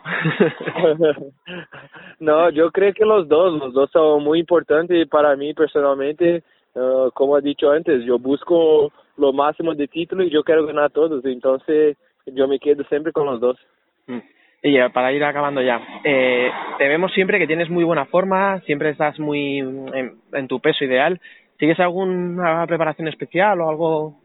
no, 2.20 2.50
yo 2.50 2.70
creo 2.70 2.92
que 2.92 3.04
los 3.04 3.28
dos, 3.28 3.58
los 3.58 3.72
dos 3.72 3.90
son 3.90 4.22
muy 4.22 4.40
importantes 4.40 5.08
para 5.08 5.36
mí 5.36 5.54
personalmente. 5.54 6.42
Uh, 6.74 7.10
como 7.12 7.36
he 7.36 7.42
dicho 7.42 7.70
antes, 7.70 8.04
yo 8.04 8.18
busco 8.18 8.92
lo 9.16 9.32
máximo 9.32 9.74
de 9.74 9.88
títulos 9.88 10.26
y 10.26 10.30
yo 10.30 10.44
quiero 10.44 10.66
ganar 10.66 10.90
todos, 10.90 11.24
entonces 11.24 11.96
yo 12.26 12.46
me 12.46 12.58
quedo 12.58 12.84
siempre 12.84 13.10
con 13.10 13.26
los 13.26 13.40
dos. 13.40 13.58
Mm. 14.06 14.18
Y 14.62 14.72
ya, 14.74 14.88
para 14.90 15.12
ir 15.12 15.24
acabando 15.24 15.62
ya, 15.62 15.80
eh, 16.04 16.50
te 16.78 16.88
vemos 16.88 17.12
siempre 17.12 17.38
que 17.38 17.46
tienes 17.46 17.70
muy 17.70 17.84
buena 17.84 18.06
forma, 18.06 18.60
siempre 18.60 18.90
estás 18.90 19.18
muy 19.18 19.58
en, 19.58 20.18
en 20.32 20.48
tu 20.48 20.60
peso 20.60 20.84
ideal. 20.84 21.20
¿Sigues 21.58 21.80
alguna 21.80 22.66
preparación 22.66 23.08
especial 23.08 23.60
o 23.60 23.70
algo 23.70 24.20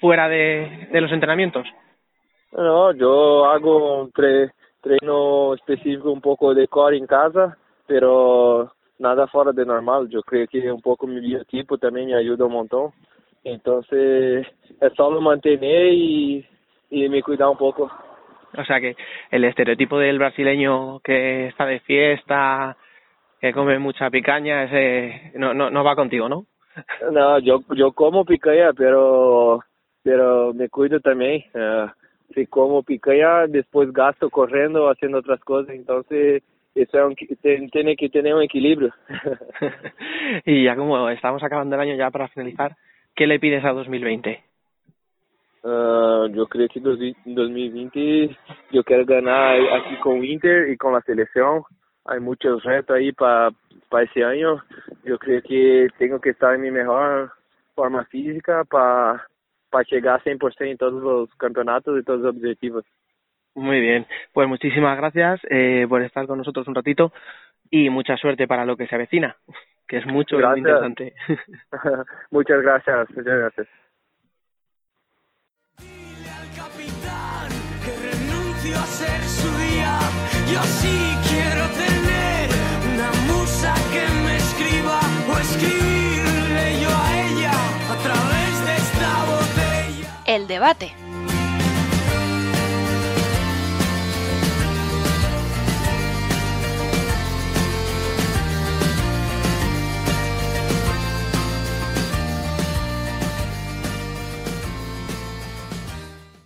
fuera 0.00 0.28
de, 0.28 0.88
de 0.92 1.00
los 1.00 1.12
entrenamientos? 1.12 1.66
No, 2.52 2.92
yo 2.92 3.44
hago 3.46 4.02
un 4.02 4.12
tre 4.12 4.52
treino 4.80 5.54
específico 5.54 6.10
un 6.10 6.20
poco 6.20 6.54
de 6.54 6.66
core 6.66 6.96
en 6.96 7.06
casa, 7.06 7.56
pero 7.86 8.72
nada 8.98 9.26
fora 9.28 9.52
de 9.52 9.64
normal. 9.64 10.08
Eu 10.10 10.22
creio 10.22 10.48
que 10.48 10.70
um 10.70 10.80
pouco 10.80 11.06
meu 11.06 11.20
biotipo 11.20 11.78
também 11.78 12.06
me 12.06 12.14
ajuda 12.14 12.46
um 12.46 12.50
montão. 12.50 12.92
Então, 13.44 13.80
é 13.92 14.90
só 14.96 15.10
manter 15.20 15.58
e, 15.62 16.44
e 16.90 17.08
me 17.08 17.22
cuidar 17.22 17.50
um 17.50 17.56
pouco. 17.56 17.90
O 18.58 18.64
sea 18.64 18.80
que 18.80 18.96
el 19.30 19.44
estereotipo 19.44 19.98
del 19.98 20.18
brasileño 20.18 21.00
que 21.04 21.46
está 21.46 21.66
de 21.66 21.80
fiesta, 21.80 22.76
que 23.40 23.52
come 23.52 23.78
mucha 23.78 24.10
picaña, 24.10 24.64
ese 24.64 25.38
no, 25.38 25.54
no, 25.54 25.70
no 25.70 25.84
va 25.84 25.94
contigo, 25.94 26.28
¿no? 26.28 26.46
No, 27.12 27.38
yo, 27.38 27.60
yo 27.74 27.92
como 27.92 28.24
picanha, 28.24 28.72
pero 28.72 29.60
pero 30.02 30.52
me 30.52 30.68
cuido 30.68 30.98
también. 31.00 31.44
eh, 31.54 31.86
si 32.34 32.46
como 32.46 32.82
picanha, 32.82 33.46
después 33.46 33.92
gasto 33.92 34.30
corriendo, 34.30 34.88
haciendo 34.88 35.18
otras 35.18 35.40
cosas, 35.40 35.74
entonces 35.74 36.42
eso 36.74 36.98
es 36.98 37.04
un 37.04 37.70
tiene 37.70 37.96
que 37.96 38.08
tener 38.08 38.34
un 38.34 38.42
equilibrio. 38.42 38.92
Y 40.44 40.64
ya 40.64 40.76
como 40.76 41.08
estamos 41.10 41.42
acabando 41.42 41.74
el 41.74 41.82
año 41.82 41.96
ya 41.96 42.10
para 42.10 42.28
finalizar, 42.28 42.76
¿qué 43.16 43.26
le 43.26 43.40
pides 43.40 43.64
a 43.64 43.72
2020? 43.72 44.42
Ah, 45.64 46.26
yo 46.30 46.46
creo 46.46 46.68
que 46.68 46.80
dos- 46.80 46.98
2020 47.24 48.36
yo 48.70 48.82
quiero 48.84 49.04
ganar 49.04 49.58
aquí 49.74 49.96
con 50.02 50.24
Inter 50.24 50.70
y 50.70 50.76
con 50.76 50.92
la 50.92 51.00
selección. 51.02 51.62
Hay 52.06 52.20
muchos 52.20 52.62
retos 52.62 52.96
ahí 52.96 53.12
para 53.12 53.50
ese 54.02 54.24
año. 54.24 54.62
Yo 55.04 55.18
creo 55.18 55.42
que 55.42 55.88
tengo 55.98 56.20
que 56.20 56.30
estar 56.30 56.54
en 56.54 56.62
mi 56.62 56.70
mejor 56.70 57.32
forma 57.74 58.04
física 58.06 58.64
para 58.64 59.26
llegar 59.90 60.20
a 60.20 60.24
100% 60.24 60.70
en 60.70 60.76
todos 60.76 61.02
los 61.02 61.34
campeonatos 61.36 61.98
y 61.98 62.04
todos 62.04 62.20
los 62.20 62.36
objetivos. 62.36 62.84
Muy 63.54 63.80
bien, 63.80 64.06
pues 64.32 64.48
muchísimas 64.48 64.96
gracias 64.96 65.40
eh, 65.50 65.86
por 65.88 66.02
estar 66.02 66.26
con 66.26 66.38
nosotros 66.38 66.68
un 66.68 66.74
ratito 66.74 67.12
y 67.70 67.90
mucha 67.90 68.16
suerte 68.16 68.46
para 68.46 68.64
lo 68.64 68.76
que 68.76 68.86
se 68.86 68.94
avecina, 68.94 69.36
que 69.88 69.98
es 69.98 70.06
mucho 70.06 70.38
y 70.38 70.44
muy 70.44 70.60
Gracias. 70.62 70.94
interesante. 70.94 71.14
muchas 72.30 72.62
gracias, 72.62 73.10
muchas 73.10 73.38
gracias. 73.38 73.68
renuncio 78.02 78.76
a 78.76 78.86
ser 78.86 79.20
su 79.22 79.48
día. 79.58 79.98
Yo 80.52 80.62
sí 80.62 80.96
quiero 81.28 81.64
tener 81.82 82.48
una 82.94 83.10
musa 83.32 83.74
que 83.92 84.04
me 84.24 84.36
escriba 84.36 85.00
o 85.32 85.38
El 90.30 90.46
debate. 90.46 90.92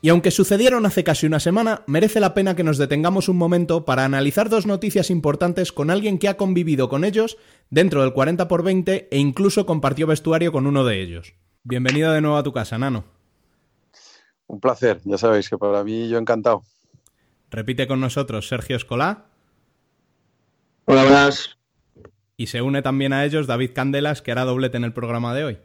Y 0.00 0.08
aunque 0.08 0.30
sucedieron 0.30 0.86
hace 0.86 1.04
casi 1.04 1.26
una 1.26 1.38
semana, 1.38 1.82
merece 1.86 2.20
la 2.20 2.32
pena 2.32 2.56
que 2.56 2.64
nos 2.64 2.78
detengamos 2.78 3.28
un 3.28 3.36
momento 3.36 3.84
para 3.84 4.06
analizar 4.06 4.48
dos 4.48 4.64
noticias 4.64 5.10
importantes 5.10 5.72
con 5.72 5.90
alguien 5.90 6.18
que 6.18 6.28
ha 6.28 6.38
convivido 6.38 6.88
con 6.88 7.04
ellos 7.04 7.36
dentro 7.68 8.00
del 8.00 8.14
40 8.14 8.48
por 8.48 8.62
20 8.62 9.08
e 9.10 9.18
incluso 9.18 9.66
compartió 9.66 10.06
vestuario 10.06 10.52
con 10.52 10.66
uno 10.66 10.86
de 10.86 11.02
ellos. 11.02 11.34
Bienvenido 11.64 12.12
de 12.12 12.22
nuevo 12.22 12.38
a 12.38 12.42
tu 12.42 12.54
casa, 12.54 12.78
Nano. 12.78 13.13
Un 14.54 14.60
placer, 14.60 15.00
ya 15.02 15.18
sabéis 15.18 15.50
que 15.50 15.58
para 15.58 15.82
mí 15.82 16.08
yo 16.08 16.16
encantado. 16.16 16.62
Repite 17.50 17.88
con 17.88 17.98
nosotros 17.98 18.46
Sergio 18.46 18.76
Escolá. 18.76 19.24
Hola, 20.84 21.02
buenas. 21.02 21.58
Y 22.36 22.46
se 22.46 22.62
une 22.62 22.80
también 22.80 23.12
a 23.12 23.24
ellos 23.24 23.48
David 23.48 23.72
Candelas, 23.74 24.22
que 24.22 24.30
hará 24.30 24.44
doblete 24.44 24.76
en 24.76 24.84
el 24.84 24.92
programa 24.92 25.34
de 25.34 25.42
hoy. 25.44 25.58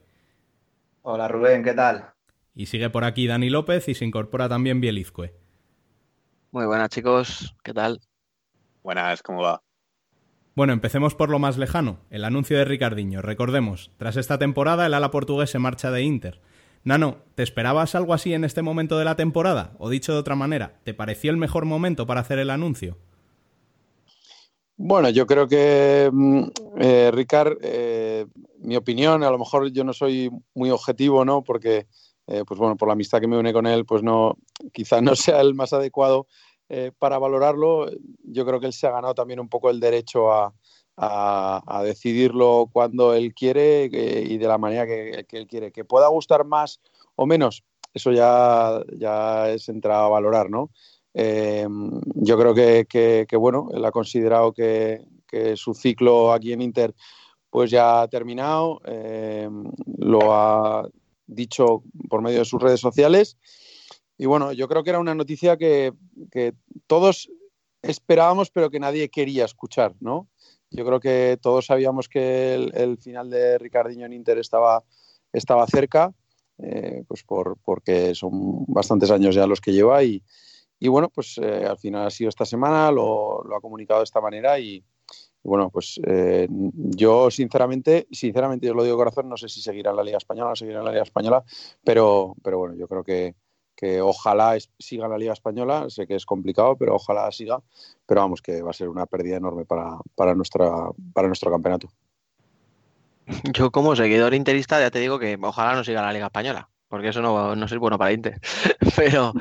Hola 1.04 1.28
Rubén, 1.28 1.64
¿qué 1.64 1.76
tal? 1.76 2.14
Y 2.56 2.66
sigue 2.66 2.90
por 2.90 3.04
aquí 3.04 3.28
Dani 3.28 3.52
López 3.52 3.88
y 3.90 3.94
se 3.94 4.06
incorpora 4.06 4.50
también 4.50 4.82
Bielizcue. 4.82 5.36
Muy 6.50 6.66
buenas, 6.66 6.90
chicos. 6.90 7.56
¿Qué 7.64 7.76
tal? 7.76 8.02
Buenas, 8.82 9.22
¿cómo 9.22 9.44
va? 9.44 9.62
Bueno, 10.56 10.74
empecemos 10.74 11.14
por 11.14 11.30
lo 11.30 11.38
más 11.38 11.60
lejano, 11.60 12.00
el 12.10 12.26
anuncio 12.26 12.58
de 12.58 12.66
Ricardiño. 12.66 13.22
Recordemos, 13.22 13.92
tras 13.98 14.18
esta 14.18 14.40
temporada 14.40 14.88
el 14.88 14.96
ala 14.96 15.12
portugués 15.12 15.52
se 15.52 15.60
marcha 15.60 15.92
de 15.92 16.02
Inter. 16.02 16.42
Nano, 16.84 17.18
¿te 17.36 17.44
esperabas 17.44 17.96
algo 17.96 18.14
así 18.14 18.34
en 18.34 18.44
este 18.44 18.62
momento 18.62 18.98
de 18.98 19.06
la 19.06 19.16
temporada? 19.16 19.74
O 19.80 19.90
dicho 19.90 20.14
de 20.14 20.20
otra 20.20 20.36
manera, 20.36 20.80
¿te 20.84 20.94
pareció 20.94 21.32
el 21.32 21.38
mejor 21.38 21.66
momento 21.66 22.08
para 22.08 22.22
hacer 22.22 22.40
el 22.40 22.50
anuncio? 22.50 22.98
Bueno, 24.78 25.10
yo 25.10 25.28
creo 25.28 25.46
que, 25.48 26.10
mm, 26.12 26.44
eh, 26.80 27.12
Ricard, 27.14 27.58
eh, 27.62 28.26
mi 28.60 28.78
opinión, 28.78 29.24
a 29.24 29.30
lo 29.30 29.38
mejor 29.38 29.72
yo 29.72 29.84
no 29.84 29.92
soy 29.92 30.32
muy 30.54 30.72
objetivo, 30.72 31.26
¿no? 31.26 31.44
Porque, 31.44 31.88
eh, 32.28 32.44
pues 32.48 32.58
bueno, 32.58 32.78
por 32.78 32.88
la 32.88 32.94
amistad 32.94 33.20
que 33.20 33.28
me 33.28 33.38
une 33.38 33.52
con 33.52 33.68
él, 33.68 33.86
pues 33.86 34.04
no, 34.04 34.38
quizás 34.72 35.04
no 35.04 35.16
sea 35.16 35.42
el 35.42 35.54
más 35.54 35.74
adecuado 35.74 36.28
eh, 36.70 36.92
para 36.98 37.18
valorarlo. 37.18 37.90
Yo 38.24 38.46
creo 38.46 38.60
que 38.60 38.68
él 38.68 38.74
se 38.74 38.88
ha 38.88 38.92
ganado 38.92 39.16
también 39.16 39.40
un 39.40 39.50
poco 39.50 39.70
el 39.70 39.80
derecho 39.80 40.32
a, 40.32 40.54
a- 41.00 41.82
decidirlo 41.84 42.70
cuando 42.72 43.14
él 43.14 43.34
quiere 43.34 43.86
y 43.86 44.38
de 44.38 44.48
la 44.48 44.58
manera 44.58 44.86
que, 44.86 45.26
él 45.32 45.48
quiere. 45.48 45.72
Que 45.72 45.86
pueda 45.86 46.08
gustar 46.10 46.46
más 46.46 46.82
o 47.16 47.26
menos, 47.26 47.64
eso 47.94 48.12
ya, 48.12 48.82
ya 48.98 49.50
es 49.50 49.70
entrar 49.70 50.04
a 50.04 50.10
valorar, 50.10 50.50
¿no? 50.50 50.70
Eh, 51.14 51.68
yo 52.16 52.38
creo 52.38 52.54
que, 52.54 52.86
que- 53.28 53.38
bueno, 53.38 53.70
él 53.74 53.84
ha 53.86 53.92
considerado 53.92 54.52
que, 54.54 55.02
que 55.28 55.56
su 55.56 55.74
ciclo 55.74 56.34
aquí 56.34 56.54
en 56.54 56.62
Inter 56.62 56.94
pues 57.50 57.72
ya 57.72 58.02
ha 58.02 58.08
terminado, 58.08 58.80
eh, 58.86 59.50
lo 59.98 60.34
ha 60.34 60.88
dicho 61.26 61.82
por 62.08 62.22
medio 62.22 62.40
de 62.40 62.46
sus 62.46 62.62
redes 62.62 62.80
sociales 62.80 63.38
y 64.18 64.28
bueno, 64.28 64.52
yo 64.52 64.68
creo 64.68 64.84
que 64.84 64.92
era 64.92 65.00
una 65.00 65.16
noticia 65.16 65.58
que 65.58 65.94
todos 66.86 67.30
esperábamos 67.82 68.52
pero 68.52 68.70
que 68.70 68.80
nadie 68.80 69.10
quería 69.10 69.46
escuchar, 69.46 69.96
¿no? 70.00 70.28
Yo 70.72 70.86
creo 70.86 71.00
que 71.00 71.38
todos 71.42 71.66
sabíamos 71.66 72.08
que 72.08 72.54
el, 72.54 72.98
final 72.98 73.30
de 73.30 73.58
Ricardinho 73.58 74.06
en 74.06 74.14
Inter 74.14 74.38
estaba, 74.38 74.84
estaba 75.34 75.66
cerca, 75.68 76.14
eh, 76.60 77.04
pues 77.08 77.24
por, 77.24 77.58
porque 77.64 78.14
son 78.14 78.66
bastantes 78.68 79.10
años 79.12 79.36
ya 79.36 79.48
los 79.48 79.62
que 79.62 79.74
lleva 79.74 80.04
y, 80.04 80.22
y 80.80 80.88
bueno, 80.88 81.10
pues 81.10 81.38
eh, 81.38 81.66
al 81.66 81.78
final 81.78 82.08
ha 82.08 82.10
sido 82.10 82.30
esta 82.30 82.46
semana, 82.46 82.92
lo, 82.92 83.42
ha 83.56 83.62
comunicado 83.62 84.00
de 84.00 84.06
esta 84.06 84.22
manera 84.22 84.60
y, 84.60 84.84
bueno, 85.44 85.70
pues 85.70 86.00
eh, 86.06 86.48
yo 86.50 87.32
sinceramente, 87.32 88.08
sinceramente 88.12 88.68
yo 88.68 88.74
lo 88.74 88.84
digo 88.84 88.96
de 88.96 89.00
corazón, 89.00 89.28
no 89.28 89.38
sé 89.38 89.50
si 89.50 89.62
seguirá 89.62 89.90
en 89.92 89.98
la 89.98 90.04
Liga 90.04 90.18
Española 90.18 90.52
no 90.52 90.56
seguirá 90.56 90.80
en 90.80 90.86
la 90.86 90.92
Liga 90.92 91.04
Española, 91.04 91.44
pero, 91.84 92.36
pero 92.44 92.60
bueno, 92.60 92.76
yo 92.76 92.88
creo 92.88 93.04
que, 93.04 93.36
que 93.80 94.02
ojalá 94.02 94.58
siga 94.78 95.08
la 95.08 95.18
Liga 95.18 95.32
Española, 95.32 95.90
sé 95.90 96.06
que 96.06 96.16
es 96.16 96.26
complicado, 96.26 96.76
pero 96.76 96.96
ojalá 96.96 97.32
siga, 97.32 97.62
pero 98.06 98.20
vamos, 98.20 98.42
que 98.42 98.62
va 98.62 98.72
a 98.72 98.74
ser 98.74 98.90
una 98.90 99.06
pérdida 99.06 99.38
enorme 99.38 99.64
para, 99.64 99.98
para, 100.16 100.36
nuestra, 100.36 100.70
para 101.14 101.28
nuestro 101.28 101.50
campeonato. 101.50 101.88
Yo 103.54 103.72
como 103.72 103.96
seguidor 103.96 104.34
interista 104.34 104.82
ya 104.82 104.92
te 104.92 105.00
digo 105.00 105.18
que 105.18 105.40
ojalá 105.42 105.76
no 105.76 105.86
siga 105.86 106.02
la 106.02 106.12
Liga 106.12 106.26
Española, 106.26 106.68
porque 106.90 107.08
eso 107.08 107.22
no, 107.22 107.56
no 107.56 107.66
es 107.66 107.78
bueno 107.78 107.98
para 107.98 108.12
Inter. 108.12 108.42
Pero 108.98 109.32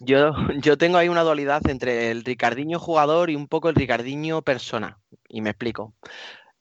yo, 0.00 0.32
yo 0.60 0.76
tengo 0.76 0.98
ahí 0.98 1.08
una 1.08 1.22
dualidad 1.22 1.66
entre 1.66 2.10
el 2.10 2.24
Ricardiño 2.24 2.78
jugador 2.78 3.30
y 3.30 3.36
un 3.36 3.48
poco 3.48 3.70
el 3.70 3.74
Ricardiño 3.74 4.42
persona. 4.42 4.98
Y 5.30 5.40
me 5.40 5.50
explico. 5.50 5.94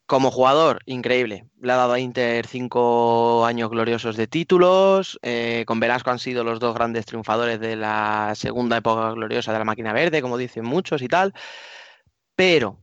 Como 0.07 0.31
jugador, 0.31 0.79
increíble. 0.85 1.47
Le 1.61 1.73
ha 1.73 1.75
dado 1.75 1.91
a 1.91 1.99
Inter 1.99 2.47
cinco 2.47 3.45
años 3.45 3.69
gloriosos 3.69 4.15
de 4.15 4.25
títulos. 4.25 5.19
eh, 5.21 5.65
con 5.67 5.81
Velasco 5.81 6.09
han 6.11 6.19
sido 6.19 6.45
los 6.45 6.61
dos 6.61 6.73
grandes 6.73 7.05
triunfadores 7.05 7.59
de 7.59 7.75
la 7.75 8.31
segunda 8.35 8.77
época 8.77 9.11
gloriosa 9.11 9.51
de 9.51 9.59
la 9.59 9.65
máquina 9.65 9.91
verde, 9.91 10.21
como 10.21 10.37
dicen 10.37 10.63
muchos 10.63 11.01
y 11.01 11.09
tal. 11.09 11.33
Pero 12.35 12.77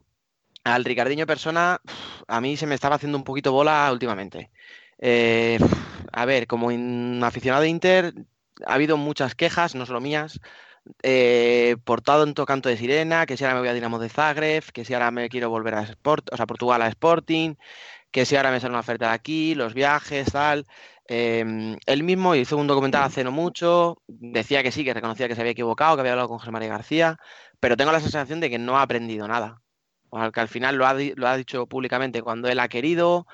al 0.63 0.85
Ricardiño 0.85 1.25
persona, 1.25 1.81
a 2.27 2.41
mí 2.41 2.57
se 2.57 2.67
me 2.67 2.75
estaba 2.75 2.95
haciendo 2.97 3.17
un 3.17 3.23
poquito 3.23 3.51
bola 3.51 3.89
últimamente. 3.91 4.51
Eh, 4.99 5.57
a 6.11 6.25
ver, 6.25 6.45
como 6.47 6.69
aficionado 7.25 7.63
de 7.63 7.69
Inter, 7.69 8.13
ha 8.67 8.75
habido 8.75 8.97
muchas 8.97 9.33
quejas, 9.33 9.73
no 9.73 9.87
solo 9.87 9.99
mías, 9.99 10.39
eh, 11.03 11.77
por 11.83 12.01
tanto 12.01 12.45
canto 12.45 12.69
de 12.69 12.77
sirena, 12.77 13.25
que 13.25 13.37
si 13.37 13.43
ahora 13.43 13.55
me 13.55 13.61
voy 13.61 13.69
a 13.69 13.73
Dinamo 13.73 13.99
de 13.99 14.09
Zagreb, 14.09 14.63
que 14.71 14.85
si 14.85 14.93
ahora 14.93 15.11
me 15.11 15.29
quiero 15.29 15.49
volver 15.49 15.75
a 15.75 15.83
Sport, 15.83 16.29
o 16.33 16.37
sea, 16.37 16.45
Portugal 16.45 16.81
a 16.81 16.87
Sporting, 16.87 17.55
que 18.11 18.25
si 18.25 18.35
ahora 18.35 18.51
me 18.51 18.59
sale 18.59 18.71
una 18.71 18.79
oferta 18.79 19.09
de 19.09 19.13
aquí, 19.13 19.55
los 19.55 19.73
viajes, 19.73 20.31
tal. 20.31 20.65
Eh, 21.07 21.75
él 21.85 22.03
mismo 22.03 22.33
hizo 22.35 22.57
un 22.57 22.67
documental 22.67 23.03
hace 23.03 23.23
no 23.23 23.31
mucho, 23.31 24.01
decía 24.07 24.63
que 24.63 24.71
sí, 24.71 24.83
que 24.83 24.93
reconocía 24.93 25.27
que 25.27 25.35
se 25.35 25.41
había 25.41 25.51
equivocado, 25.51 25.95
que 25.95 26.01
había 26.01 26.13
hablado 26.13 26.29
con 26.29 26.39
José 26.39 26.51
María 26.51 26.69
García, 26.69 27.17
pero 27.59 27.77
tengo 27.77 27.91
la 27.91 27.99
sensación 27.99 28.39
de 28.39 28.49
que 28.49 28.57
no 28.57 28.77
ha 28.77 28.81
aprendido 28.83 29.27
nada. 29.27 29.61
O 30.09 30.19
sea, 30.19 30.31
que 30.31 30.39
al 30.39 30.47
final 30.47 30.75
lo 30.77 30.85
ha, 30.87 30.93
lo 30.93 31.27
ha 31.27 31.37
dicho 31.37 31.67
públicamente 31.67 32.21
cuando 32.21 32.47
él 32.47 32.59
ha 32.59 32.69
querido, 32.69 33.27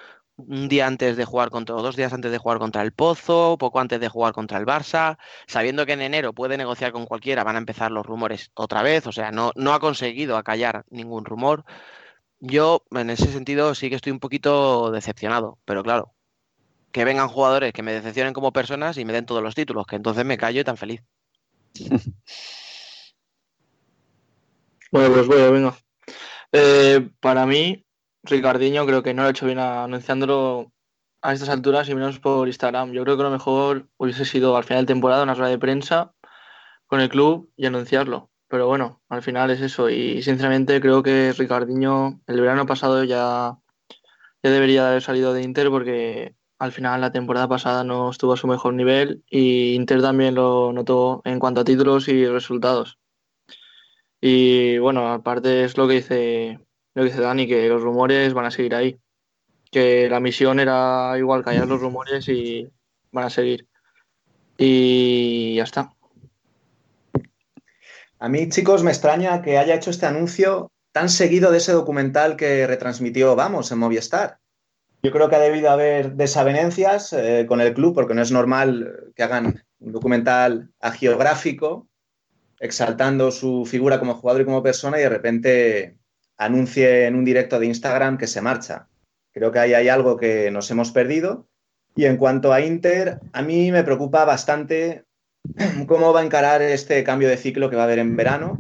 un 0.47 0.67
día 0.67 0.88
antes 0.88 1.17
de 1.17 1.25
jugar 1.25 1.49
contra, 1.49 1.75
o 1.75 1.82
dos 1.82 1.95
días 1.95 2.13
antes 2.13 2.32
de 2.32 2.38
jugar 2.38 2.60
contra 2.60 2.82
el 2.82 2.91
Pozo, 2.93 3.58
poco 3.60 3.80
antes 3.80 3.99
de 3.99 4.10
jugar 4.10 4.34
contra 4.34 4.58
el 4.58 4.65
Barça, 4.65 5.17
sabiendo 5.47 5.86
que 5.86 5.93
en 5.93 6.01
enero 6.01 6.34
puede 6.34 6.58
negociar 6.58 6.91
con 6.91 7.06
cualquiera, 7.06 7.43
van 7.43 7.56
a 7.56 7.60
empezar 7.60 7.91
los 7.91 8.06
rumores 8.06 8.51
otra 8.54 8.84
vez, 8.84 9.08
o 9.08 9.12
sea, 9.12 9.32
no, 9.32 9.51
no 9.56 9.73
ha 9.73 9.80
conseguido 9.80 10.38
acallar 10.38 10.86
ningún 10.89 11.25
rumor. 11.25 11.65
Yo, 12.39 12.84
en 12.91 13.10
ese 13.10 13.32
sentido, 13.32 13.75
sí 13.75 13.89
que 13.89 13.95
estoy 13.95 14.12
un 14.12 14.19
poquito 14.19 14.91
decepcionado, 14.91 15.60
pero 15.65 15.84
claro, 15.84 16.13
que 16.91 17.06
vengan 17.06 17.27
jugadores 17.30 17.73
que 17.73 17.84
me 17.84 17.93
decepcionen 17.93 18.34
como 18.34 18.54
personas 18.54 18.97
y 18.97 19.06
me 19.06 19.13
den 19.13 19.25
todos 19.25 19.43
los 19.43 19.56
títulos, 19.56 19.86
que 19.88 19.95
entonces 19.95 20.25
me 20.25 20.38
callo 20.38 20.62
y 20.62 20.63
tan 20.63 20.77
feliz. 20.77 21.04
Bueno, 24.91 25.13
pues 25.13 25.25
voy, 25.25 25.51
venga. 25.51 25.77
Eh, 26.51 27.10
para 27.21 27.45
mí, 27.45 27.86
Ricardiño 28.23 28.86
creo 28.86 29.03
que 29.03 29.13
no 29.13 29.23
lo 29.23 29.27
ha 29.27 29.31
hecho 29.31 29.45
bien 29.45 29.60
anunciándolo 29.60 30.71
a 31.21 31.34
estas 31.34 31.49
alturas 31.49 31.89
y 31.89 31.95
menos 31.95 32.19
por 32.19 32.47
Instagram. 32.47 32.91
Yo 32.91 33.03
creo 33.03 33.17
que 33.17 33.23
lo 33.23 33.31
mejor 33.31 33.88
hubiese 33.97 34.25
sido 34.25 34.57
al 34.57 34.63
final 34.63 34.86
de 34.86 34.93
temporada 34.93 35.23
una 35.23 35.34
rueda 35.34 35.49
de 35.49 35.60
prensa 35.60 36.13
con 36.88 36.99
el 37.01 37.10
club 37.10 37.51
y 37.55 37.65
anunciarlo. 37.65 38.29
Pero 38.47 38.67
bueno, 38.67 39.01
al 39.10 39.21
final 39.23 39.49
es 39.51 39.62
eso. 39.62 39.89
Y 39.89 40.21
sinceramente 40.23 40.81
creo 40.81 41.03
que 41.03 41.34
Ricardiño 41.34 42.21
el 42.27 42.41
verano 42.41 42.65
pasado 42.65 43.03
ya, 43.03 43.57
ya 44.43 44.49
debería 44.51 44.89
haber 44.89 45.01
salido 45.01 45.34
de 45.34 45.43
Inter 45.43 45.69
porque 45.69 46.36
al 46.60 46.71
final 46.71 47.01
la 47.01 47.12
temporada 47.12 47.47
pasada 47.47 47.84
no 47.84 48.12
estuvo 48.12 48.34
a 48.34 48.38
su 48.38 48.47
mejor 48.47 48.73
nivel 48.73 49.23
y 49.29 49.73
Inter 49.73 50.01
también 50.01 50.36
lo 50.36 50.73
notó 50.73 51.21
en 51.25 51.39
cuanto 51.39 51.62
a 51.62 51.63
títulos 51.63 52.07
y 52.07 52.27
resultados. 52.27 52.99
Y 54.21 54.77
bueno, 54.77 55.07
aparte 55.12 55.63
es 55.63 55.77
lo 55.77 55.88
que 55.88 55.95
dice, 55.95 56.60
lo 56.93 57.04
dice 57.04 57.21
Dani, 57.21 57.47
que 57.47 57.67
los 57.67 57.82
rumores 57.82 58.34
van 58.34 58.45
a 58.45 58.51
seguir 58.51 58.75
ahí. 58.75 58.99
Que 59.71 60.10
la 60.10 60.19
misión 60.19 60.60
era 60.60 61.13
igual 61.17 61.43
callar 61.43 61.67
los 61.67 61.80
rumores 61.80 62.27
y 62.27 62.69
van 63.12 63.25
a 63.25 63.30
seguir. 63.30 63.67
Y 64.58 65.56
ya 65.56 65.63
está. 65.63 65.93
A 68.19 68.30
mí, 68.30 68.49
chicos, 68.49 68.84
me 68.84 68.91
extraña 68.91 69.41
que 69.41 69.58
haya 69.58 69.75
hecho 69.75 69.89
este 69.89 70.06
anuncio 70.06 70.71
tan 70.91 71.10
seguido 71.10 71.51
de 71.51 71.58
ese 71.58 71.71
documental 71.71 72.36
que 72.36 72.67
retransmitió 72.67 73.36
Vamos 73.36 73.71
en 73.71 73.80
Movistar. 73.80 74.39
Yo 75.01 75.12
creo 75.12 75.30
que 75.30 75.38
ha 75.38 75.39
debido 75.39 75.71
haber 75.71 76.13
desavenencias 76.13 77.13
eh, 77.13 77.45
con 77.47 77.62
el 77.62 77.73
club, 77.73 77.95
porque 77.95 78.13
no 78.13 78.21
es 78.21 78.32
normal 78.32 79.12
que 79.15 79.23
hagan 79.23 79.63
un 79.80 79.91
documental 79.93 80.69
agiográfico 80.80 81.88
exaltando 82.60 83.32
su 83.32 83.65
figura 83.65 83.99
como 83.99 84.13
jugador 84.13 84.43
y 84.43 84.45
como 84.45 84.62
persona 84.62 84.99
y 84.99 85.01
de 85.01 85.10
repente 85.10 85.97
anuncie 86.41 87.06
en 87.06 87.15
un 87.15 87.23
directo 87.23 87.60
de 87.60 87.67
Instagram 87.67 88.17
que 88.17 88.27
se 88.27 88.41
marcha. 88.41 88.88
Creo 89.32 89.51
que 89.51 89.60
ahí 89.60 89.73
hay 89.73 89.89
algo 89.89 90.17
que 90.17 90.49
nos 90.51 90.69
hemos 90.71 90.91
perdido. 90.91 91.47
Y 91.95 92.06
en 92.06 92.17
cuanto 92.17 92.51
a 92.51 92.62
Inter, 92.62 93.19
a 93.32 93.41
mí 93.41 93.71
me 93.71 93.84
preocupa 93.84 94.25
bastante 94.25 95.06
cómo 95.88 96.13
va 96.13 96.21
a 96.21 96.25
encarar 96.25 96.62
este 96.62 97.04
cambio 97.04 97.30
de 97.30 97.38
ciclo 97.38 97.69
que 97.69 97.75
va 97.75 97.84
a 97.84 97.86
haber 97.86 97.99
en 97.99 98.15
verano. 98.15 98.58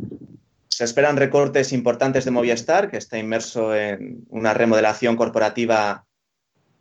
Se 0.67 0.83
esperan 0.83 1.17
recortes 1.17 1.73
importantes 1.73 2.23
de 2.23 2.31
Movistar, 2.31 2.89
que 2.89 2.97
está 2.97 3.17
inmerso 3.17 3.75
en 3.75 4.25
una 4.29 4.53
remodelación 4.53 5.15
corporativa 5.15 6.05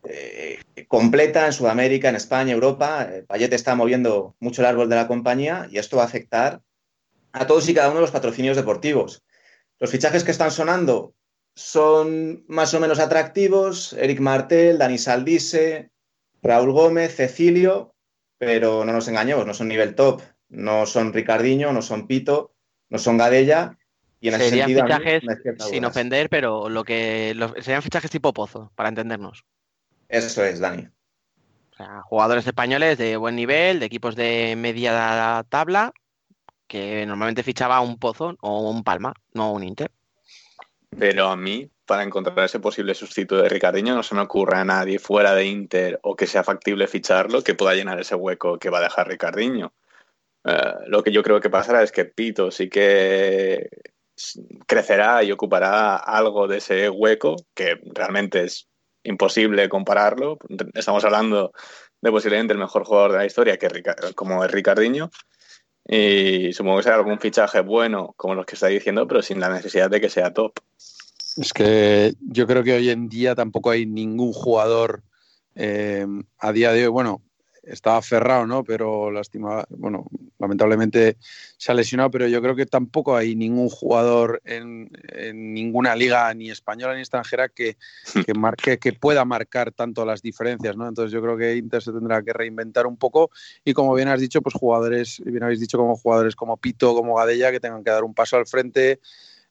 eh, 0.04 0.60
completa 0.86 1.46
en 1.46 1.52
Sudamérica, 1.52 2.10
en 2.10 2.16
España, 2.16 2.52
Europa. 2.52 3.08
Eh, 3.10 3.24
Payet 3.26 3.52
está 3.52 3.74
moviendo 3.74 4.34
mucho 4.38 4.60
el 4.60 4.66
árbol 4.66 4.88
de 4.88 4.96
la 4.96 5.08
compañía 5.08 5.66
y 5.70 5.78
esto 5.78 5.96
va 5.96 6.02
a 6.02 6.06
afectar 6.06 6.60
a 7.32 7.46
todos 7.46 7.68
y 7.68 7.74
cada 7.74 7.88
uno 7.88 7.96
de 7.96 8.02
los 8.02 8.10
patrocinios 8.10 8.56
deportivos. 8.56 9.22
Los 9.80 9.90
fichajes 9.90 10.22
que 10.24 10.30
están 10.30 10.50
sonando 10.50 11.14
son 11.54 12.44
más 12.48 12.72
o 12.74 12.80
menos 12.80 12.98
atractivos. 13.00 13.92
Eric 13.94 14.20
Martel, 14.20 14.78
Dani 14.78 14.98
Saldise, 14.98 15.90
Raúl 16.42 16.72
Gómez, 16.72 17.16
Cecilio, 17.16 17.94
pero 18.38 18.84
no 18.84 18.92
nos 18.92 19.08
engañemos, 19.08 19.46
no 19.46 19.54
son 19.54 19.68
nivel 19.68 19.94
top. 19.94 20.22
No 20.48 20.84
son 20.86 21.12
Ricardiño, 21.12 21.72
no 21.72 21.80
son 21.80 22.06
Pito, 22.06 22.54
no 22.88 22.98
son 22.98 23.16
Gadella. 23.16 23.78
Y 24.20 24.28
en 24.28 24.34
ese 24.34 24.50
Serían 24.50 24.68
sentido, 24.68 24.82
a 24.84 24.86
mí 24.86 24.92
fichajes, 25.04 25.68
sin 25.70 25.84
ofender, 25.84 26.28
pero 26.28 26.68
lo 26.68 26.84
que 26.84 27.32
los- 27.34 27.52
serían 27.60 27.82
fichajes 27.82 28.10
tipo 28.10 28.32
pozo, 28.34 28.70
para 28.74 28.88
entendernos. 28.90 29.44
Eso 30.08 30.44
es, 30.44 30.60
Dani. 30.60 30.88
O 31.72 31.76
sea, 31.76 32.02
jugadores 32.02 32.46
españoles 32.46 32.98
de 32.98 33.16
buen 33.16 33.36
nivel, 33.36 33.80
de 33.80 33.86
equipos 33.86 34.14
de 34.16 34.56
media 34.58 35.46
tabla, 35.48 35.92
que 36.70 37.04
normalmente 37.04 37.42
fichaba 37.42 37.80
un 37.80 37.98
pozo 37.98 38.36
o 38.40 38.70
un 38.70 38.84
palma, 38.84 39.12
no 39.34 39.52
un 39.52 39.64
Inter. 39.64 39.90
Pero 40.96 41.26
a 41.26 41.36
mí, 41.36 41.68
para 41.84 42.04
encontrar 42.04 42.38
ese 42.44 42.60
posible 42.60 42.94
sustituto 42.94 43.42
de 43.42 43.48
Ricardiño, 43.48 43.92
no 43.96 44.04
se 44.04 44.14
me 44.14 44.20
ocurre 44.20 44.56
a 44.56 44.64
nadie 44.64 45.00
fuera 45.00 45.34
de 45.34 45.46
Inter 45.46 45.98
o 46.04 46.14
que 46.14 46.28
sea 46.28 46.44
factible 46.44 46.86
ficharlo 46.86 47.42
que 47.42 47.56
pueda 47.56 47.74
llenar 47.74 47.98
ese 47.98 48.14
hueco 48.14 48.60
que 48.60 48.70
va 48.70 48.78
a 48.78 48.82
dejar 48.82 49.08
Ricardiño. 49.08 49.72
Eh, 50.44 50.74
lo 50.86 51.02
que 51.02 51.10
yo 51.10 51.24
creo 51.24 51.40
que 51.40 51.50
pasará 51.50 51.82
es 51.82 51.90
que 51.90 52.04
Pito 52.04 52.52
sí 52.52 52.68
que 52.68 53.68
crecerá 54.68 55.24
y 55.24 55.32
ocupará 55.32 55.96
algo 55.96 56.46
de 56.46 56.58
ese 56.58 56.88
hueco, 56.88 57.34
que 57.52 57.80
realmente 57.94 58.44
es 58.44 58.68
imposible 59.02 59.68
compararlo. 59.68 60.38
Estamos 60.74 61.04
hablando 61.04 61.52
de 62.00 62.10
posiblemente 62.12 62.52
el 62.52 62.60
mejor 62.60 62.84
jugador 62.84 63.10
de 63.10 63.18
la 63.18 63.26
historia, 63.26 63.56
que 63.56 63.68
como 64.14 64.44
es. 64.44 64.52
Y 65.86 66.52
supongo 66.52 66.78
que 66.78 66.82
será 66.84 66.96
algún 66.96 67.18
fichaje 67.18 67.60
bueno, 67.60 68.14
como 68.16 68.34
los 68.34 68.46
que 68.46 68.54
está 68.54 68.68
diciendo, 68.68 69.06
pero 69.06 69.22
sin 69.22 69.40
la 69.40 69.48
necesidad 69.48 69.90
de 69.90 70.00
que 70.00 70.10
sea 70.10 70.32
top. 70.32 70.52
Es 71.36 71.52
que 71.52 72.14
yo 72.20 72.46
creo 72.46 72.62
que 72.62 72.74
hoy 72.74 72.90
en 72.90 73.08
día 73.08 73.34
tampoco 73.34 73.70
hay 73.70 73.86
ningún 73.86 74.32
jugador 74.32 75.02
eh, 75.54 76.06
a 76.38 76.52
día 76.52 76.72
de 76.72 76.84
hoy, 76.84 76.88
bueno, 76.88 77.22
estaba 77.64 77.98
aferrado, 77.98 78.46
¿no? 78.46 78.64
Pero 78.64 79.10
lástima, 79.10 79.64
bueno, 79.70 80.06
lamentablemente 80.38 81.16
se 81.56 81.70
ha 81.70 81.74
lesionado, 81.74 82.10
pero 82.10 82.26
yo 82.26 82.40
creo 82.40 82.56
que 82.56 82.66
tampoco 82.66 83.16
hay 83.16 83.36
ningún 83.36 83.68
jugador 83.68 84.40
en, 84.44 84.90
en 85.08 85.52
ninguna 85.52 85.94
liga, 85.94 86.32
ni 86.34 86.50
española 86.50 86.94
ni 86.94 87.00
extranjera, 87.00 87.48
que, 87.48 87.76
que 88.26 88.34
marque, 88.34 88.78
que 88.78 88.92
pueda 88.92 89.24
marcar 89.24 89.72
tanto 89.72 90.04
las 90.04 90.22
diferencias, 90.22 90.76
¿no? 90.76 90.88
Entonces 90.88 91.12
yo 91.12 91.20
creo 91.22 91.36
que 91.36 91.56
Inter 91.56 91.82
se 91.82 91.92
tendrá 91.92 92.22
que 92.22 92.32
reinventar 92.32 92.86
un 92.86 92.96
poco 92.96 93.30
y 93.64 93.72
como 93.72 93.94
bien 93.94 94.08
has 94.08 94.20
dicho, 94.20 94.42
pues 94.42 94.54
jugadores, 94.54 95.22
bien 95.24 95.42
habéis 95.42 95.60
dicho 95.60 95.78
como 95.78 95.96
jugadores 95.96 96.36
como 96.36 96.56
Pito, 96.56 96.94
como 96.94 97.16
Gadella, 97.16 97.50
que 97.50 97.60
tengan 97.60 97.84
que 97.84 97.90
dar 97.90 98.04
un 98.04 98.14
paso 98.14 98.36
al 98.36 98.46
frente, 98.46 99.00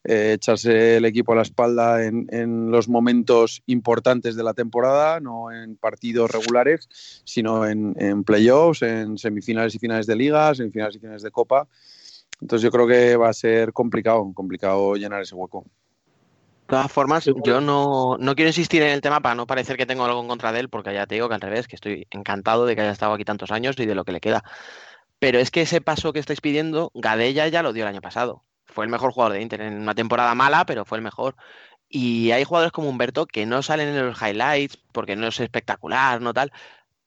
eh, 0.04 0.34
echarse 0.34 0.98
el 0.98 1.06
equipo 1.06 1.34
a 1.34 1.38
la 1.38 1.42
espalda 1.42 2.06
en, 2.06 2.28
en 2.32 2.72
los 2.72 2.88
momentos 2.88 3.62
importantes 3.66 4.36
de 4.36 4.44
la 4.44 4.54
temporada, 4.54 5.20
no 5.20 5.52
en 5.52 5.76
partidos 5.76 6.32
regulares, 6.32 6.88
sino 7.26 7.66
en, 7.66 7.96
en 8.00 8.24
playoffs, 8.24 8.82
en 8.82 9.18
semifinales 9.18 9.76
y 9.76 9.80
finales 9.80 10.08
de 10.08 10.16
ligas, 10.16 10.58
semifinales 10.58 10.96
y 10.96 11.00
finales 11.00 11.24
de 11.24 11.32
copa. 11.32 11.68
Entonces 12.42 12.64
yo 12.64 12.72
creo 12.72 12.88
que 12.88 13.18
va 13.18 13.30
a 13.30 13.34
ser 13.34 13.74
complicado, 13.74 14.32
complicado 14.34 14.96
llenar 14.96 15.22
ese 15.22 15.36
hueco. 15.36 15.66
De 16.70 16.76
todas 16.76 16.92
formas, 16.92 17.26
yo 17.44 17.62
no, 17.62 18.16
no 18.20 18.36
quiero 18.36 18.50
insistir 18.50 18.84
en 18.84 18.92
el 18.92 19.02
tema 19.02 19.22
para 19.22 19.34
no 19.34 19.48
parecer 19.48 19.76
que 19.76 19.88
tengo 19.88 20.06
algo 20.06 20.22
en 20.22 20.28
contra 20.28 20.52
de 20.52 20.60
él, 20.60 20.70
porque 20.70 20.94
ya 20.94 21.08
te 21.08 21.16
digo 21.16 21.28
que 21.28 21.34
al 21.34 21.42
revés, 21.42 21.68
que 21.68 21.76
estoy 21.76 22.06
encantado 22.12 22.68
de 22.68 22.76
que 22.76 22.82
haya 22.82 22.92
estado 22.92 23.14
aquí 23.14 23.26
tantos 23.26 23.52
años 23.52 23.76
y 23.80 23.88
de 23.88 23.96
lo 23.96 24.06
que 24.06 24.12
le 24.12 24.22
queda. 24.22 24.44
Pero 25.18 25.40
es 25.40 25.50
que 25.50 25.62
ese 25.62 25.82
paso 25.82 26.14
que 26.14 26.20
estáis 26.20 26.42
pidiendo, 26.42 26.92
Gadella 26.94 27.48
ya 27.48 27.64
lo 27.64 27.74
dio 27.74 27.84
el 27.84 27.90
año 27.90 28.02
pasado. 28.02 28.44
Fue 28.74 28.86
el 28.86 28.92
mejor 28.92 29.12
jugador 29.12 29.34
de 29.34 29.42
Inter 29.42 29.62
en 29.62 29.82
una 29.82 29.96
temporada 29.96 30.36
mala, 30.36 30.66
pero 30.66 30.86
fue 30.86 30.98
el 30.98 31.04
mejor. 31.04 31.36
Y 31.90 32.32
hay 32.32 32.44
jugadores 32.44 32.72
como 32.72 32.90
Humberto 32.90 33.26
que 33.26 33.46
no 33.46 33.64
salen 33.64 33.90
en 33.90 34.06
los 34.08 34.22
highlights 34.22 34.78
porque 34.92 35.16
no 35.16 35.28
es 35.28 35.40
espectacular, 35.40 36.22
no 36.22 36.34
tal. 36.34 36.52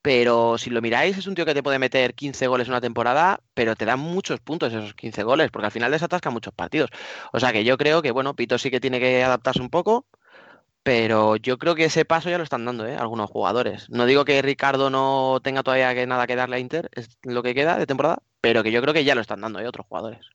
Pero 0.03 0.59
si 0.59 0.71
lo 0.71 0.83
miráis, 0.83 1.17
es 1.17 1.29
un 1.29 1.37
tío 1.37 1.47
que 1.47 1.55
te 1.55 1.63
puede 1.63 1.79
meter 1.79 2.15
15 2.15 2.49
goles 2.49 2.67
en 2.67 2.73
una 2.73 2.81
temporada, 2.81 3.41
pero 3.55 3.77
te 3.77 3.85
da 3.85 3.97
muchos 3.97 4.41
puntos 4.41 4.73
esos 4.73 4.95
15 4.95 5.23
goles, 5.23 5.51
porque 5.53 5.67
al 5.67 5.73
final 5.73 5.93
desatasca 5.93 6.31
muchos 6.31 6.53
partidos. 6.53 6.91
O 7.33 7.39
sea 7.39 7.53
que 7.53 7.65
yo 7.65 7.79
creo 7.79 8.03
que, 8.03 8.11
bueno, 8.11 8.35
Pito 8.35 8.59
sí 8.59 8.71
que 8.71 8.81
tiene 8.81 8.99
que 8.99 9.23
adaptarse 9.23 9.61
un 9.61 9.71
poco, 9.71 10.07
pero 10.83 11.37
yo 11.37 11.59
creo 11.59 11.75
que 11.77 11.85
ese 11.85 12.05
paso 12.05 12.31
ya 12.31 12.39
lo 12.39 12.45
están 12.45 12.65
dando, 12.65 12.87
¿eh? 12.87 12.97
Algunos 12.97 13.31
jugadores. 13.31 13.89
No 13.91 14.07
digo 14.07 14.25
que 14.25 14.43
Ricardo 14.43 14.91
no 14.91 15.41
tenga 15.43 15.63
todavía 15.63 15.95
que 15.95 16.07
nada 16.07 16.27
que 16.27 16.37
darle 16.37 16.57
a 16.57 16.59
Inter, 16.59 16.91
es 16.93 17.19
lo 17.23 17.43
que 17.43 17.55
queda 17.55 17.79
de 17.79 17.87
temporada, 17.87 18.19
pero 18.41 18.63
que 18.65 18.73
yo 18.73 18.83
creo 18.83 18.95
que 18.95 19.05
ya 19.05 19.15
lo 19.15 19.21
están 19.21 19.41
dando, 19.41 19.61
¿eh? 19.61 19.69
Otros 19.69 19.87
jugadores. 19.89 20.27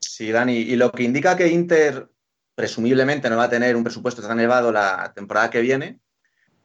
Sí, 0.00 0.32
Dani, 0.32 0.56
y 0.56 0.76
lo 0.76 0.90
que 0.90 1.02
indica 1.02 1.36
que 1.36 1.48
Inter 1.48 2.08
presumiblemente 2.54 3.30
no 3.30 3.36
va 3.36 3.44
a 3.44 3.50
tener 3.50 3.76
un 3.76 3.84
presupuesto 3.84 4.22
tan 4.22 4.38
elevado 4.38 4.72
la 4.72 5.12
temporada 5.14 5.50
que 5.50 5.60
viene 5.60 6.00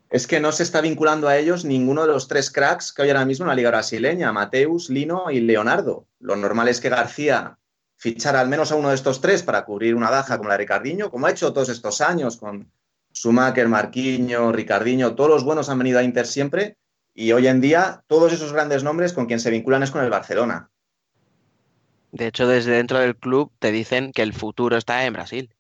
es 0.10 0.28
que 0.28 0.40
no 0.40 0.52
se 0.52 0.64
está 0.64 0.82
vinculando 0.82 1.28
a 1.28 1.38
ellos 1.38 1.66
ninguno 1.66 2.02
de 2.04 2.08
los 2.08 2.28
tres 2.28 2.52
cracks 2.52 2.94
que 2.94 3.02
hay 3.04 3.10
ahora 3.10 3.26
mismo 3.26 3.44
en 3.44 3.50
la 3.50 3.56
liga 3.56 3.70
brasileña, 3.70 4.32
Mateus, 4.32 4.90
Lino 4.90 5.32
y 5.32 5.42
Leonardo. 5.42 6.08
Lo 6.20 6.36
normal 6.36 6.68
es 6.68 6.80
que 6.80 6.90
García 6.90 7.58
fichara 7.98 8.40
al 8.40 8.48
menos 8.48 8.72
a 8.72 8.76
uno 8.76 8.90
de 8.90 8.96
estos 8.96 9.20
tres 9.20 9.44
para 9.44 9.66
cubrir 9.66 9.96
una 9.96 10.10
baja 10.10 10.38
como 10.38 10.50
la 10.50 10.56
de 10.56 10.60
Ricardiño, 10.60 11.10
como 11.10 11.28
ha 11.28 11.32
hecho 11.32 11.54
todos 11.54 11.70
estos 11.70 12.02
años 12.02 12.38
con 12.38 12.72
Schumacher, 13.14 13.68
Marquinho, 13.68 14.52
Ricardiño, 14.52 15.16
todos 15.16 15.30
los 15.30 15.44
buenos 15.44 15.70
han 15.70 15.80
venido 15.80 16.00
a 16.00 16.04
Inter 16.04 16.28
siempre 16.28 16.78
y 17.14 17.32
hoy 17.32 17.48
en 17.48 17.62
día 17.62 18.04
todos 18.08 18.32
esos 18.34 18.54
grandes 18.54 18.84
nombres 18.84 19.14
con 19.14 19.26
quien 19.26 19.40
se 19.40 19.50
vinculan 19.50 19.84
es 19.84 19.92
con 19.92 20.04
el 20.04 20.10
Barcelona. 20.10 20.70
De 22.16 22.28
hecho, 22.28 22.48
desde 22.48 22.72
dentro 22.72 23.00
del 23.00 23.18
club 23.18 23.52
te 23.60 23.74
dicen 23.74 24.14
que 24.14 24.22
el 24.22 24.32
futuro 24.32 24.78
está 24.78 25.06
en 25.06 25.12
Brasil. 25.12 25.54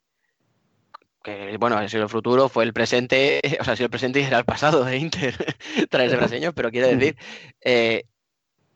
Que, 1.21 1.57
bueno, 1.57 1.85
si 1.89 1.97
el 1.97 2.07
futuro 2.07 2.47
fue 2.47 2.63
el 2.63 2.71
presente, 2.71 3.41
o 3.59 3.63
sea, 3.65 3.75
si 3.75 3.83
el 3.83 3.89
presente 3.89 4.21
era 4.23 4.37
el 4.37 4.45
pasado 4.45 4.85
de 4.85 4.97
Inter, 4.97 5.35
traerse 5.89 6.15
brasileños, 6.15 6.53
pero 6.55 6.71
quiero 6.71 6.87
decir, 6.87 7.17
eh, 7.61 8.05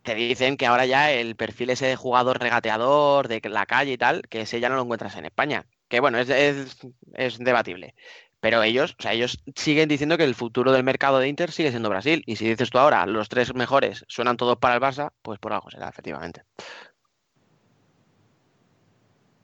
te 0.03 0.13
dicen 0.13 0.57
que 0.57 0.65
ahora 0.65 0.85
ya 0.87 1.13
el 1.13 1.37
perfil 1.37 1.69
ese 1.69 1.85
de 1.85 1.95
jugador 1.95 2.41
regateador, 2.41 3.29
de 3.29 3.39
la 3.49 3.65
calle 3.65 3.93
y 3.93 3.97
tal, 3.97 4.23
que 4.27 4.41
ese 4.41 4.59
ya 4.59 4.67
no 4.67 4.75
lo 4.75 4.81
encuentras 4.81 5.15
en 5.15 5.23
España. 5.23 5.65
Que 5.87 6.01
bueno, 6.01 6.19
es, 6.19 6.29
es, 6.29 6.75
es 7.13 7.39
debatible. 7.39 7.95
Pero 8.41 8.61
ellos, 8.61 8.95
o 8.99 9.01
sea, 9.01 9.13
ellos 9.13 9.41
siguen 9.55 9.87
diciendo 9.87 10.17
que 10.17 10.23
el 10.25 10.35
futuro 10.35 10.73
del 10.73 10.83
mercado 10.83 11.19
de 11.19 11.29
Inter 11.29 11.51
sigue 11.51 11.71
siendo 11.71 11.89
Brasil. 11.89 12.23
Y 12.25 12.35
si 12.35 12.47
dices 12.47 12.69
tú 12.69 12.77
ahora, 12.77 13.05
los 13.05 13.29
tres 13.29 13.53
mejores 13.53 14.03
suenan 14.09 14.37
todos 14.37 14.57
para 14.57 14.75
el 14.75 14.81
Barça, 14.81 15.11
pues 15.21 15.39
por 15.39 15.53
algo 15.53 15.69
será, 15.69 15.87
efectivamente. 15.89 16.43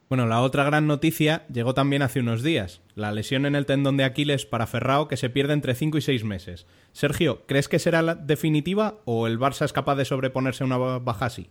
Bueno, 0.08 0.26
la 0.26 0.40
otra 0.40 0.62
gran 0.62 0.86
noticia 0.86 1.44
llegó 1.52 1.74
también 1.74 2.02
hace 2.02 2.20
unos 2.20 2.44
días, 2.44 2.80
la 2.94 3.10
lesión 3.10 3.44
en 3.44 3.56
el 3.56 3.66
tendón 3.66 3.96
de 3.96 4.04
Aquiles 4.04 4.46
para 4.46 4.68
Ferrao 4.68 5.08
que 5.08 5.16
se 5.16 5.30
pierde 5.30 5.52
entre 5.52 5.74
5 5.74 5.98
y 5.98 6.00
6 6.00 6.22
meses. 6.22 6.66
Sergio, 6.92 7.44
¿crees 7.46 7.68
que 7.68 7.80
será 7.80 8.02
la 8.02 8.14
definitiva 8.14 9.00
o 9.04 9.26
el 9.26 9.40
Barça 9.40 9.64
es 9.64 9.72
capaz 9.72 9.96
de 9.96 10.04
sobreponerse 10.04 10.62
a 10.62 10.66
una 10.66 10.76
baja 10.76 11.26
así? 11.26 11.50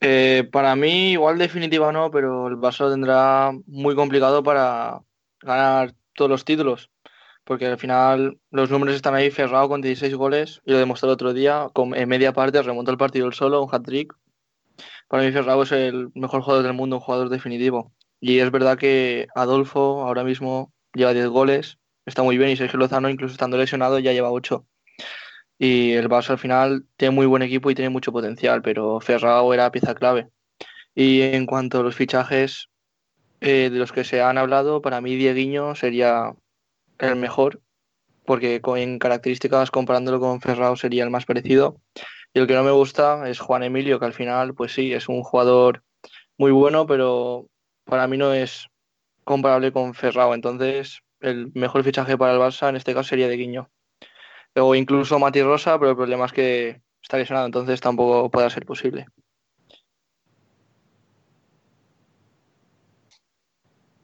Eh, 0.00 0.48
para 0.50 0.74
mí, 0.74 1.12
igual 1.12 1.38
definitiva 1.38 1.92
no, 1.92 2.10
pero 2.10 2.48
el 2.48 2.56
Barça 2.56 2.90
tendrá 2.90 3.52
muy 3.66 3.94
complicado 3.94 4.42
para 4.42 5.00
ganar 5.40 5.94
todos 6.14 6.30
los 6.30 6.44
títulos, 6.44 6.90
porque 7.44 7.66
al 7.66 7.78
final 7.78 8.36
los 8.50 8.68
números 8.68 8.96
están 8.96 9.14
ahí, 9.14 9.30
Ferrao 9.30 9.68
con 9.68 9.80
16 9.80 10.12
goles, 10.16 10.60
y 10.64 10.72
lo 10.72 10.78
demostró 10.78 11.08
el 11.08 11.14
otro 11.14 11.32
día, 11.32 11.68
con, 11.72 11.94
en 11.94 12.08
media 12.08 12.32
parte 12.32 12.60
remontó 12.62 12.90
el 12.90 12.98
partido 12.98 13.28
el 13.28 13.32
solo, 13.32 13.62
un 13.62 13.72
hat-trick, 13.72 14.12
para 15.08 15.22
mí 15.22 15.32
Ferrao 15.32 15.62
es 15.62 15.72
el 15.72 16.10
mejor 16.14 16.42
jugador 16.42 16.64
del 16.64 16.74
mundo, 16.74 16.96
un 16.96 17.02
jugador 17.02 17.28
definitivo. 17.28 17.92
Y 18.20 18.38
es 18.38 18.50
verdad 18.50 18.78
que 18.78 19.26
Adolfo 19.34 20.02
ahora 20.02 20.24
mismo 20.24 20.72
lleva 20.94 21.12
10 21.12 21.28
goles, 21.28 21.78
está 22.06 22.22
muy 22.22 22.38
bien, 22.38 22.50
y 22.50 22.56
Sergio 22.56 22.78
Lozano, 22.78 23.10
incluso 23.10 23.32
estando 23.32 23.58
lesionado, 23.58 23.98
ya 23.98 24.12
lleva 24.12 24.30
8. 24.30 24.66
Y 25.58 25.92
el 25.92 26.08
Barça 26.08 26.30
al 26.30 26.38
final 26.38 26.86
tiene 26.96 27.14
muy 27.14 27.26
buen 27.26 27.42
equipo 27.42 27.70
y 27.70 27.74
tiene 27.74 27.90
mucho 27.90 28.12
potencial, 28.12 28.62
pero 28.62 29.00
Ferrao 29.00 29.52
era 29.54 29.70
pieza 29.70 29.94
clave. 29.94 30.28
Y 30.94 31.22
en 31.22 31.46
cuanto 31.46 31.80
a 31.80 31.82
los 31.82 31.94
fichajes 31.94 32.70
eh, 33.40 33.70
de 33.70 33.78
los 33.78 33.92
que 33.92 34.04
se 34.04 34.22
han 34.22 34.38
hablado, 34.38 34.80
para 34.82 35.00
mí 35.00 35.16
Dieguiño 35.16 35.74
sería 35.74 36.34
el 36.98 37.16
mejor, 37.16 37.60
porque 38.24 38.60
en 38.64 38.98
características 38.98 39.70
comparándolo 39.70 40.20
con 40.20 40.40
Ferrao 40.40 40.76
sería 40.76 41.04
el 41.04 41.10
más 41.10 41.26
parecido. 41.26 41.80
Y 42.34 42.40
el 42.40 42.48
que 42.48 42.54
no 42.54 42.64
me 42.64 42.72
gusta 42.72 43.28
es 43.28 43.38
Juan 43.38 43.62
Emilio, 43.62 44.00
que 44.00 44.06
al 44.06 44.12
final, 44.12 44.54
pues 44.54 44.74
sí, 44.74 44.92
es 44.92 45.08
un 45.08 45.22
jugador 45.22 45.84
muy 46.36 46.50
bueno, 46.50 46.84
pero 46.84 47.46
para 47.84 48.08
mí 48.08 48.16
no 48.16 48.32
es 48.34 48.66
comparable 49.22 49.70
con 49.70 49.94
Ferrao. 49.94 50.34
Entonces, 50.34 51.00
el 51.20 51.52
mejor 51.54 51.84
fichaje 51.84 52.18
para 52.18 52.32
el 52.32 52.40
Barça 52.40 52.68
en 52.68 52.76
este 52.76 52.92
caso 52.92 53.10
sería 53.10 53.28
de 53.28 53.36
Guiño. 53.36 53.70
O 54.56 54.74
incluso 54.74 55.20
Mati 55.20 55.42
Rosa, 55.42 55.78
pero 55.78 55.92
el 55.92 55.96
problema 55.96 56.26
es 56.26 56.32
que 56.32 56.82
está 57.00 57.18
lesionado, 57.18 57.46
entonces 57.46 57.80
tampoco 57.80 58.28
puede 58.30 58.50
ser 58.50 58.66
posible. 58.66 59.06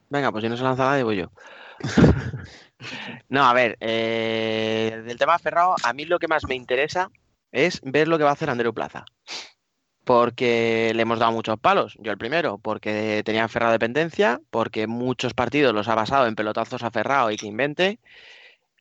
Venga, 0.08 0.30
pues 0.30 0.42
si 0.42 0.48
no 0.48 0.56
se 0.56 0.62
lanza 0.62 0.84
nadie, 0.84 1.02
voy 1.02 1.16
yo. 1.16 1.32
no, 3.28 3.44
a 3.44 3.52
ver, 3.54 3.76
eh, 3.80 5.02
del 5.04 5.18
tema 5.18 5.38
Ferrao, 5.38 5.74
a 5.82 5.92
mí 5.92 6.04
lo 6.04 6.20
que 6.20 6.28
más 6.28 6.46
me 6.46 6.54
interesa 6.54 7.10
es 7.52 7.80
ver 7.82 8.08
lo 8.08 8.18
que 8.18 8.24
va 8.24 8.30
a 8.30 8.34
hacer 8.34 8.50
Andreu 8.50 8.74
Plaza. 8.74 9.04
Porque 10.04 10.92
le 10.94 11.02
hemos 11.02 11.18
dado 11.18 11.32
muchos 11.32 11.58
palos, 11.58 11.96
yo 12.00 12.10
el 12.10 12.18
primero, 12.18 12.58
porque 12.58 13.22
tenía 13.24 13.48
Ferrao 13.48 13.70
dependencia, 13.70 14.40
porque 14.50 14.86
muchos 14.86 15.34
partidos 15.34 15.74
los 15.74 15.88
ha 15.88 15.94
basado 15.94 16.26
en 16.26 16.34
pelotazos 16.34 16.82
a 16.82 16.90
Ferrao 16.90 17.30
y 17.30 17.36
que 17.36 17.46
invente, 17.46 18.00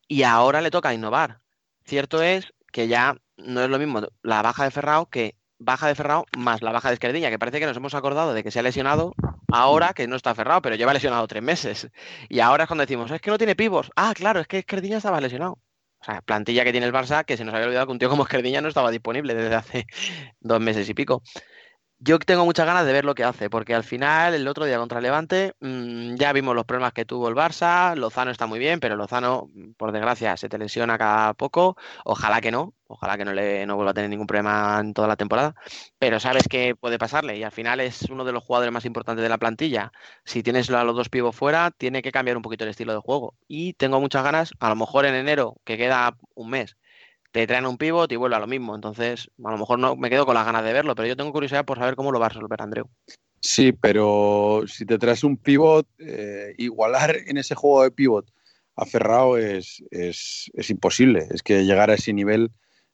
y 0.08 0.23
ahora 0.23 0.62
le 0.62 0.71
toca 0.71 0.93
innovar. 0.93 1.39
Cierto 1.86 2.21
es 2.21 2.53
que 2.71 2.88
ya 2.88 3.17
no 3.38 3.62
es 3.62 3.69
lo 3.69 3.79
mismo 3.79 4.01
la 4.23 4.41
baja 4.41 4.63
de 4.63 4.71
Ferrao 4.71 5.08
que 5.08 5.36
baja 5.60 5.88
de 5.88 5.95
Ferrao 5.95 6.25
más 6.38 6.62
la 6.62 6.71
baja 6.71 6.89
de 6.89 6.95
Esquerdiña, 6.95 7.29
que 7.29 7.39
parece 7.39 7.60
que 7.60 7.65
nos 7.65 7.77
hemos 7.77 7.93
acordado 7.93 8.34
de 8.34 8.43
que 8.43 8.51
se 8.51 8.60
ha 8.60 8.63
lesionado 8.63 9.13
ahora 9.51 9.93
que 9.93 10.08
no 10.08 10.15
está 10.15 10.34
Ferrao, 10.36 10.62
pero 10.62 10.75
lleva 10.75 10.93
lesionado 10.93 11.27
tres 11.27 11.43
meses. 11.43 11.89
Y 12.29 12.39
ahora 12.39 12.63
es 12.63 12.67
cuando 12.67 12.84
decimos, 12.84 13.12
es 13.12 13.21
que 13.21 13.32
no 13.32 13.38
tiene 13.38 13.55
pivos. 13.55 13.91
Ah, 13.95 14.13
claro, 14.15 14.39
es 14.39 14.47
que 14.47 14.60
Esquerdiña 14.60 14.97
estaba 14.97 15.21
lesionado. 15.21 15.60
O 16.01 16.05
sea, 16.05 16.21
plantilla 16.21 16.63
que 16.63 16.71
tiene 16.71 16.88
el 16.88 16.93
Barça, 16.93 17.25
que 17.25 17.35
se 17.35 17.43
nos 17.43 17.53
había 17.53 17.67
olvidado 17.67 17.88
que 17.88 17.91
un 17.91 17.99
tío 17.99 18.09
como 18.09 18.23
Esquerdiña 18.23 18.62
no 18.62 18.69
estaba 18.69 18.91
disponible 18.91 19.33
desde 19.35 19.55
hace 19.55 19.88
dos 20.39 20.59
meses 20.62 20.88
y 20.89 20.93
pico. 20.93 21.21
Yo 22.01 22.17
tengo 22.17 22.45
muchas 22.45 22.65
ganas 22.65 22.85
de 22.85 22.93
ver 22.93 23.03
lo 23.03 23.13
que 23.13 23.25
hace, 23.25 23.49
porque 23.49 23.75
al 23.75 23.83
final, 23.83 24.33
el 24.33 24.47
otro 24.47 24.63
día 24.63 24.77
contra 24.77 25.01
Levante, 25.01 25.53
mmm, 25.59 26.15
ya 26.15 26.31
vimos 26.31 26.55
los 26.55 26.63
problemas 26.63 26.93
que 26.93 27.03
tuvo 27.03 27.27
el 27.27 27.35
Barça. 27.35 27.93
Lozano 27.95 28.31
está 28.31 28.47
muy 28.47 28.57
bien, 28.57 28.79
pero 28.79 28.95
Lozano, 28.95 29.49
por 29.75 29.91
desgracia, 29.91 30.38
se 30.38 30.47
te 30.47 30.57
lesiona 30.57 30.97
cada 30.97 31.33
poco. 31.33 31.75
Ojalá 32.05 32.39
que 32.39 32.51
no, 32.51 32.73
ojalá 32.88 33.17
que 33.17 33.25
no, 33.25 33.33
le, 33.33 33.65
no 33.65 33.75
vuelva 33.75 33.91
a 33.91 33.93
tener 33.93 34.09
ningún 34.09 34.27
problema 34.27 34.79
en 34.79 34.93
toda 34.93 35.09
la 35.09 35.17
temporada. 35.17 35.55
Pero 35.97 36.21
sabes 36.21 36.47
que 36.47 36.73
puede 36.73 36.97
pasarle, 36.97 37.38
y 37.38 37.43
al 37.43 37.51
final 37.51 37.81
es 37.81 38.03
uno 38.03 38.23
de 38.23 38.31
los 38.31 38.45
jugadores 38.45 38.71
más 38.71 38.85
importantes 38.85 39.21
de 39.23 39.29
la 39.29 39.38
plantilla. 39.38 39.91
Si 40.23 40.41
tienes 40.41 40.69
a 40.69 40.85
los 40.85 40.95
dos 40.95 41.09
pivos 41.09 41.35
fuera, 41.35 41.71
tiene 41.71 42.01
que 42.01 42.13
cambiar 42.13 42.38
un 42.38 42.43
poquito 42.43 42.63
el 42.63 42.69
estilo 42.69 42.93
de 42.93 42.99
juego. 42.99 43.35
Y 43.49 43.73
tengo 43.73 43.99
muchas 43.99 44.23
ganas, 44.23 44.51
a 44.62 44.69
lo 44.69 44.77
mejor 44.77 45.05
en 45.05 45.15
enero, 45.15 45.57
que 45.65 45.77
queda 45.77 46.15
un 46.33 46.49
mes, 46.49 46.77
te 47.32 47.46
traen 47.46 47.65
un 47.65 47.78
pivot 47.78 48.12
y 48.12 48.15
vuelve 48.15 48.36
a 48.36 48.39
lo 48.39 48.48
mismo. 48.48 48.76
Entonces, 48.76 49.30
a 49.44 49.52
lo 49.52 49.58
mejor 49.58 49.80
no 49.80 49.96
me 49.96 50.10
quedo 50.10 50.26
con 50.26 50.36
las 50.36 50.46
ganas 50.46 50.63
de 50.63 50.74
verlo, 50.74 50.96
pero 50.96 51.08
yo 51.08 51.15
tengo 51.15 51.32
curiosidad 51.32 51.65
por 51.65 51.78
saber 51.78 51.96
cómo 51.96 52.12
lo 52.12 52.20
va 52.20 52.28
a 52.28 52.30
resolver 52.30 52.62
Andreu. 52.62 52.89
Sí, 53.42 53.72
pero 53.72 54.63
si 54.68 54.86
te 54.86 54.98
traes 54.98 55.24
un 55.24 55.38
pivot, 55.38 55.88
eh, 56.00 56.54
igualar 56.58 57.15
en 57.26 57.38
ese 57.38 57.56
juego 57.56 57.84
de 57.84 57.92
pivot 57.92 58.30
a 58.76 58.86
Ferrao 58.86 59.38
es, 59.38 59.84
es, 59.92 60.50
es, 60.54 60.70
imposible. 60.70 61.28
Es 61.32 61.42
que 61.42 61.65
llegar 61.65 61.89
a 61.89 61.96
ese 61.96 62.13
nivel 62.13 62.52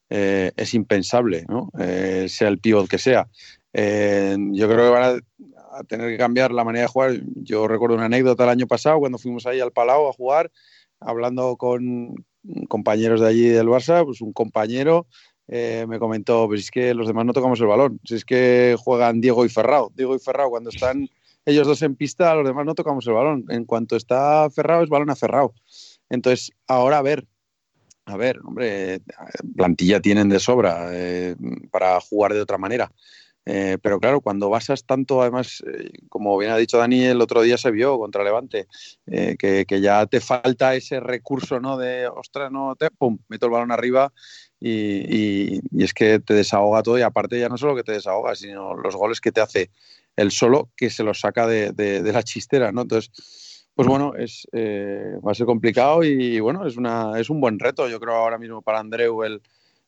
eh, 0.10 0.52
es 0.56 0.74
impensable, 0.74 1.46
¿no? 1.48 1.72
Eh, 1.80 2.28
sea 2.30 2.48
el 2.48 2.60
pivot 2.60 2.88
que 2.88 2.98
sea. 2.98 3.28
Yo 3.74 4.70
creo 4.70 4.78
que 4.78 4.90
van 4.90 5.04
a, 5.04 5.80
a, 5.80 5.84
tener 5.84 6.10
que 6.10 6.18
cambiar 6.18 6.52
la 6.52 6.64
manera 6.64 6.84
de 6.84 6.92
jugar. 6.92 7.12
Yo 7.36 7.68
recuerdo 7.68 7.96
una 7.96 8.06
anécdota 8.06 8.44
el 8.44 8.50
año 8.50 8.68
pasado 8.68 9.00
cuando 9.00 9.18
fuimos 9.18 9.46
ahí 9.46 9.60
al 9.60 9.72
Palau 9.72 10.08
a 10.08 10.14
jugar, 10.14 10.52
hablando 11.00 11.56
con, 11.58 12.16
compañeros 12.68 13.22
de 13.22 13.28
allí 13.28 13.48
del 13.48 13.68
Barça, 13.68 14.04
pues 14.06 14.22
un 14.22 14.34
compañero 14.34 15.08
eh, 15.48 15.86
me 15.88 16.00
comentó, 16.00 16.48
pues 16.48 16.62
es 16.62 16.72
que 16.72 16.94
los 16.94 17.08
demás 17.08 17.26
no 17.26 17.34
tocamos 17.34 17.60
el 17.60 17.68
balón, 17.68 18.00
si 18.04 18.16
es 18.16 18.26
que 18.26 18.76
juegan 18.80 19.22
Diego 19.22 19.46
y 19.46 19.50
Ferrao, 19.50 19.92
Diego 19.96 20.16
y 20.16 20.20
Ferrao 20.20 20.50
cuando 20.50 20.70
están 20.70 21.10
ellos 21.46 21.68
dos 21.68 21.82
en 21.84 21.96
pista, 21.96 22.34
los 22.34 22.46
demás 22.46 22.66
no 22.66 22.74
tocamos 22.74 23.06
el 23.08 23.14
balón, 23.14 23.46
en 23.50 23.66
cuanto 23.66 23.96
está 23.96 24.50
Ferrao 24.50 24.84
es 24.84 24.90
balón 24.90 25.12
a 25.12 25.16
Ferrao. 25.16 25.54
Entonces, 26.10 26.52
ahora 26.68 26.98
a 26.98 27.02
ver, 27.02 27.28
a 28.06 28.18
ver, 28.18 28.40
hombre, 28.44 29.02
plantilla 29.56 30.00
tienen 30.00 30.30
de 30.30 30.40
sobra 30.40 30.90
eh, 30.92 31.36
para 31.72 32.00
jugar 32.02 32.34
de 32.34 32.42
otra 32.42 32.58
manera. 32.58 32.92
Eh, 33.46 33.78
pero 33.82 34.00
claro, 34.00 34.22
cuando 34.22 34.50
basas 34.50 34.86
tanto, 34.86 35.22
además, 35.22 35.64
eh, 35.68 35.92
como 36.10 36.36
bien 36.38 36.52
ha 36.52 36.58
dicho 36.58 36.80
Dani, 36.80 37.06
el 37.06 37.22
otro 37.22 37.44
día 37.44 37.58
se 37.58 37.70
vio 37.70 38.00
contra 38.00 38.24
Levante, 38.24 38.68
eh, 39.06 39.36
que, 39.38 39.66
que, 39.68 39.82
ya 39.82 40.08
te 40.08 40.20
falta 40.20 40.74
ese 40.74 41.00
recurso, 41.00 41.60
¿no? 41.60 41.78
De, 41.78 42.08
ostras, 42.08 42.52
no, 42.52 42.76
te, 42.76 42.90
pum, 42.90 43.20
meto 43.28 43.46
el 43.46 43.52
balón 43.52 43.72
arriba 43.72 44.12
y, 44.60 45.60
y, 45.60 45.62
es 45.84 45.94
que 45.94 46.20
te 46.20 46.34
desahoga 46.34 46.82
todo 46.82 46.98
y 46.98 47.04
aparte 47.04 47.40
ya 47.40 47.48
no 47.48 47.58
solo 47.58 47.76
que 47.76 47.84
te 47.84 47.92
desahoga, 47.92 48.34
sino 48.36 48.74
los 48.74 48.96
goles 48.96 49.22
que 49.22 49.32
te 49.32 49.42
hace 49.42 49.70
el 50.16 50.32
solo 50.32 50.72
que 50.76 50.90
se 50.90 51.04
los 51.04 51.20
saca 51.20 51.46
de, 51.46 51.72
de, 51.72 52.02
de 52.02 52.14
la 52.14 52.24
chistera, 52.24 52.72
¿no? 52.72 52.82
Entonces, 52.82 53.12
pues 53.76 53.88
bueno, 53.88 54.14
es, 54.16 54.48
va 54.54 55.32
a 55.32 55.36
ser 55.36 55.46
complicado 55.46 56.04
y 56.04 56.40
bueno, 56.40 56.66
es, 56.66 56.78
una, 56.78 57.20
es 57.20 57.30
un 57.30 57.42
buen 57.42 57.60
reto, 57.60 57.88
yo 57.90 58.00
creo 58.00 58.16
ahora 58.16 58.40
mismo 58.40 58.62
para 58.62 58.80
Andreu 58.80 59.24
el 59.24 59.42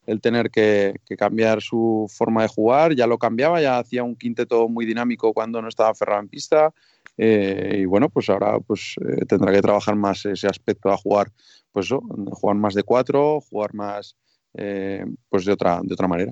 el 0.07 0.21
tener 0.21 0.49
que, 0.49 0.95
que, 1.05 1.15
cambiar 1.15 1.61
su 1.61 2.09
forma 2.09 2.41
de 2.41 2.47
jugar. 2.47 2.95
Ya 2.95 3.05
lo 3.05 3.19
cambiaba, 3.19 3.61
ya 3.61 3.77
hacía 3.77 4.03
un 4.03 4.15
quinteto 4.15 4.67
muy 4.69 4.85
dinámico 4.85 5.33
cuando 5.33 5.61
no 5.61 5.67
estaba 5.67 5.93
Ferrado 5.93 6.21
en 6.21 6.29
pista. 6.29 6.73
Eh, 7.17 7.79
y 7.79 7.85
bueno, 7.85 8.09
pues 8.09 8.29
ahora 8.29 8.59
pues, 8.59 8.95
eh, 9.01 9.25
tendrá 9.25 9.51
que 9.51 9.61
trabajar 9.61 9.95
más 9.95 10.25
ese 10.25 10.47
aspecto 10.47 10.89
a 10.89 10.97
jugar, 10.97 11.31
pues 11.71 11.87
eso, 11.87 12.01
jugar 12.31 12.55
más 12.57 12.73
de 12.73 12.83
cuatro, 12.83 13.41
jugar 13.41 13.73
más 13.73 14.15
eh, 14.53 15.03
pues 15.29 15.45
de 15.45 15.51
otra, 15.51 15.79
de 15.83 15.93
otra 15.93 16.07
manera. 16.07 16.31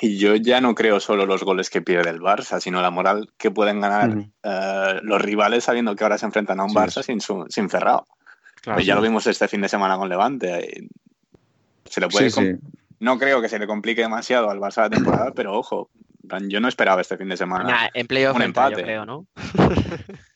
Y 0.00 0.16
yo 0.16 0.36
ya 0.36 0.60
no 0.60 0.74
creo 0.74 1.00
solo 1.00 1.26
los 1.26 1.42
goles 1.42 1.68
que 1.68 1.82
pierde 1.82 2.10
el 2.10 2.20
Barça, 2.20 2.60
sino 2.60 2.80
la 2.80 2.90
moral 2.90 3.28
que 3.36 3.50
pueden 3.50 3.80
ganar 3.80 4.16
uh 4.16 4.24
-huh. 4.42 5.00
los 5.02 5.20
rivales 5.20 5.64
sabiendo 5.64 5.94
que 5.94 6.04
ahora 6.04 6.16
se 6.16 6.26
enfrentan 6.26 6.60
a 6.60 6.64
un 6.64 6.70
sí, 6.70 6.76
Barça 6.76 7.02
sí. 7.02 7.12
sin, 7.12 7.20
su, 7.20 7.44
sin 7.48 7.68
Ferrao. 7.68 8.06
Claro, 8.62 8.76
pues 8.76 8.86
ya 8.86 8.94
lo 8.94 9.02
vimos 9.02 9.26
este 9.26 9.48
fin 9.48 9.60
de 9.60 9.68
semana 9.68 9.98
con 9.98 10.08
Levante 10.08 10.88
se 11.90 12.00
le 12.00 12.08
puede 12.08 12.30
sí, 12.30 12.40
sí. 12.40 12.54
no 13.00 13.18
creo 13.18 13.42
que 13.42 13.48
se 13.48 13.58
le 13.58 13.66
complique 13.66 14.00
demasiado 14.02 14.48
al 14.48 14.60
Barça 14.60 14.82
la 14.82 14.90
temporada, 14.90 15.32
pero 15.34 15.58
ojo, 15.58 15.90
yo 16.48 16.60
no 16.60 16.68
esperaba 16.68 17.00
este 17.00 17.16
fin 17.16 17.28
de 17.28 17.36
semana 17.36 17.64
nah, 17.64 17.88
en 17.92 18.06
playoff 18.06 18.36
un 18.36 18.42
empate, 18.42 18.76
yo 18.76 18.82
creo, 18.84 19.04
¿no? 19.04 19.26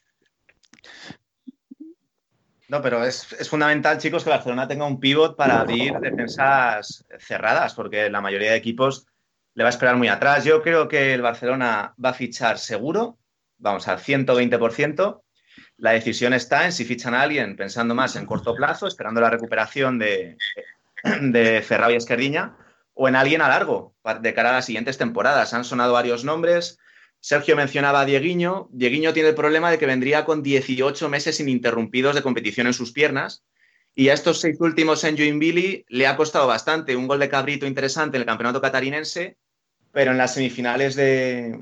No, 2.66 2.80
pero 2.80 3.04
es, 3.04 3.30
es, 3.34 3.48
fundamental, 3.48 3.98
chicos, 3.98 4.24
que 4.24 4.30
Barcelona 4.30 4.66
tenga 4.66 4.86
un 4.86 4.98
pivot 4.98 5.36
para 5.36 5.60
abrir 5.60 5.92
defensas 6.00 7.04
cerradas, 7.18 7.74
porque 7.74 8.08
la 8.08 8.22
mayoría 8.22 8.52
de 8.52 8.56
equipos 8.56 9.06
le 9.52 9.62
va 9.62 9.68
a 9.68 9.70
esperar 9.70 9.96
muy 9.96 10.08
atrás. 10.08 10.44
Yo 10.44 10.62
creo 10.62 10.88
que 10.88 11.12
el 11.12 11.22
Barcelona 11.22 11.94
va 12.02 12.08
a 12.08 12.14
fichar 12.14 12.58
seguro, 12.58 13.18
vamos 13.58 13.86
al 13.86 13.98
120%. 13.98 15.22
La 15.76 15.92
decisión 15.92 16.32
está 16.32 16.64
en 16.64 16.72
si 16.72 16.84
fichan 16.84 17.14
a 17.14 17.22
alguien 17.22 17.54
pensando 17.54 17.94
más 17.94 18.16
en 18.16 18.26
corto 18.26 18.54
plazo, 18.54 18.86
esperando 18.86 19.20
la 19.20 19.30
recuperación 19.30 19.98
de, 19.98 20.36
de 21.20 21.62
Ferrao 21.62 21.90
y 21.90 21.96
Esquerdiña, 21.96 22.56
o 22.94 23.08
en 23.08 23.16
alguien 23.16 23.42
a 23.42 23.48
largo, 23.48 23.94
de 24.20 24.34
cara 24.34 24.50
a 24.50 24.54
las 24.54 24.66
siguientes 24.66 24.98
temporadas. 24.98 25.52
Han 25.52 25.64
sonado 25.64 25.92
varios 25.92 26.24
nombres. 26.24 26.78
Sergio 27.20 27.56
mencionaba 27.56 28.00
a 28.00 28.04
Dieguiño. 28.04 28.68
Dieguiño 28.70 29.12
tiene 29.12 29.30
el 29.30 29.34
problema 29.34 29.70
de 29.70 29.78
que 29.78 29.86
vendría 29.86 30.24
con 30.24 30.42
18 30.42 31.08
meses 31.08 31.40
ininterrumpidos 31.40 32.14
de 32.14 32.22
competición 32.22 32.66
en 32.66 32.74
sus 32.74 32.92
piernas. 32.92 33.44
Y 33.94 34.08
a 34.08 34.14
estos 34.14 34.40
seis 34.40 34.56
últimos 34.60 35.04
en 35.04 35.16
Joinville 35.16 35.84
le 35.88 36.06
ha 36.06 36.16
costado 36.16 36.46
bastante. 36.46 36.96
Un 36.96 37.06
gol 37.06 37.20
de 37.20 37.28
cabrito 37.28 37.66
interesante 37.66 38.16
en 38.16 38.22
el 38.22 38.26
campeonato 38.26 38.60
catarinense, 38.60 39.36
pero 39.92 40.10
en 40.10 40.18
las 40.18 40.34
semifinales 40.34 40.96
de, 40.96 41.58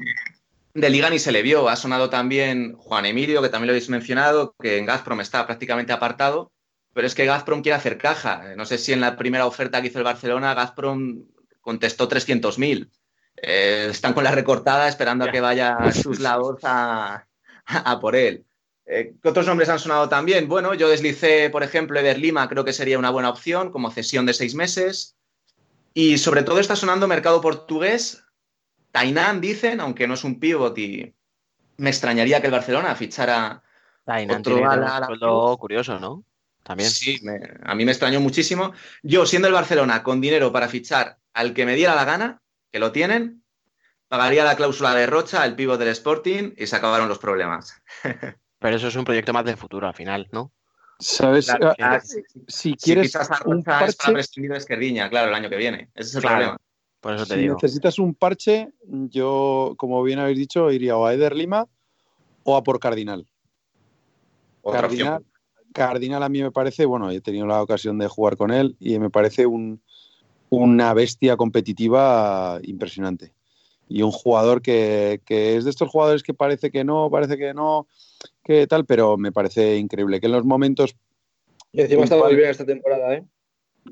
de 0.74 0.90
liga 0.90 1.10
ni 1.10 1.18
se 1.18 1.32
le 1.32 1.42
vio. 1.42 1.68
Ha 1.68 1.76
sonado 1.76 2.10
también 2.10 2.74
Juan 2.74 3.06
Emilio, 3.06 3.42
que 3.42 3.48
también 3.48 3.68
lo 3.68 3.72
habéis 3.72 3.88
mencionado, 3.88 4.54
que 4.60 4.78
en 4.78 4.86
Gazprom 4.86 5.20
está 5.20 5.46
prácticamente 5.46 5.92
apartado, 5.92 6.52
pero 6.92 7.06
es 7.06 7.14
que 7.14 7.26
Gazprom 7.26 7.62
quiere 7.62 7.76
hacer 7.76 7.98
caja. 7.98 8.54
No 8.56 8.64
sé 8.64 8.78
si 8.78 8.92
en 8.92 9.00
la 9.00 9.16
primera 9.16 9.46
oferta 9.46 9.80
que 9.80 9.88
hizo 9.88 9.98
el 9.98 10.04
Barcelona, 10.04 10.54
Gazprom 10.54 11.24
contestó 11.60 12.08
300.000. 12.08 12.90
Eh, 13.36 13.88
están 13.90 14.12
con 14.12 14.24
la 14.24 14.30
recortada 14.30 14.88
esperando 14.88 15.24
a 15.24 15.30
que 15.30 15.40
vaya 15.40 15.78
sus 15.92 16.20
labos 16.20 16.60
a, 16.64 17.26
a 17.66 18.00
por 18.00 18.16
él. 18.16 18.44
Eh, 18.84 19.14
¿Qué 19.22 19.28
otros 19.28 19.46
nombres 19.46 19.68
han 19.68 19.78
sonado 19.78 20.08
también? 20.08 20.48
Bueno, 20.48 20.74
yo 20.74 20.88
deslicé, 20.88 21.48
por 21.50 21.62
ejemplo, 21.62 21.98
Eder 21.98 22.18
Lima, 22.18 22.48
creo 22.48 22.64
que 22.64 22.72
sería 22.72 22.98
una 22.98 23.10
buena 23.10 23.30
opción 23.30 23.70
como 23.70 23.90
cesión 23.90 24.26
de 24.26 24.34
seis 24.34 24.54
meses. 24.54 25.16
Y 25.94 26.18
sobre 26.18 26.42
todo 26.42 26.58
está 26.58 26.76
sonando 26.76 27.08
mercado 27.08 27.40
portugués. 27.40 28.24
Tainan, 28.90 29.40
dicen, 29.40 29.80
aunque 29.80 30.06
no 30.06 30.14
es 30.14 30.24
un 30.24 30.38
pivot 30.38 30.76
y 30.76 31.14
me 31.78 31.90
extrañaría 31.90 32.40
que 32.40 32.48
el 32.48 32.52
Barcelona 32.52 32.94
fichara 32.94 33.62
Tainan 34.04 34.40
otro 34.40 34.56
tiene 34.56 34.68
un 34.68 35.04
sueldo 35.06 35.56
curioso, 35.58 35.98
¿no? 35.98 36.24
También. 36.62 36.88
Sí, 36.90 37.18
me- 37.22 37.40
a 37.62 37.74
mí 37.74 37.84
me 37.84 37.92
extrañó 37.92 38.20
muchísimo. 38.20 38.72
Yo, 39.02 39.26
siendo 39.26 39.48
el 39.48 39.54
Barcelona 39.54 40.02
con 40.02 40.20
dinero 40.20 40.52
para 40.52 40.68
fichar 40.68 41.18
al 41.32 41.54
que 41.54 41.66
me 41.66 41.74
diera 41.74 41.94
la 41.94 42.04
gana, 42.04 42.42
que 42.70 42.78
lo 42.78 42.92
tienen, 42.92 43.42
pagaría 44.08 44.44
la 44.44 44.56
cláusula 44.56 44.94
de 44.94 45.06
Rocha, 45.06 45.44
el 45.44 45.56
pívot 45.56 45.78
del 45.78 45.88
Sporting, 45.88 46.52
y 46.56 46.66
se 46.66 46.76
acabaron 46.76 47.08
los 47.08 47.18
problemas. 47.18 47.74
Pero 48.58 48.76
eso 48.76 48.88
es 48.88 48.96
un 48.96 49.04
proyecto 49.04 49.32
más 49.32 49.44
de 49.44 49.56
futuro 49.56 49.88
al 49.88 49.94
final, 49.94 50.28
¿no? 50.30 50.52
¿Sabes? 51.00 51.46
Claro, 51.46 51.74
Ah, 51.80 51.98
sí, 51.98 52.22
sí. 52.28 52.44
Si 52.46 52.74
quieres 52.76 53.16
a 53.16 53.40
un 53.44 53.56
Rocha, 53.56 53.58
es 53.58 53.64
para 53.64 53.78
parche, 53.96 54.12
prescindir 54.12 54.52
de 54.52 54.58
Esquerdiña, 54.58 55.10
claro, 55.10 55.28
el 55.30 55.34
año 55.34 55.50
que 55.50 55.56
viene. 55.56 55.90
Ese 55.94 56.10
es 56.10 56.14
el 56.14 56.20
Claro. 56.20 56.36
problema. 56.36 56.56
Por 57.00 57.14
eso 57.14 57.26
te 57.26 57.34
si 57.34 57.40
digo. 57.40 57.54
necesitas 57.54 57.98
un 57.98 58.14
parche, 58.14 58.68
yo, 58.84 59.74
como 59.76 60.00
bien 60.04 60.20
habéis 60.20 60.38
dicho, 60.38 60.70
iría 60.70 60.96
o 60.96 61.04
a 61.06 61.12
Eder 61.14 61.34
Lima 61.34 61.66
o 62.44 62.56
a 62.56 62.62
por 62.62 62.78
Cardinal. 62.78 63.26
Otra 64.60 64.82
Cardinal, 64.82 65.14
opción. 65.16 65.31
Cardinal 65.72 66.22
a 66.22 66.28
mí 66.28 66.42
me 66.42 66.50
parece, 66.50 66.84
bueno, 66.86 67.10
he 67.10 67.20
tenido 67.20 67.46
la 67.46 67.62
ocasión 67.62 67.98
de 67.98 68.08
jugar 68.08 68.36
con 68.36 68.50
él 68.50 68.76
y 68.80 68.98
me 68.98 69.10
parece 69.10 69.46
un- 69.46 69.80
una 70.50 70.92
bestia 70.94 71.36
competitiva 71.36 72.58
impresionante. 72.62 73.32
Y 73.88 74.02
un 74.02 74.10
jugador 74.10 74.62
que, 74.62 75.20
que 75.24 75.56
es 75.56 75.64
de 75.64 75.70
estos 75.70 75.88
jugadores 75.90 76.22
que 76.22 76.34
parece 76.34 76.70
que 76.70 76.84
no, 76.84 77.10
parece 77.10 77.36
que 77.36 77.52
no, 77.54 77.86
que 78.44 78.66
tal, 78.66 78.84
pero 78.86 79.16
me 79.16 79.32
parece 79.32 79.76
increíble. 79.78 80.20
Que 80.20 80.26
en 80.26 80.32
los 80.32 80.44
momentos 80.44 80.96
Y 81.72 81.80
encima 81.80 82.04
está 82.04 82.16
muy 82.16 82.34
bien 82.36 82.50
esta 82.50 82.66
temporada, 82.66 83.14
¿eh? 83.14 83.24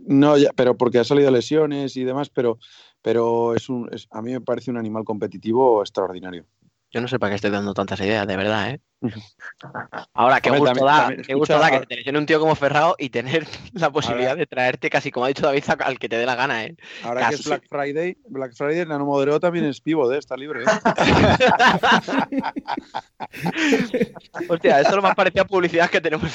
no, 0.07 0.37
ya, 0.39 0.51
pero 0.55 0.77
porque 0.77 0.99
ha 0.99 1.05
salido 1.05 1.31
lesiones 1.31 1.97
y 1.97 2.05
demás, 2.05 2.31
pero, 2.31 2.59
pero 3.03 3.55
es 3.55 3.69
un, 3.69 3.89
es- 3.93 4.07
a 4.11 4.23
mí 4.23 4.33
me 4.33 4.41
parece 4.41 4.71
un 4.71 4.77
animal 4.77 5.05
competitivo 5.05 5.83
extraordinario. 5.83 6.47
Yo 6.91 7.01
no 7.01 7.09
sé 7.09 7.19
para 7.19 7.31
qué 7.31 7.37
estoy 7.37 7.51
dando 7.51 7.75
tantas 7.75 8.01
ideas, 8.01 8.27
de 8.27 8.37
verdad, 8.37 8.71
¿eh? 8.71 8.81
Ahora, 10.15 10.41
qué 10.41 10.51
gusto 10.51 10.65
también- 10.67 10.87
da, 10.87 10.99
también, 11.01 11.23
qué 11.23 11.35
gusto 11.35 11.59
da 11.59 11.71
que 11.71 11.97
lesione 11.97 12.19
un 12.19 12.27
tío 12.27 12.39
como 12.39 12.55
Ferrao 12.55 12.95
y 12.99 13.09
tener 13.11 13.47
la 13.73 13.91
posibilidad 13.91 14.31
Ahora- 14.33 14.41
de 14.41 14.47
traerte 14.47 14.91
casi, 14.91 15.11
como 15.11 15.25
ha 15.25 15.29
dicho 15.29 15.47
David, 15.47 15.65
al 15.79 15.99
que 15.99 16.09
te 16.09 16.19
dé 16.19 16.27
la 16.27 16.35
gana, 16.35 16.65
¿eh? 16.65 16.77
Ahora 17.03 17.29
que 17.29 17.35
es. 17.37 17.45
Black 17.45 17.65
Friday, 17.69 18.17
Black 18.29 18.53
Friday, 18.55 18.87
Nano 18.87 19.07
Moderó 19.07 19.41
también 19.41 19.65
es 19.65 19.81
pivot, 19.81 20.13
¿eh? 20.13 20.19
está 20.19 20.37
libre. 20.37 20.65
¿eh? 20.65 20.67
Hostia, 24.49 24.79
esto 24.81 24.91
es 24.91 24.97
lo 24.97 25.03
más 25.03 25.15
parecido 25.15 25.43
a 25.43 25.47
publicidad 25.47 25.89
que 25.91 26.01
tenemos. 26.01 26.31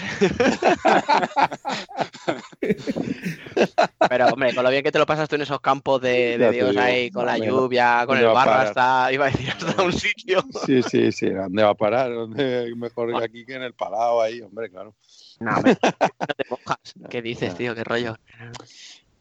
Pero, 4.10 4.28
hombre, 4.28 4.54
con 4.54 4.64
lo 4.64 4.70
bien 4.70 4.84
que 4.84 4.92
te 4.92 5.00
lo 5.00 5.06
pasas 5.06 5.28
tú 5.30 5.36
en 5.36 5.42
esos 5.44 5.60
campos 5.62 6.02
de, 6.02 6.38
de 6.38 6.52
Dios 6.52 6.76
ahí, 6.78 7.10
con 7.12 7.26
la 7.26 7.38
lluvia, 7.38 8.00
con 8.06 8.16
¿dónde 8.16 8.28
el 8.28 8.34
barro 8.34 8.52
hasta, 8.54 9.12
iba 9.12 9.26
a 9.26 9.30
decir, 9.30 9.50
hasta 9.50 9.84
un 9.84 9.94
sitio. 9.94 10.44
Sí, 10.66 10.82
sí, 10.84 11.12
sí. 11.12 11.30
¿Dónde 11.30 11.64
va 11.64 11.70
a 11.72 11.76
parar? 11.76 12.14
¿Dónde? 12.14 12.55
Mejor 12.76 13.18
que 13.18 13.24
aquí 13.24 13.46
que 13.46 13.56
en 13.56 13.64
el 13.64 13.74
Palau, 13.74 14.22
ahí, 14.22 14.42
hombre, 14.42 14.70
claro. 14.70 14.96
No, 15.40 15.56
hombre, 15.56 15.78
no 16.20 16.28
te 16.28 16.46
mojas. 16.50 16.94
¿Qué 17.10 17.22
dices, 17.22 17.56
tío? 17.56 17.76
¿Qué 17.76 17.84
rollo? 17.84 18.16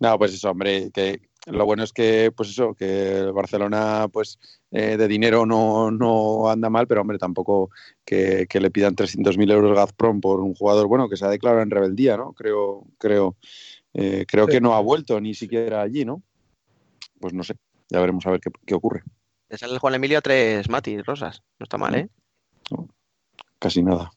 No, 0.01 0.19
pues 0.19 0.35
eso, 0.35 0.51
hombre, 0.51 0.91
que 0.93 1.29
lo 1.47 1.67
bueno 1.67 1.83
es 1.83 1.93
que, 1.93 2.33
pues 2.35 2.51
eso, 2.51 2.75
que 2.75 3.19
el 3.19 3.33
Barcelona, 3.33 4.09
pues 4.13 4.39
eh, 4.71 4.97
de 4.97 5.09
dinero 5.09 5.45
no, 5.45 5.91
no 5.91 6.49
anda 6.49 6.71
mal, 6.71 6.87
pero 6.87 7.03
hombre, 7.03 7.19
tampoco 7.19 7.71
que, 8.05 8.47
que 8.49 8.61
le 8.61 8.71
pidan 8.71 8.97
300.000 8.97 9.53
euros 9.53 9.77
Gazprom 9.77 10.21
por 10.21 10.41
un 10.41 10.55
jugador, 10.55 10.87
bueno, 10.87 11.09
que 11.09 11.17
se 11.17 11.25
ha 11.25 11.31
declarado 11.31 11.63
en 11.63 11.71
rebeldía, 11.71 12.17
¿no? 12.17 12.33
Creo, 12.33 12.87
creo, 12.99 13.37
eh, 13.93 14.25
creo 14.27 14.47
que 14.47 14.61
no 14.61 14.75
ha 14.75 14.81
vuelto 14.81 15.21
ni 15.21 15.35
siquiera 15.35 15.83
allí, 15.83 16.05
¿no? 16.05 16.23
Pues 17.21 17.35
no 17.35 17.45
sé, 17.45 17.55
ya 17.89 18.01
veremos 18.01 18.27
a 18.27 18.31
ver 18.31 18.41
qué, 18.41 18.51
qué 18.67 18.75
ocurre. 18.75 19.03
Te 19.49 19.59
sale 19.59 19.75
el 19.75 19.79
Juan 19.79 19.95
Emilio 19.95 20.23
tres 20.23 20.69
Mati 20.69 21.01
Rosas. 21.03 21.43
No 21.59 21.65
está 21.65 21.77
mal, 21.79 21.95
¿eh? 21.95 22.09
Casi 23.65 23.83
nada. 23.83 24.11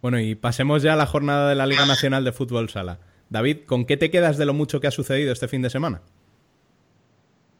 Bueno, 0.00 0.18
y 0.18 0.34
pasemos 0.34 0.82
ya 0.82 0.94
a 0.94 0.96
la 0.96 1.04
jornada 1.04 1.50
de 1.50 1.54
la 1.54 1.66
Liga 1.66 1.84
Nacional 1.84 2.24
de 2.24 2.32
Fútbol 2.32 2.70
Sala. 2.70 2.98
David, 3.28 3.66
¿con 3.66 3.84
qué 3.84 3.98
te 3.98 4.10
quedas 4.10 4.38
de 4.38 4.46
lo 4.46 4.54
mucho 4.54 4.80
que 4.80 4.86
ha 4.86 4.90
sucedido 4.90 5.34
este 5.34 5.48
fin 5.48 5.60
de 5.60 5.68
semana? 5.68 6.00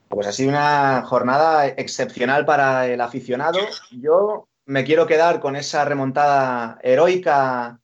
Pues 0.09 0.27
ha 0.27 0.33
sido 0.33 0.49
una 0.49 1.03
jornada 1.03 1.67
excepcional 1.67 2.47
para 2.47 2.87
el 2.87 3.03
aficionado. 3.03 3.59
Yo 3.91 4.49
me 4.65 4.85
quiero 4.85 5.07
quedar 5.07 5.41
con 5.41 5.57
esa 5.57 5.85
remontada 5.85 6.79
heroica 6.83 7.79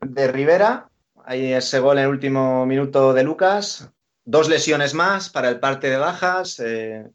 de 0.00 0.28
Rivera. 0.28 0.88
Ahí 1.26 1.52
ese 1.52 1.78
gol 1.78 1.98
en 1.98 2.04
el 2.04 2.10
último 2.10 2.64
minuto 2.64 3.12
de 3.12 3.22
Lucas. 3.22 3.90
Dos 4.24 4.48
lesiones 4.48 4.94
más 4.94 5.28
para 5.28 5.50
el 5.50 5.60
parte 5.60 5.90
de 5.90 5.98
bajas. 5.98 6.58
eh, 6.60 7.06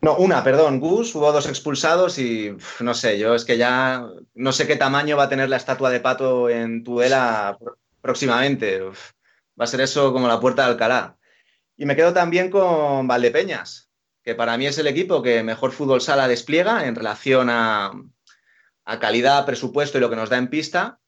No, 0.00 0.16
una, 0.16 0.44
perdón, 0.44 0.78
Gus. 0.78 1.14
Hubo 1.14 1.32
dos 1.32 1.48
expulsados 1.48 2.18
y 2.18 2.56
no 2.80 2.94
sé, 2.94 3.18
yo 3.18 3.34
es 3.34 3.44
que 3.44 3.58
ya 3.58 4.06
no 4.34 4.52
sé 4.52 4.66
qué 4.66 4.76
tamaño 4.76 5.16
va 5.16 5.24
a 5.24 5.28
tener 5.28 5.48
la 5.48 5.56
estatua 5.56 5.90
de 5.90 6.00
pato 6.00 6.48
en 6.48 6.84
Tudela 6.84 7.58
pr- 7.58 7.74
próximamente. 8.00 8.80
Va 8.80 9.64
a 9.64 9.66
ser 9.66 9.80
eso 9.80 10.12
como 10.12 10.28
la 10.28 10.38
puerta 10.40 10.62
de 10.62 10.68
Alcalá. 10.70 11.16
Y 11.76 11.84
me 11.84 11.96
quedo 11.96 12.12
también 12.12 12.48
con 12.50 13.08
Valdepeñas, 13.08 13.90
que 14.22 14.34
para 14.36 14.56
mí 14.56 14.66
es 14.66 14.78
el 14.78 14.86
equipo 14.86 15.22
que 15.22 15.42
mejor 15.42 15.72
fútbol 15.72 16.00
sala 16.00 16.28
despliega 16.28 16.86
en 16.86 16.94
relación 16.94 17.48
a 17.50 17.90
calidad, 19.00 19.44
presupuesto 19.46 19.98
y 19.98 20.00
lo 20.00 20.10
que 20.10 20.16
nos 20.16 20.30
da 20.30 20.38
en 20.38 20.48
pista. 20.48 21.00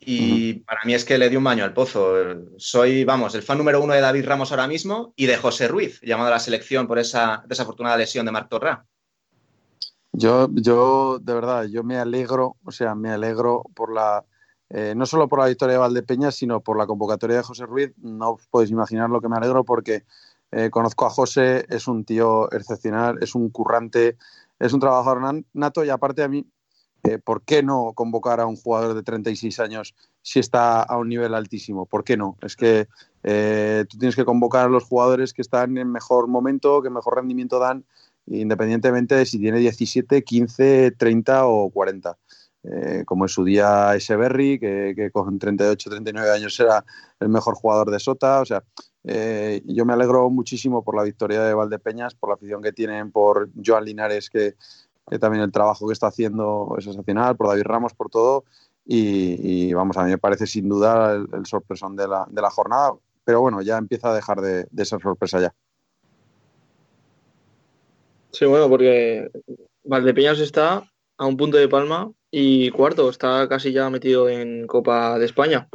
Y 0.00 0.54
para 0.60 0.80
mí 0.84 0.94
es 0.94 1.04
que 1.04 1.18
le 1.18 1.28
dio 1.28 1.38
un 1.38 1.44
baño 1.44 1.64
al 1.64 1.74
pozo. 1.74 2.14
Soy, 2.56 3.04
vamos, 3.04 3.34
el 3.34 3.42
fan 3.42 3.58
número 3.58 3.82
uno 3.82 3.94
de 3.94 4.00
David 4.00 4.26
Ramos 4.26 4.50
ahora 4.50 4.68
mismo 4.68 5.12
y 5.16 5.26
de 5.26 5.36
José 5.36 5.68
Ruiz, 5.68 6.00
llamado 6.02 6.28
a 6.28 6.32
la 6.32 6.38
selección 6.38 6.86
por 6.86 6.98
esa 6.98 7.42
desafortunada 7.46 7.96
lesión 7.96 8.24
de 8.24 8.32
Marc 8.32 8.48
Torrá. 8.48 8.86
Yo, 10.12 10.48
yo, 10.52 11.18
de 11.20 11.34
verdad, 11.34 11.64
yo 11.64 11.84
me 11.84 11.98
alegro, 11.98 12.56
o 12.64 12.72
sea, 12.72 12.94
me 12.94 13.10
alegro 13.10 13.64
por 13.74 13.92
la, 13.92 14.24
eh, 14.70 14.94
no 14.96 15.06
solo 15.06 15.28
por 15.28 15.38
la 15.38 15.46
victoria 15.46 15.74
de 15.74 15.78
Valdepeñas, 15.78 16.34
sino 16.34 16.60
por 16.60 16.76
la 16.76 16.86
convocatoria 16.86 17.36
de 17.36 17.42
José 17.42 17.66
Ruiz. 17.66 17.92
No 17.98 18.32
os 18.32 18.46
podéis 18.48 18.70
imaginar 18.70 19.10
lo 19.10 19.20
que 19.20 19.28
me 19.28 19.36
alegro 19.36 19.64
porque 19.64 20.04
eh, 20.50 20.70
conozco 20.70 21.06
a 21.06 21.10
José, 21.10 21.66
es 21.68 21.88
un 21.88 22.04
tío 22.04 22.50
excepcional, 22.52 23.18
es 23.20 23.34
un 23.34 23.50
currante, 23.50 24.16
es 24.58 24.72
un 24.72 24.80
trabajador 24.80 25.44
nato 25.52 25.84
y 25.84 25.90
aparte 25.90 26.22
a 26.22 26.28
mí, 26.28 26.46
¿por 27.16 27.42
qué 27.42 27.62
no 27.62 27.92
convocar 27.94 28.40
a 28.40 28.46
un 28.46 28.56
jugador 28.56 28.94
de 28.94 29.02
36 29.02 29.58
años 29.60 29.94
si 30.20 30.38
está 30.38 30.82
a 30.82 30.96
un 30.98 31.08
nivel 31.08 31.34
altísimo? 31.34 31.86
¿Por 31.86 32.04
qué 32.04 32.16
no? 32.16 32.36
Es 32.42 32.56
que 32.56 32.88
eh, 33.22 33.84
tú 33.88 33.98
tienes 33.98 34.16
que 34.16 34.24
convocar 34.24 34.66
a 34.66 34.68
los 34.68 34.84
jugadores 34.84 35.32
que 35.32 35.42
están 35.42 35.78
en 35.78 35.90
mejor 35.90 36.28
momento, 36.28 36.82
que 36.82 36.90
mejor 36.90 37.16
rendimiento 37.16 37.58
dan, 37.58 37.84
independientemente 38.26 39.14
de 39.14 39.24
si 39.24 39.38
tiene 39.38 39.58
17, 39.58 40.22
15, 40.22 40.92
30 40.98 41.46
o 41.46 41.70
40. 41.70 42.18
Eh, 42.64 43.04
como 43.06 43.24
en 43.24 43.28
su 43.28 43.44
día 43.44 43.94
Echeverry, 43.94 44.58
que, 44.58 44.92
que 44.94 45.10
con 45.10 45.38
38, 45.38 45.90
39 45.90 46.30
años 46.32 46.58
era 46.58 46.84
el 47.20 47.28
mejor 47.28 47.54
jugador 47.54 47.90
de 47.90 48.00
Sota. 48.00 48.40
O 48.40 48.44
sea, 48.44 48.62
eh, 49.04 49.62
yo 49.64 49.86
me 49.86 49.94
alegro 49.94 50.28
muchísimo 50.28 50.84
por 50.84 50.96
la 50.96 51.02
victoria 51.02 51.42
de 51.42 51.54
Valdepeñas, 51.54 52.14
por 52.14 52.30
la 52.30 52.34
afición 52.34 52.60
que 52.60 52.72
tienen, 52.72 53.10
por 53.10 53.48
Joan 53.64 53.84
Linares, 53.84 54.28
que, 54.28 54.56
que 55.08 55.18
también 55.18 55.42
el 55.44 55.52
trabajo 55.52 55.86
que 55.86 55.92
está 55.92 56.08
haciendo 56.08 56.74
es 56.78 56.86
excepcional, 56.86 57.36
por 57.36 57.48
David 57.48 57.64
Ramos, 57.64 57.94
por 57.94 58.10
todo. 58.10 58.44
Y, 58.84 59.68
y, 59.68 59.74
vamos, 59.74 59.96
a 59.98 60.04
mí 60.04 60.10
me 60.10 60.18
parece 60.18 60.46
sin 60.46 60.68
duda 60.68 61.14
el, 61.14 61.28
el 61.32 61.44
sorpresón 61.46 61.94
de 61.94 62.08
la, 62.08 62.26
de 62.30 62.40
la, 62.40 62.50
jornada. 62.50 62.94
Pero 63.24 63.40
bueno, 63.42 63.60
ya 63.60 63.76
empieza 63.76 64.10
a 64.10 64.14
dejar 64.14 64.40
de, 64.40 64.66
de 64.70 64.84
ser 64.84 65.00
sorpresa 65.02 65.40
ya. 65.40 65.54
Sí, 68.30 68.46
bueno, 68.46 68.68
porque 68.68 69.30
Valdepeñas 69.84 70.38
está 70.38 70.84
a 71.18 71.26
un 71.26 71.36
punto 71.36 71.56
de 71.58 71.68
palma 71.68 72.10
y 72.30 72.70
cuarto, 72.70 73.10
está 73.10 73.48
casi 73.48 73.72
ya 73.72 73.90
metido 73.90 74.28
en 74.28 74.66
Copa 74.66 75.18
de 75.18 75.26
España. 75.26 75.68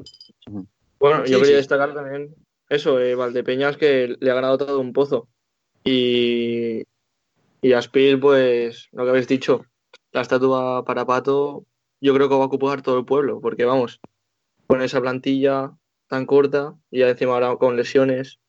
Bueno, 1.00 1.26
Sí, 1.26 1.32
yo 1.32 1.40
quería 1.40 1.56
sí. 1.56 1.58
destacar 1.58 1.94
también 1.94 2.34
eso, 2.70 3.00
eh, 3.00 3.16
Valdepeñas 3.16 3.78
que 3.78 4.16
le 4.20 4.32
ha 4.32 4.36
ganado 4.36 4.58
todo 4.58 4.80
un 4.80 4.94
pozo. 4.94 5.28
Y, 5.84 6.84
y 7.64 7.74
Aspil, 7.74 8.20
pues 8.20 8.90
lo 8.92 9.04
que 9.04 9.10
habéis 9.10 9.28
dicho, 9.28 9.66
la 10.12 10.22
estatua 10.22 10.84
para 10.86 11.06
Pato, 11.06 11.66
yo 12.02 12.14
creo 12.14 12.30
que 12.30 12.36
va 12.36 12.44
a 12.44 12.48
ocupar 12.48 12.82
todo 12.82 13.00
el 13.00 13.06
pueblo, 13.06 13.40
porque 13.42 13.66
vamos, 13.66 14.00
con 14.68 14.82
esa 14.82 15.02
plantilla 15.02 15.72
tan 16.08 16.26
corta 16.26 16.76
y 16.92 17.00
ya 17.00 17.10
encima 17.10 17.34
ahora 17.34 17.56
con 17.56 17.76
lesiones, 17.76 18.40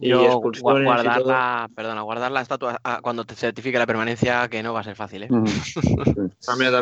Y 0.00 0.10
Yo 0.10 0.24
expulsiones 0.26 0.82
y 0.82 0.84
guardar 0.84 1.18
todo. 1.22 1.28
la, 1.32 1.68
perdona, 1.74 2.02
guardar 2.02 2.30
la 2.30 2.40
estatua 2.42 2.78
a- 2.84 3.00
cuando 3.00 3.24
te 3.24 3.34
certifique 3.34 3.78
la 3.78 3.86
permanencia, 3.86 4.48
que 4.48 4.62
no 4.62 4.72
va 4.72 4.80
a 4.80 4.84
ser 4.84 4.94
fácil, 4.96 5.22
¿eh? 5.24 5.28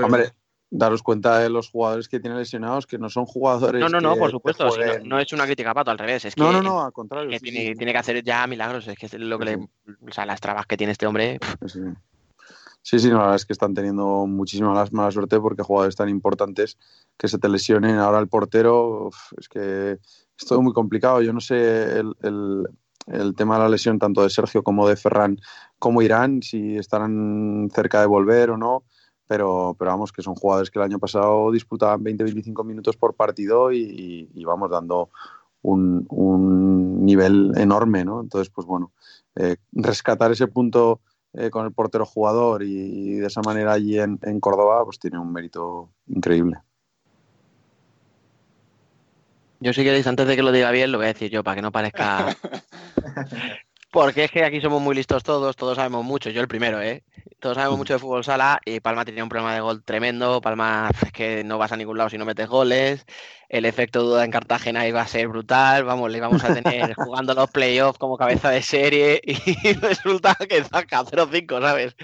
Hombre, 0.04 0.32
daros 0.70 1.02
cuenta 1.02 1.38
de 1.38 1.48
los 1.48 1.70
jugadores 1.70 2.08
que 2.08 2.18
tiene 2.20 2.36
lesionados, 2.36 2.86
que 2.86 2.98
no 2.98 3.08
son 3.08 3.24
jugadores. 3.24 3.80
No, 3.80 3.88
no, 3.88 4.00
no, 4.00 4.14
que- 4.14 4.18
por 4.20 4.30
supuesto. 4.30 4.70
si 4.70 4.80
no, 4.80 4.98
no 5.04 5.20
es 5.20 5.32
una 5.32 5.44
crítica 5.46 5.70
a 5.70 5.74
Pato, 5.74 5.90
al 5.90 5.98
revés. 5.98 6.24
Es 6.24 6.34
que, 6.34 6.40
No, 6.40 6.50
no, 6.52 6.62
no, 6.62 6.82
al 6.82 6.92
contrario. 6.92 7.30
que 7.30 7.38
sí, 7.38 7.44
tiene, 7.44 7.70
sí, 7.72 7.74
tiene 7.76 7.92
que 7.92 7.98
hacer 7.98 8.22
ya 8.24 8.46
milagros. 8.46 8.86
Es 8.88 8.98
que 8.98 9.06
es 9.06 9.14
lo 9.14 9.38
que 9.38 9.44
le. 9.44 9.56
O 9.56 10.12
sea, 10.12 10.26
las 10.26 10.40
trabas 10.40 10.66
que 10.66 10.76
tiene 10.76 10.92
este 10.92 11.06
hombre. 11.06 11.38
Sí, 11.66 11.80
Sí, 12.98 13.08
no, 13.08 13.14
la 13.14 13.20
verdad 13.22 13.36
es 13.36 13.46
que 13.46 13.52
están 13.52 13.74
teniendo 13.74 14.26
muchísima 14.28 14.72
las- 14.72 14.92
mala 14.92 15.10
suerte 15.10 15.40
porque 15.40 15.62
jugadores 15.64 15.96
tan 15.96 16.08
importantes 16.08 16.78
que 17.16 17.26
se 17.26 17.36
te 17.38 17.48
lesionen. 17.48 17.96
Ahora 17.98 18.20
el 18.20 18.28
portero, 18.28 19.06
uf, 19.08 19.16
es 19.38 19.48
que 19.48 19.92
es 20.38 20.46
todo 20.46 20.62
muy 20.62 20.72
complicado. 20.72 21.20
Yo 21.20 21.32
no 21.32 21.40
sé 21.40 21.98
el, 21.98 22.12
el- 22.22 22.68
el 23.08 23.34
tema 23.34 23.56
de 23.56 23.62
la 23.64 23.68
lesión 23.68 23.98
tanto 23.98 24.22
de 24.22 24.30
Sergio 24.30 24.62
como 24.62 24.88
de 24.88 24.94
Ferran, 24.96 25.36
cómo 25.80 26.00
irán, 26.02 26.42
si 26.42 26.76
estarán 26.76 27.68
cerca 27.74 28.00
de 28.00 28.06
volver 28.06 28.50
o 28.50 28.56
no. 28.56 28.84
Pero, 29.28 29.74
pero 29.78 29.90
vamos, 29.90 30.12
que 30.12 30.22
son 30.22 30.34
jugadores 30.36 30.70
que 30.70 30.78
el 30.78 30.84
año 30.84 30.98
pasado 30.98 31.50
disputaban 31.50 32.02
20-25 32.04 32.64
minutos 32.64 32.96
por 32.96 33.14
partido 33.14 33.72
y, 33.72 33.78
y- 33.78 34.30
y 34.34 34.44
vamos 34.44 34.70
dando 34.70 35.10
un, 35.62 36.06
un 36.10 37.04
nivel 37.04 37.52
enorme, 37.56 38.04
¿no? 38.04 38.20
Entonces, 38.20 38.50
pues 38.54 38.66
bueno, 38.66 38.92
eh, 39.34 39.56
rescatar 39.72 40.30
ese 40.30 40.46
punto 40.46 41.00
eh, 41.32 41.50
con 41.50 41.66
el 41.66 41.72
portero 41.72 42.06
jugador 42.06 42.62
y, 42.62 42.70
y 42.72 43.14
de 43.16 43.26
esa 43.26 43.42
manera 43.42 43.72
allí 43.72 43.98
en, 43.98 44.18
en 44.22 44.38
Córdoba, 44.40 44.84
pues 44.84 44.98
tiene 45.00 45.18
un 45.18 45.32
mérito 45.32 45.90
increíble. 46.06 46.58
Yo 49.58 49.72
si 49.72 49.82
queréis, 49.82 50.06
antes 50.06 50.26
de 50.28 50.36
que 50.36 50.42
lo 50.42 50.52
diga 50.52 50.70
bien, 50.70 50.92
lo 50.92 50.98
voy 50.98 51.06
a 51.06 51.12
decir 51.14 51.30
yo, 51.30 51.42
para 51.42 51.56
que 51.56 51.62
no 51.62 51.72
parezca... 51.72 52.36
Porque 53.90 54.24
es 54.24 54.30
que 54.30 54.44
aquí 54.44 54.60
somos 54.60 54.82
muy 54.82 54.94
listos 54.94 55.22
todos, 55.22 55.56
todos 55.56 55.76
sabemos 55.76 56.04
mucho, 56.04 56.30
yo 56.30 56.40
el 56.40 56.48
primero, 56.48 56.82
¿eh? 56.82 57.04
Todos 57.40 57.56
sabemos 57.56 57.78
mucho 57.78 57.94
de 57.94 57.98
fútbol 57.98 58.24
sala 58.24 58.60
y 58.64 58.80
Palma 58.80 59.04
tenía 59.04 59.22
un 59.22 59.28
problema 59.28 59.54
de 59.54 59.60
gol 59.60 59.84
tremendo, 59.84 60.40
Palma 60.40 60.90
es 61.04 61.12
que 61.12 61.44
no 61.44 61.58
vas 61.58 61.72
a 61.72 61.76
ningún 61.76 61.96
lado 61.96 62.10
si 62.10 62.18
no 62.18 62.24
metes 62.24 62.48
goles, 62.48 63.06
el 63.48 63.64
efecto 63.64 64.02
duda 64.02 64.24
en 64.24 64.30
Cartagena 64.30 64.86
iba 64.86 65.00
a 65.00 65.06
ser 65.06 65.28
brutal, 65.28 65.84
vamos, 65.84 66.10
le 66.10 66.18
íbamos 66.18 66.42
a 66.44 66.54
tener 66.54 66.94
jugando 66.96 67.34
los 67.34 67.50
playoffs 67.50 67.98
como 67.98 68.16
cabeza 68.16 68.50
de 68.50 68.62
serie 68.62 69.20
y 69.24 69.72
resulta 69.74 70.34
que 70.34 70.64
saca 70.64 71.04
0-5, 71.04 71.60
¿sabes? 71.60 71.96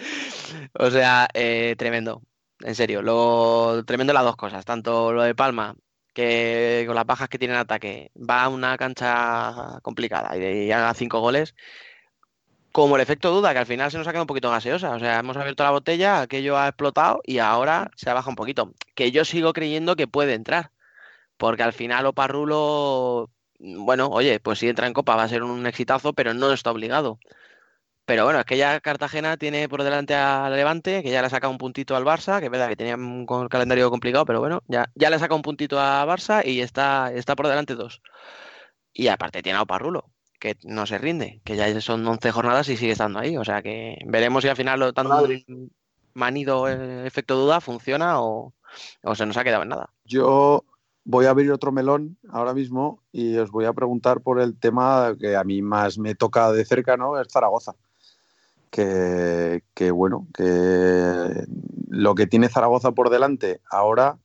O 0.79 0.91
sea, 0.91 1.29
eh, 1.35 1.75
tremendo, 1.77 2.23
en 2.61 2.75
serio, 2.75 3.03
lo 3.03 3.85
tremendo 3.85 4.13
las 4.13 4.25
dos 4.25 4.37
cosas, 4.37 4.65
tanto 4.65 5.13
lo 5.13 5.23
de 5.23 5.35
Palma 5.35 5.75
que 6.13 6.85
con 6.87 6.95
las 6.97 7.07
bajas 7.07 7.29
que 7.29 7.39
tiene 7.39 7.55
en 7.55 7.61
ataque 7.61 8.11
va 8.17 8.45
a 8.45 8.49
una 8.49 8.77
cancha 8.77 9.79
complicada 9.83 10.37
y, 10.37 10.67
y 10.67 10.73
haga 10.73 10.95
cinco 10.95 11.21
goles, 11.21 11.55
como 12.73 12.97
el 12.97 13.03
efecto 13.03 13.31
duda, 13.31 13.53
que 13.53 13.59
al 13.59 13.67
final 13.67 13.91
se 13.91 13.99
nos 13.99 14.07
ha 14.09 14.11
quedado 14.11 14.25
un 14.25 14.29
poquito 14.29 14.51
gaseosa. 14.51 14.93
O 14.97 14.99
sea, 14.99 15.21
hemos 15.21 15.37
abierto 15.37 15.63
la 15.63 15.71
botella, 15.71 16.23
aquello 16.23 16.57
ha 16.59 16.69
explotado 16.69 17.21
y 17.25 17.39
ahora 17.39 17.91
se 17.97 18.11
ha 18.11 18.15
bajado 18.15 18.31
un 18.31 18.37
poquito. 18.37 18.73
Que 18.95 19.13
yo 19.13 19.25
sigo 19.25 19.53
creyendo 19.53 19.95
que 19.97 20.09
puede 20.09 20.35
entrar, 20.35 20.73
porque 21.37 21.63
al 21.63 21.73
final 21.75 22.07
Oparrulo, 22.07 23.31
bueno, 23.59 24.09
oye, 24.09 24.41
pues 24.41 24.59
si 24.61 24.69
entra 24.69 24.87
en 24.87 24.95
Copa 24.95 25.17
va 25.17 25.25
a 25.25 25.29
ser 25.29 25.43
un 25.43 25.67
exitazo, 25.67 26.15
pero 26.15 26.35
no 26.35 26.53
está 26.53 26.71
obligado. 26.73 27.19
Pero 28.05 28.25
bueno, 28.25 28.41
es 28.41 28.45
que 28.45 28.57
ya 28.57 28.81
Cartagena 28.81 29.37
tiene 29.37 29.69
por 29.69 29.85
delante 29.85 30.15
al 30.15 30.55
Levante, 30.55 31.03
que 31.03 31.11
ya 31.11 31.21
le 31.21 31.29
ha 31.29 31.31
sacado 31.31 31.53
un 31.53 31.59
puntito 31.59 31.95
al 31.95 32.05
Barça, 32.05 32.41
que 32.41 32.47
es 32.47 32.51
verdad 32.51 32.69
que 32.69 32.77
tenía 32.77 32.97
un 32.97 33.27
calendario 33.49 33.91
complicado, 33.91 34.25
pero 34.25 34.41
bueno, 34.41 34.63
ya, 34.67 34.91
ya 34.95 35.09
le 35.09 35.17
ha 35.17 35.19
sacado 35.21 35.37
un 35.37 35.43
puntito 35.43 35.79
a 35.79 36.05
Barça 36.05 36.45
y 36.45 36.61
está, 36.61 37.13
está 37.13 37.37
por 37.37 37.47
delante 37.47 37.75
dos. 37.77 38.03
Y 38.93 39.07
aparte 39.07 39.43
tiene 39.43 39.59
a 39.59 39.63
Oparrulo, 39.63 40.11
que 40.41 40.57
no 40.65 40.87
se 40.87 40.99
rinde, 40.99 41.41
que 41.45 41.55
ya 41.57 41.81
son 41.81 42.07
11 42.07 42.33
jornadas 42.33 42.69
y 42.69 42.77
sigue 42.77 42.93
estando 42.93 43.21
ahí. 43.21 43.37
O 43.37 43.45
sea 43.45 43.63
que 43.63 43.99
veremos 44.07 44.43
si 44.43 44.49
al 44.49 44.57
final 44.57 44.81
lo 44.81 44.93
tan 44.93 45.07
manido 46.15 46.69
eh, 46.69 47.07
efecto 47.07 47.37
duda 47.37 47.61
funciona 47.61 48.21
o, 48.21 48.53
o 49.03 49.15
se 49.15 49.27
nos 49.27 49.37
ha 49.37 49.45
quedado 49.45 49.63
en 49.63 49.71
nada. 49.71 49.91
Yo 50.05 50.65
voy 51.05 51.27
a 51.27 51.31
abrir 51.31 51.51
otro 51.53 51.73
melón 51.73 52.19
ahora 52.31 52.55
mismo 52.55 53.03
y 53.13 53.37
os 53.37 53.51
voy 53.51 53.65
a 53.65 53.73
preguntar 53.73 54.21
por 54.21 54.41
el 54.41 54.59
tema 54.59 55.15
que 55.19 55.37
a 55.37 55.45
mí 55.45 55.63
más 55.63 55.99
me 55.99 56.15
toca 56.15 56.53
de 56.53 56.65
cerca, 56.65 56.97
¿no? 56.97 57.21
Es 57.21 57.29
Zaragoza. 57.31 57.75
Que, 58.73 59.91
bueno, 59.93 60.29
que 60.33 61.45
lo 61.89 62.15
que 62.15 62.27
tiene 62.27 62.49
Zaragoza 62.49 62.93
por 62.93 63.11
delante 63.11 63.61
ahora, 63.71 64.19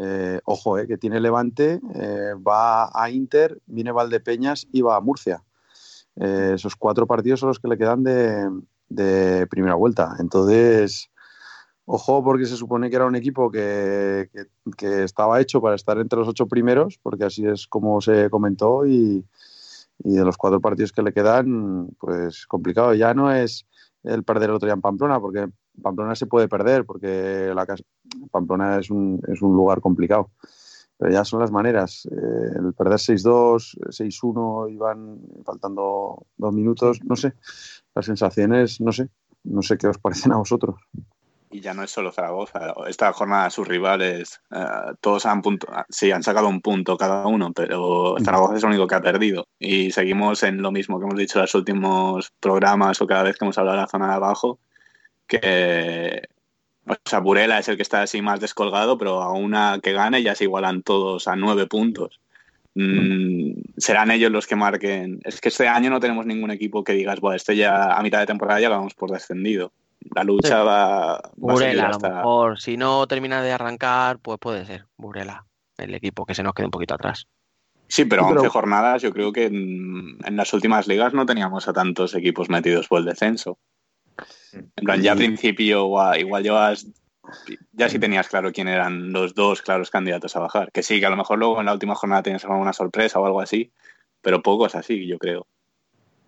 eh, 0.00 0.40
ojo, 0.44 0.78
eh, 0.78 0.88
que 0.88 0.98
tiene 0.98 1.20
Levante, 1.20 1.80
eh, 1.94 2.34
va 2.36 2.90
a 2.92 3.10
Inter, 3.10 3.60
viene 3.66 3.92
Valdepeñas 3.92 4.66
y 4.72 4.80
va 4.82 4.96
a 4.96 5.00
Murcia. 5.00 5.44
Eh, 6.16 6.52
esos 6.56 6.74
cuatro 6.74 7.06
partidos 7.06 7.38
son 7.38 7.50
los 7.50 7.60
que 7.60 7.68
le 7.68 7.78
quedan 7.78 8.02
de, 8.02 9.46
primera 9.48 9.76
vuelta. 9.76 10.16
Entonces, 10.18 11.08
Ojo, 11.86 12.24
porque 12.24 12.46
se 12.46 12.56
supone 12.56 12.88
que 12.88 12.96
era 12.96 13.04
un 13.04 13.14
equipo 13.14 13.50
que, 13.50 14.30
que- 14.78 15.04
estaba 15.04 15.38
hecho 15.38 15.60
para 15.60 15.76
estar 15.76 15.98
entre 15.98 16.18
los 16.18 16.28
ocho 16.28 16.46
primeros, 16.46 16.98
porque 17.02 17.24
así 17.24 17.46
es 17.46 17.66
como 17.66 18.00
se 18.00 18.30
comentó, 18.30 18.86
y 18.86 19.22
de 19.98 20.24
los 20.24 20.36
cuatro 20.36 20.60
partidos 20.60 20.92
que 20.92 21.02
le 21.02 21.12
quedan, 21.12 21.88
pues 21.98 22.46
complicado. 22.46 22.94
Ya 22.94 23.14
no 23.14 23.32
es 23.32 23.66
el 24.04 24.22
perder 24.24 24.50
el 24.50 24.56
otro 24.56 24.66
día 24.66 24.74
en 24.74 24.80
Pamplona, 24.80 25.18
porque 25.20 25.48
Pamplona 25.82 26.14
se 26.14 26.26
puede 26.26 26.48
perder, 26.48 26.84
porque 26.84 27.52
la 27.54 27.66
cas- 27.66 27.82
Pamplona 28.30 28.78
es 28.78 28.90
un, 28.90 29.20
es 29.28 29.42
un 29.42 29.54
lugar 29.54 29.80
complicado. 29.80 30.30
Pero 30.96 31.10
ya 31.10 31.24
son 31.24 31.40
las 31.40 31.50
maneras. 31.50 32.06
Eh, 32.06 32.50
el 32.56 32.72
perder 32.74 32.98
6-2, 33.00 33.76
6-1 33.90 34.68
y 34.70 34.76
van 34.76 35.18
faltando 35.44 36.26
dos 36.36 36.54
minutos, 36.54 37.00
no 37.04 37.16
sé. 37.16 37.34
Las 37.94 38.06
sensaciones, 38.06 38.80
no 38.80 38.92
sé. 38.92 39.08
No 39.42 39.60
sé 39.60 39.76
qué 39.76 39.88
os 39.88 39.98
parecen 39.98 40.32
a 40.32 40.36
vosotros. 40.36 40.76
Y 41.54 41.60
ya 41.60 41.72
no 41.72 41.84
es 41.84 41.90
solo 41.92 42.10
Zaragoza. 42.10 42.74
Esta 42.88 43.12
jornada 43.12 43.48
sus 43.48 43.68
rivales, 43.68 44.40
eh, 44.50 44.64
todos 45.00 45.24
han 45.24 45.40
punto, 45.40 45.68
sí, 45.88 46.10
han 46.10 46.24
sacado 46.24 46.48
un 46.48 46.60
punto 46.60 46.96
cada 46.96 47.28
uno, 47.28 47.52
pero 47.52 48.16
Zaragoza 48.24 48.56
es 48.56 48.64
el 48.64 48.70
único 48.70 48.88
que 48.88 48.96
ha 48.96 49.00
perdido. 49.00 49.46
Y 49.60 49.92
seguimos 49.92 50.42
en 50.42 50.60
lo 50.60 50.72
mismo 50.72 50.98
que 50.98 51.04
hemos 51.04 51.16
dicho 51.16 51.38
en 51.38 51.42
los 51.42 51.54
últimos 51.54 52.32
programas 52.40 53.00
o 53.00 53.06
cada 53.06 53.22
vez 53.22 53.36
que 53.36 53.44
hemos 53.44 53.56
hablado 53.56 53.76
de 53.76 53.82
la 53.82 53.88
zona 53.88 54.08
de 54.08 54.14
abajo, 54.14 54.58
que 55.28 56.22
o 56.88 56.94
sea, 57.04 57.20
Burela 57.20 57.60
es 57.60 57.68
el 57.68 57.76
que 57.76 57.82
está 57.82 58.02
así 58.02 58.20
más 58.20 58.40
descolgado, 58.40 58.98
pero 58.98 59.22
a 59.22 59.32
una 59.32 59.78
que 59.80 59.92
gane 59.92 60.24
ya 60.24 60.34
se 60.34 60.44
igualan 60.44 60.82
todos 60.82 61.28
a 61.28 61.36
nueve 61.36 61.68
puntos. 61.68 62.20
Mm, 62.74 63.52
serán 63.76 64.10
ellos 64.10 64.32
los 64.32 64.48
que 64.48 64.56
marquen. 64.56 65.20
Es 65.22 65.40
que 65.40 65.50
este 65.50 65.68
año 65.68 65.88
no 65.88 66.00
tenemos 66.00 66.26
ningún 66.26 66.50
equipo 66.50 66.82
que 66.82 66.94
digas, 66.94 67.20
bueno, 67.20 67.36
este 67.36 67.54
ya 67.54 67.92
a 67.94 68.02
mitad 68.02 68.18
de 68.18 68.26
temporada 68.26 68.60
ya 68.60 68.68
lo 68.68 68.76
vamos 68.76 68.94
por 68.94 69.12
descendido. 69.12 69.72
La 70.14 70.22
lucha 70.24 70.48
Sí. 70.48 70.54
va, 70.54 70.66
va 70.66 71.14
a 71.16 71.20
seguir 71.22 71.32
Burela, 71.36 71.84
a 71.84 71.88
lo 71.88 71.94
hasta. 71.96 72.10
mejor, 72.14 72.60
si 72.60 72.76
no 72.76 73.06
termina 73.06 73.42
de 73.42 73.52
arrancar, 73.52 74.18
pues 74.18 74.38
puede 74.38 74.64
ser 74.66 74.86
Burela, 74.96 75.46
el 75.78 75.94
equipo 75.94 76.26
que 76.26 76.34
se 76.34 76.42
nos 76.42 76.52
quede 76.54 76.66
un 76.66 76.70
poquito 76.72 76.94
atrás. 76.94 77.26
Sí, 77.88 78.04
pero 78.04 78.22
Sí, 78.22 78.28
pero- 78.28 78.40
11 78.42 78.48
jornadas, 78.50 79.02
yo 79.02 79.12
creo 79.12 79.32
que 79.32 79.44
en, 79.46 80.18
en 80.24 80.36
las 80.36 80.52
últimas 80.52 80.86
ligas 80.88 81.12
no 81.14 81.26
teníamos 81.26 81.68
a 81.68 81.72
tantos 81.72 82.14
equipos 82.14 82.48
metidos 82.48 82.88
por 82.88 82.98
el 83.00 83.04
descenso. 83.06 83.58
En 84.52 84.84
plan, 84.84 85.02
ya 85.02 85.12
al 85.12 85.18
principio 85.18 85.86
igual 86.16 86.42
llevas. 86.42 86.86
Ya 87.72 87.88
sí 87.88 87.98
tenías 87.98 88.28
claro 88.28 88.52
quién 88.52 88.68
eran 88.68 89.12
los 89.12 89.34
dos 89.34 89.62
claros 89.62 89.90
candidatos 89.90 90.36
a 90.36 90.40
bajar. 90.40 90.70
Que 90.70 90.82
sí, 90.82 91.00
que 91.00 91.06
a 91.06 91.10
lo 91.10 91.16
mejor 91.16 91.38
luego 91.38 91.58
en 91.60 91.66
la 91.66 91.72
última 91.72 91.94
jornada 91.94 92.22
tenías 92.22 92.44
alguna 92.44 92.72
sorpresa 92.72 93.18
o 93.18 93.26
algo 93.26 93.40
así, 93.40 93.72
pero 94.20 94.42
pocos 94.42 94.74
así, 94.74 95.06
yo 95.06 95.18
creo. 95.18 95.46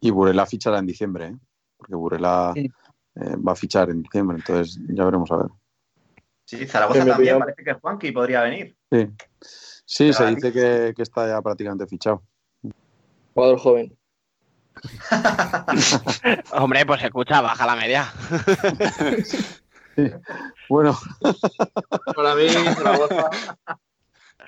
Y 0.01 0.11
Burela 0.11 0.47
fichará 0.47 0.79
en 0.79 0.87
diciembre, 0.87 1.27
¿eh? 1.27 1.37
porque 1.77 1.95
Burela 1.95 2.53
eh, 3.17 3.37
va 3.37 3.53
a 3.53 3.57
fichar 3.57 3.91
en 3.91 4.03
diciembre, 4.03 4.37
entonces 4.39 4.79
ya 4.89 5.05
veremos 5.05 5.31
a 5.33 5.37
ver. 5.39 5.47
Sí, 6.45 6.67
Zaragoza 6.67 6.99
también, 7.01 7.17
opinión- 7.17 7.39
parece 7.41 7.65
que 7.65 7.73
Juanqui 7.75 8.13
podría 8.13 8.43
venir. 8.43 8.77
Sí, 8.93 9.09
sí 9.41 10.13
se 10.13 10.27
dice 10.27 10.53
que, 10.53 10.93
que 10.95 11.03
está 11.03 11.27
ya 11.27 11.43
prácticamente 11.43 11.87
fichado. 11.87 12.23
Jugador 13.35 13.59
joven. 13.59 13.99
Hombre, 16.53 16.85
pues 16.87 17.03
escucha, 17.03 17.41
baja 17.41 17.67
la 17.67 17.77
media. 17.77 18.13
Bueno, 20.69 20.97
Para 22.15 22.35
mí, 22.35 22.49
Zaragoza. 22.49 23.31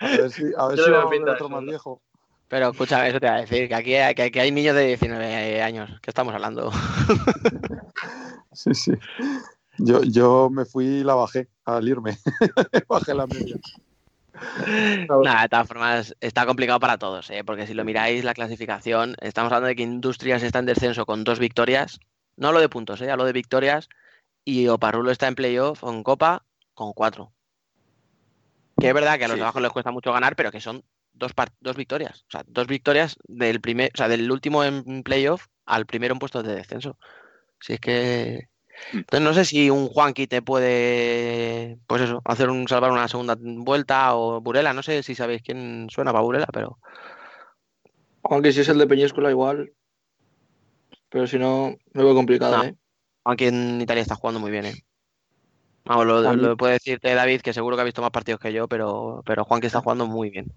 a 0.01 0.07
ver 0.07 0.31
si, 0.31 0.43
a 0.57 0.67
ver 0.69 0.79
Yo 0.79 0.85
si 0.85 0.91
vamos 0.91 1.15
a 1.27 1.33
otro 1.33 1.49
más 1.49 1.63
viejo. 1.65 2.03
Pero 2.49 2.71
escúchame, 2.71 3.09
eso 3.09 3.21
te 3.21 3.27
va 3.27 3.37
a 3.37 3.41
decir, 3.43 3.69
que 3.69 3.75
aquí 3.75 3.95
hay, 3.95 4.15
que 4.15 4.23
aquí 4.23 4.39
hay 4.39 4.51
niños 4.51 4.75
de 4.75 4.87
19 4.87 5.63
años. 5.63 5.91
¿Qué 6.01 6.11
estamos 6.11 6.35
hablando? 6.35 6.73
Sí, 8.53 8.75
sí. 8.75 8.93
Yo, 9.77 10.03
yo 10.03 10.51
me 10.51 10.65
fui 10.65 10.87
y 10.87 11.05
la 11.05 11.15
bajé 11.15 11.49
al 11.65 11.87
irme. 11.87 12.19
bajé 12.89 13.15
la 13.15 13.27
media. 13.27 13.57
Nada, 15.23 15.43
de 15.43 15.49
todas 15.49 15.69
formas, 15.69 16.17
está 16.21 16.47
complicado 16.47 16.81
para 16.81 16.99
todos, 16.99 17.29
¿eh? 17.31 17.45
porque 17.45 17.67
si 17.67 17.75
lo 17.75 17.85
miráis, 17.85 18.25
la 18.25 18.35
clasificación, 18.35 19.15
estamos 19.21 19.53
hablando 19.53 19.69
de 19.69 19.77
que 19.77 19.83
Industrias 19.83 20.43
está 20.43 20.61
en 20.61 20.67
descenso 20.67 21.07
con 21.07 21.25
dos 21.25 21.39
victorias, 21.39 22.01
no 22.37 22.53
lo 22.53 22.61
de 22.61 22.69
puntos, 22.69 23.01
¿eh? 23.01 23.11
hablo 23.11 23.25
de 23.25 23.33
victorias, 23.33 23.89
y 24.45 24.69
Oparrulo 24.69 25.11
está 25.11 25.29
en 25.29 25.35
playoff 25.35 25.83
en 25.83 26.03
Copa 26.03 26.45
con 26.75 26.93
cuatro. 26.93 27.33
Que 28.81 28.89
es 28.89 28.95
verdad 28.95 29.19
que 29.19 29.25
a 29.25 29.29
los 29.29 29.35
Sí. 29.35 29.39
de 29.41 29.45
abajo 29.45 29.61
les 29.61 29.73
cuesta 29.73 29.91
mucho 29.91 30.13
ganar, 30.13 30.37
pero 30.37 30.53
que 30.53 30.61
son 30.61 30.85
dos, 31.19 31.33
dos 31.61 31.77
victorias. 31.77 32.25
O 32.29 32.31
sea, 32.31 32.45
dos 32.47 32.67
victorias 32.67 33.17
del 33.27 33.61
primer, 33.61 33.91
o 33.95 33.97
sea, 33.97 34.09
del 34.09 34.31
último 34.31 34.65
en 34.65 35.03
playoff 35.03 35.47
al 35.67 35.87
primero 35.87 36.15
en 36.15 36.19
puestos 36.19 36.45
de 36.45 36.55
descenso. 36.55 36.97
Si 37.61 37.75
es 37.75 37.81
que. 37.81 38.49
Mm. 38.93 38.99
Entonces 38.99 39.21
no 39.21 39.35
sé 39.35 39.45
si 39.45 39.71
un 39.71 39.89
Juanqui 39.89 40.27
te 40.27 40.41
puede, 40.41 41.79
pues 41.87 42.03
eso, 42.03 42.23
hacer 42.25 42.49
un 42.49 42.69
salvar 42.69 42.93
una 42.93 43.09
segunda 43.09 43.37
vuelta 43.39 44.15
o 44.15 44.41
Burela, 44.41 44.73
no 44.73 44.83
sé 44.83 45.03
si 45.03 45.15
sabéis 45.15 45.43
quién 45.43 45.89
suena 45.91 46.13
para 46.13 46.23
Burela, 46.23 46.47
pero. 46.53 46.79
Aunque 48.23 48.53
si 48.53 48.61
es 48.61 48.69
el 48.69 48.79
de 48.79 48.87
Peñíscola 48.87 49.31
igual. 49.31 49.73
Pero 51.09 51.27
si 51.27 51.39
no, 51.39 51.75
me 51.93 52.05
veo 52.05 52.15
complicado, 52.15 52.65
¿eh? 52.65 52.77
Aunque 53.25 53.49
en 53.49 53.81
Italia 53.81 54.03
está 54.03 54.15
jugando 54.15 54.41
muy 54.41 54.51
bien, 54.51 54.67
¿eh? 54.67 54.75
Vamos, 55.85 56.07
lo, 56.07 56.57
puede 56.59 56.75
decirte 56.75 57.15
David, 57.15 57.41
que 57.41 57.55
seguro 57.55 57.75
que 57.75 57.81
ha 57.81 57.85
visto 57.85 58.03
más 58.03 58.11
partidos 58.11 58.41
que 58.41 58.53
yo, 58.53 58.69
pero, 58.69 59.23
pero 59.25 59.45
Juan 59.45 59.61
que 59.61 59.69
está 59.69 59.81
jugando 59.81 60.07
muy 60.07 60.29
bien. 60.29 60.53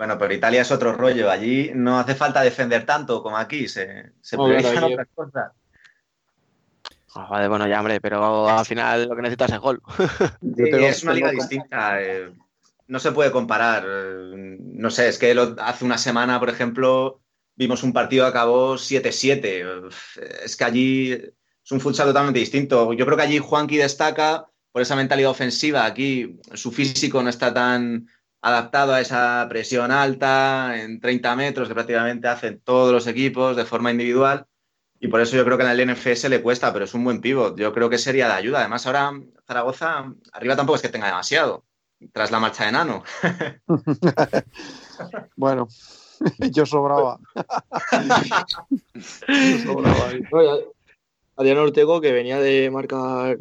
Bueno, 0.00 0.16
pero 0.16 0.32
Italia 0.32 0.62
es 0.62 0.70
otro 0.70 0.94
rollo. 0.94 1.30
Allí 1.30 1.72
no 1.74 1.98
hace 1.98 2.14
falta 2.14 2.40
defender 2.40 2.86
tanto 2.86 3.22
como 3.22 3.36
aquí, 3.36 3.68
se, 3.68 4.12
se 4.22 4.34
otras 4.38 5.08
cosas. 5.14 5.52
Ah, 7.14 7.46
bueno, 7.48 7.68
ya, 7.68 7.80
hombre, 7.80 8.00
pero 8.00 8.48
al 8.48 8.64
final 8.64 9.10
lo 9.10 9.14
que 9.14 9.20
necesitas 9.20 9.52
es 9.52 9.58
gol. 9.58 9.82
es 10.56 11.02
una 11.02 11.12
liga 11.12 11.30
distinta. 11.32 12.00
Eh, 12.00 12.32
no 12.86 12.98
se 12.98 13.12
puede 13.12 13.30
comparar. 13.30 13.84
Eh, 13.86 14.56
no 14.58 14.90
sé, 14.90 15.08
es 15.08 15.18
que 15.18 15.36
hace 15.58 15.84
una 15.84 15.98
semana, 15.98 16.40
por 16.40 16.48
ejemplo, 16.48 17.20
vimos 17.54 17.82
un 17.82 17.92
partido 17.92 18.24
que 18.24 18.30
acabó 18.30 18.76
7-7. 18.76 19.86
Es 20.42 20.56
que 20.56 20.64
allí 20.64 21.12
es 21.12 21.72
un 21.72 21.80
futsal 21.80 22.06
totalmente 22.06 22.40
distinto. 22.40 22.94
Yo 22.94 23.04
creo 23.04 23.18
que 23.18 23.24
allí 23.24 23.38
Juanqui 23.38 23.76
destaca 23.76 24.46
por 24.72 24.80
esa 24.80 24.96
mentalidad 24.96 25.30
ofensiva. 25.30 25.84
Aquí 25.84 26.40
su 26.54 26.72
físico 26.72 27.22
no 27.22 27.28
está 27.28 27.52
tan 27.52 28.08
adaptado 28.42 28.94
a 28.94 29.00
esa 29.00 29.46
presión 29.48 29.90
alta 29.90 30.80
en 30.80 31.00
30 31.00 31.36
metros 31.36 31.68
que 31.68 31.74
prácticamente 31.74 32.28
hacen 32.28 32.60
todos 32.60 32.92
los 32.92 33.06
equipos 33.06 33.56
de 33.56 33.64
forma 33.64 33.90
individual. 33.90 34.46
Y 34.98 35.08
por 35.08 35.20
eso 35.20 35.36
yo 35.36 35.44
creo 35.44 35.56
que 35.56 35.64
en 35.64 35.70
el 35.70 35.90
NFS 35.90 36.28
le 36.28 36.42
cuesta, 36.42 36.72
pero 36.72 36.84
es 36.84 36.94
un 36.94 37.04
buen 37.04 37.20
pivot. 37.20 37.58
Yo 37.58 37.72
creo 37.72 37.88
que 37.88 37.98
sería 37.98 38.26
de 38.26 38.34
ayuda. 38.34 38.60
Además, 38.60 38.86
ahora 38.86 39.12
Zaragoza, 39.46 40.12
arriba 40.32 40.56
tampoco 40.56 40.76
es 40.76 40.82
que 40.82 40.90
tenga 40.90 41.06
demasiado, 41.06 41.64
tras 42.12 42.30
la 42.30 42.38
marcha 42.38 42.66
de 42.66 42.72
Nano. 42.72 43.02
bueno, 45.36 45.68
yo 46.52 46.66
sobraba. 46.66 47.18
yo 48.96 49.58
sobraba. 49.64 50.10
Adriano 51.36 51.62
Ortego, 51.62 52.00
que 52.00 52.12
venía 52.12 52.38
de 52.38 52.70
marcar 52.70 53.38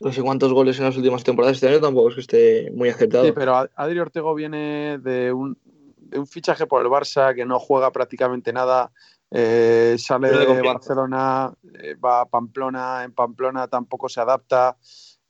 no 0.00 0.12
sé 0.12 0.22
cuántos 0.22 0.52
goles 0.52 0.78
en 0.78 0.84
las 0.84 0.96
últimas 0.96 1.24
temporadas 1.24 1.56
este 1.56 1.68
año, 1.68 1.80
tampoco 1.80 2.10
es 2.10 2.14
que 2.14 2.20
esté 2.20 2.70
muy 2.72 2.88
acertado. 2.88 3.24
Sí, 3.24 3.32
pero 3.32 3.68
Adriano 3.74 4.02
Ortego 4.02 4.34
viene 4.34 4.98
de 4.98 5.32
un, 5.32 5.56
de 5.64 6.18
un 6.18 6.26
fichaje 6.26 6.66
por 6.66 6.82
el 6.82 6.88
Barça 6.88 7.34
que 7.34 7.44
no 7.44 7.58
juega 7.58 7.90
prácticamente 7.90 8.52
nada 8.52 8.92
eh, 9.30 9.96
sale 9.98 10.30
de, 10.30 10.62
Barcelona, 10.62 11.52
eh, 11.82 11.94
va 11.94 12.20
a 12.20 12.26
Pamplona, 12.26 13.02
en 13.04 13.12
Pamplona 13.12 13.66
tampoco 13.66 14.08
se 14.08 14.20
adapta. 14.20 14.76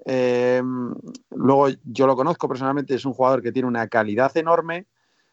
Eh, 0.05 0.63
luego 1.31 1.69
yo 1.85 2.07
lo 2.07 2.15
conozco 2.15 2.49
personalmente, 2.49 2.95
es 2.95 3.07
un 3.07 3.15
jugador 3.15 3.43
que 3.43 3.53
tiene 3.53 3.69
una 3.69 3.89
calidad 3.89 4.37
enorme, 4.37 4.87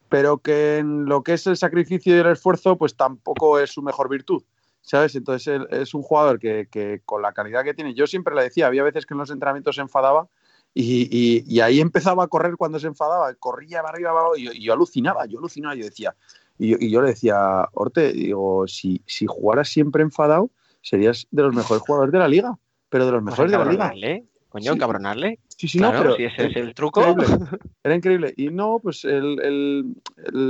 pero 0.07 0.37
que 0.37 0.77
en 0.77 1.05
lo 1.05 1.23
que 1.23 1.33
es 1.33 1.45
el 1.47 1.57
sacrificio 1.57 2.15
y 2.15 2.19
el 2.19 2.27
esfuerzo, 2.27 2.77
pues 2.77 2.95
tampoco 2.95 3.59
es 3.59 3.71
su 3.71 3.81
mejor 3.81 4.09
virtud. 4.09 4.43
¿Sabes? 4.83 5.15
Entonces 5.15 5.61
es 5.71 5.93
un 5.93 6.03
jugador 6.03 6.39
que, 6.39 7.01
con 7.05 7.21
la 7.21 7.31
calidad 7.31 7.63
que 7.63 7.73
tiene, 7.73 7.93
yo 7.93 8.05
siempre 8.05 8.35
le 8.35 8.43
decía, 8.43 8.67
había 8.67 8.83
veces 8.83 9.05
que 9.05 9.13
en 9.13 9.19
los 9.19 9.31
entrenamientos 9.31 9.75
se 9.75 9.81
enfadaba 9.81 10.27
y, 10.73 11.59
ahí 11.61 11.79
empezaba 11.79 12.25
a 12.25 12.27
correr 12.27 12.57
cuando 12.57 12.79
se 12.79 12.87
enfadaba, 12.87 13.33
corría 13.35 13.81
para 13.81 13.95
arriba, 13.95 14.09
abajo, 14.09 14.35
y 14.35 14.61
yo 14.61 14.73
alucinaba, 14.73 15.25
yo 15.25 15.39
alucinaba, 15.39 15.75
yo 15.75 15.85
decía, 15.85 16.15
y, 16.57 16.89
yo 16.89 17.01
le 17.01 17.09
decía, 17.09 17.67
Orte, 17.73 18.11
digo, 18.11 18.67
si, 18.67 19.01
si 19.05 19.25
jugaras 19.25 19.69
siempre 19.69 20.03
enfadado, 20.03 20.51
serías 20.81 21.27
de 21.31 21.43
los 21.43 21.55
mejores 21.55 21.81
jugadores 21.81 22.11
de 22.11 22.19
la 22.19 22.27
liga, 22.27 22.59
pero 22.89 23.05
de 23.05 23.13
los 23.13 23.23
pues 23.23 23.31
mejores 23.31 23.51
de 23.51 23.57
la 23.57 23.93
liga. 23.93 24.23
Coño, 24.53 24.73
encabronarle. 24.73 25.39
Sí, 25.47 25.67
sí, 25.67 25.79
no, 25.79 25.89
pero. 25.89 26.15
Si 26.15 26.25
ese 26.25 26.45
es 26.45 26.55
el 26.57 26.75
truco. 26.75 27.01
Era 27.83 27.95
increíble. 27.95 28.35
Y 28.37 28.49
no, 28.51 28.77
pues 28.77 29.03
él, 29.03 29.95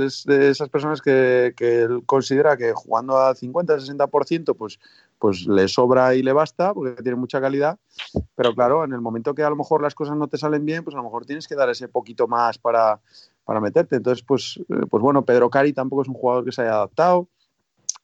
es 0.04 0.24
de 0.26 0.50
esas 0.50 0.68
personas 0.68 1.00
que, 1.00 1.54
que, 1.56 1.84
él 1.84 2.02
considera 2.04 2.58
que 2.58 2.74
jugando 2.74 3.16
a 3.16 3.34
50, 3.34 3.78
60%, 3.78 4.54
pues, 4.58 4.78
pues 5.18 5.46
le 5.46 5.68
sobra 5.68 6.14
y 6.14 6.22
le 6.22 6.34
basta, 6.34 6.74
porque 6.74 7.02
tiene 7.02 7.16
mucha 7.16 7.40
calidad. 7.40 7.78
Pero 8.36 8.54
claro, 8.54 8.84
en 8.84 8.92
el 8.92 9.00
momento 9.00 9.34
que 9.34 9.42
a 9.42 9.48
lo 9.48 9.56
mejor 9.56 9.80
las 9.80 9.94
cosas 9.94 10.18
no 10.18 10.28
te 10.28 10.36
salen 10.36 10.66
bien, 10.66 10.84
pues 10.84 10.92
a 10.92 10.98
lo 10.98 11.04
mejor 11.04 11.24
tienes 11.24 11.48
que 11.48 11.54
dar 11.54 11.70
ese 11.70 11.88
poquito 11.88 12.28
más 12.28 12.58
para, 12.58 13.00
para 13.46 13.58
meterte. 13.58 13.96
Entonces, 13.96 14.22
pues, 14.22 14.60
eh, 14.68 14.84
pues 14.90 15.02
bueno, 15.02 15.24
Pedro 15.24 15.48
Cari 15.48 15.72
tampoco 15.72 16.02
es 16.02 16.08
un 16.08 16.14
jugador 16.14 16.44
que 16.44 16.52
se 16.52 16.60
haya 16.60 16.74
adaptado. 16.74 17.26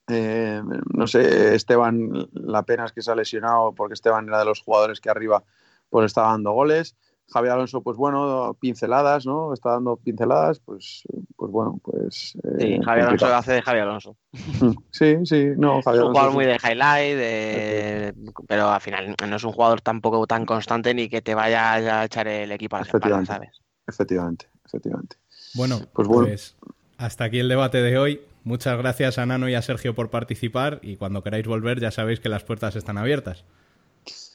Eh, 0.08 0.62
no 0.94 1.06
sé, 1.06 1.54
Esteban, 1.54 2.26
la 2.32 2.62
pena 2.62 2.86
es 2.86 2.92
que 2.92 3.02
se 3.02 3.10
ha 3.12 3.14
lesionado 3.14 3.74
porque 3.74 3.92
Esteban 3.92 4.26
era 4.28 4.38
de 4.38 4.46
los 4.46 4.62
jugadores 4.62 4.98
que 4.98 5.10
arriba 5.10 5.44
pues 5.90 6.06
estaba 6.06 6.30
dando 6.30 6.52
goles. 6.52 6.96
Javier 7.32 7.52
Alonso, 7.52 7.80
pues 7.82 7.96
bueno, 7.96 8.56
pinceladas, 8.60 9.24
¿no? 9.24 9.54
Está 9.54 9.70
dando 9.70 9.96
pinceladas, 9.96 10.58
pues, 10.58 11.04
pues 11.36 11.52
bueno, 11.52 11.80
pues... 11.82 12.36
Eh, 12.42 12.56
sí, 12.58 12.80
Javier 12.84 13.06
Alonso 13.06 13.26
hace 13.26 13.52
de 13.52 13.62
Javier 13.62 13.84
Alonso. 13.84 14.16
Sí, 14.90 15.16
sí, 15.24 15.50
no, 15.56 15.80
Javier 15.82 16.02
Es 16.02 16.08
un 16.08 16.12
jugador 16.12 16.32
muy 16.32 16.44
de 16.44 16.56
highlight, 16.56 18.16
pero 18.48 18.70
al 18.70 18.80
final 18.80 19.14
no 19.28 19.36
es 19.36 19.44
un 19.44 19.52
jugador 19.52 19.80
tampoco 19.80 20.26
tan 20.26 20.44
constante 20.44 20.92
ni 20.92 21.08
que 21.08 21.22
te 21.22 21.34
vaya 21.34 21.74
a 21.74 22.04
echar 22.04 22.26
el 22.26 22.50
equipo 22.50 22.76
a 22.76 22.80
la 22.80 22.86
espalda, 22.86 23.24
¿sabes? 23.24 23.60
Efectivamente, 23.86 24.46
efectivamente. 24.64 25.16
Bueno, 25.54 25.78
pues, 25.92 26.08
pues 26.08 26.56
hasta 26.98 27.24
aquí 27.24 27.38
el 27.38 27.48
debate 27.48 27.80
de 27.80 27.96
hoy. 27.98 28.20
Muchas 28.42 28.76
gracias 28.78 29.18
a 29.18 29.26
Nano 29.26 29.48
y 29.48 29.54
a 29.54 29.62
Sergio 29.62 29.94
por 29.94 30.10
participar 30.10 30.80
y 30.82 30.96
cuando 30.96 31.22
queráis 31.22 31.46
volver 31.46 31.78
ya 31.78 31.90
sabéis 31.90 32.20
que 32.20 32.28
las 32.28 32.42
puertas 32.42 32.74
están 32.74 32.98
abiertas. 32.98 33.44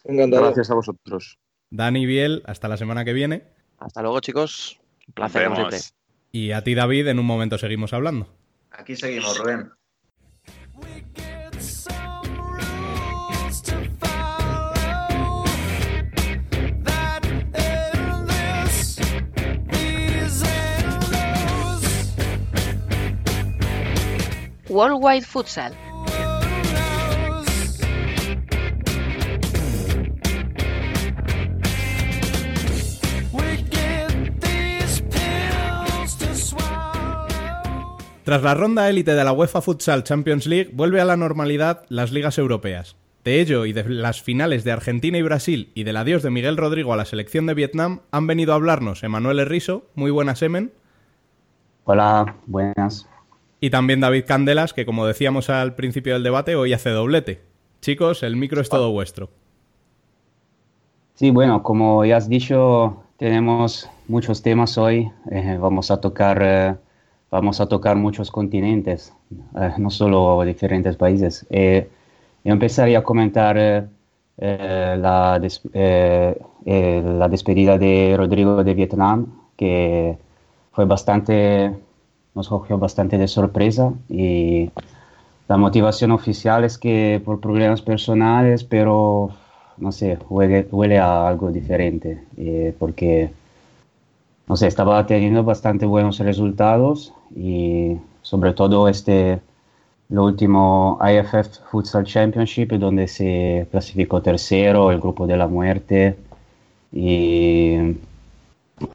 Gracias 0.04 0.70
a 0.70 0.76
vosotros. 0.76 1.40
Dani 1.70 2.06
Biel, 2.06 2.44
hasta 2.46 2.68
la 2.68 2.78
semana 2.78 3.06
que 3.06 3.14
viene. 3.14 3.44
Hasta 3.80 4.02
luego, 4.02 4.20
chicos. 4.20 4.80
Un 5.08 5.14
placer, 5.14 5.50
Y 6.32 6.52
a 6.52 6.64
ti, 6.64 6.76
David, 6.76 7.08
en 7.08 7.20
un 7.20 7.26
momento 7.26 7.58
seguimos 7.58 7.94
hablando. 7.94 8.34
Aquí 8.72 8.96
seguimos, 8.96 9.38
Rubén. 9.38 9.72
Worldwide 24.68 25.26
Futsal. 25.26 25.85
Tras 38.26 38.44
la 38.44 38.54
ronda 38.54 38.90
élite 38.90 39.16
de 39.16 39.24
la 39.24 39.32
UEFA 39.32 39.62
Futsal 39.62 40.04
Champions 40.04 40.46
League, 40.46 40.72
vuelve 40.74 41.00
a 41.00 41.06
la 41.06 41.16
normalidad 41.16 41.86
las 41.88 42.12
ligas 42.12 42.38
europeas. 42.38 42.98
De 43.24 43.40
ello 43.40 43.66
y 43.66 43.72
de 43.72 43.88
las 43.88 44.22
finales 44.22 44.66
de 44.66 44.74
Argentina 44.74 45.18
y 45.18 45.22
Brasil 45.22 45.72
y 45.74 45.86
del 45.86 45.96
adiós 45.96 46.24
de 46.24 46.32
Miguel 46.32 46.58
Rodrigo 46.58 46.92
a 46.92 46.98
la 46.98 47.06
selección 47.06 47.46
de 47.46 47.54
Vietnam 47.54 48.02
han 48.12 48.28
venido 48.28 48.52
a 48.52 48.56
hablarnos 48.56 49.04
Emanuel 49.04 49.40
Herriso. 49.40 49.86
Muy 49.96 50.12
buenas, 50.12 50.42
Emen. 50.42 50.74
Hola, 51.86 52.36
buenas 52.46 53.08
y 53.66 53.72
también 53.72 54.00
David 54.00 54.26
Candelas, 54.28 54.74
que 54.74 54.86
como 54.86 55.08
decíamos 55.08 55.50
al 55.50 55.74
principio 55.74 56.14
del 56.14 56.22
debate, 56.22 56.56
hoy 56.56 56.72
hace 56.74 56.92
doblete. 56.92 57.42
Chicos, 57.82 58.22
el 58.22 58.36
micro 58.36 58.62
es 58.62 58.70
todo 58.70 58.92
vuestro. 58.92 59.30
Sí, 61.16 61.32
bueno, 61.32 61.64
como 61.64 62.06
ya 62.06 62.18
has 62.18 62.30
dicho, 62.30 63.04
tenemos 63.18 63.90
muchos 64.08 64.44
temas 64.44 64.78
hoy. 64.78 65.12
Eh, 65.32 65.58
vamos 65.60 65.90
a 65.90 66.00
tocar, 66.00 66.40
eh, 66.44 66.76
vamos 67.32 67.60
a 67.62 67.68
tocar 67.68 67.96
muchos 67.98 68.32
continentes, 68.32 69.14
eh, 69.60 69.74
no 69.78 69.90
solo 69.90 70.44
diferentes 70.44 70.96
países. 70.96 71.46
yo 71.50 72.54
empezaría 72.54 73.00
a 73.00 73.04
comentar 73.04 73.56
la, 74.38 75.40
la 75.40 77.28
despedida 77.30 77.78
de 77.78 78.16
Rodrigo 78.18 78.64
de 78.64 78.74
Vietnam, 78.74 79.28
que 79.56 80.18
fue 80.72 80.86
bastante 80.86 81.74
nos 82.36 82.50
cogió 82.50 82.78
bastante 82.78 83.18
de 83.18 83.28
sorpresa 83.28 83.94
y 84.10 84.70
la 85.48 85.58
motivación 85.58 86.12
oficial 86.12 86.64
es 86.64 86.78
que 86.78 87.22
por 87.24 87.40
problemas 87.40 87.82
personales, 87.82 88.64
pero 88.64 89.30
no 89.78 89.92
sé, 89.92 90.18
huele, 90.30 91.00
a 91.00 91.28
algo 91.28 91.52
diferente, 91.52 92.24
eh, 92.38 92.76
porque, 92.78 93.32
no 94.48 94.56
sé, 94.56 94.68
estaba 94.68 95.06
teniendo 95.06 95.44
bastante 95.44 95.86
buenos 95.86 96.20
resultados 96.20 97.14
y 97.36 97.98
sobre 98.22 98.54
todo 98.54 98.88
este, 98.88 99.40
lo 100.10 100.26
último 100.26 101.00
IFF 101.02 101.60
Futsal 101.72 102.06
Championship, 102.06 102.74
donde 102.74 103.08
se 103.08 103.68
clasificó 103.72 104.22
tercero, 104.22 104.92
el 104.92 105.00
grupo 105.00 105.26
de 105.26 105.38
la 105.38 105.48
muerte, 105.48 106.18
y 106.92 107.98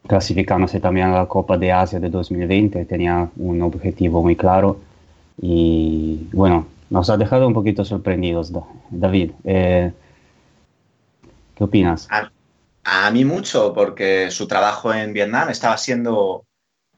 clasificándose 0.07 0.79
también 0.79 1.07
a 1.07 1.19
la 1.19 1.25
Copa 1.27 1.57
de 1.57 1.71
Asia 1.71 1.99
de 1.99 2.09
2020, 2.09 2.85
tenía 2.85 3.29
un 3.37 3.61
objetivo 3.61 4.21
muy 4.21 4.35
claro 4.35 4.79
y 5.41 6.27
bueno, 6.33 6.65
nos 6.89 7.09
ha 7.09 7.17
dejado 7.17 7.47
un 7.47 7.53
poquito 7.53 7.85
sorprendidos, 7.85 8.51
David. 8.89 9.31
Eh, 9.43 9.91
¿Qué 11.55 11.63
opinas? 11.63 12.07
A, 12.83 13.11
mí 13.11 13.25
mucho, 13.25 13.73
porque 13.73 14.31
su 14.31 14.47
trabajo 14.47 14.93
en 14.93 15.13
Vietnam 15.13 15.49
estaba 15.49 15.77
siendo 15.77 16.47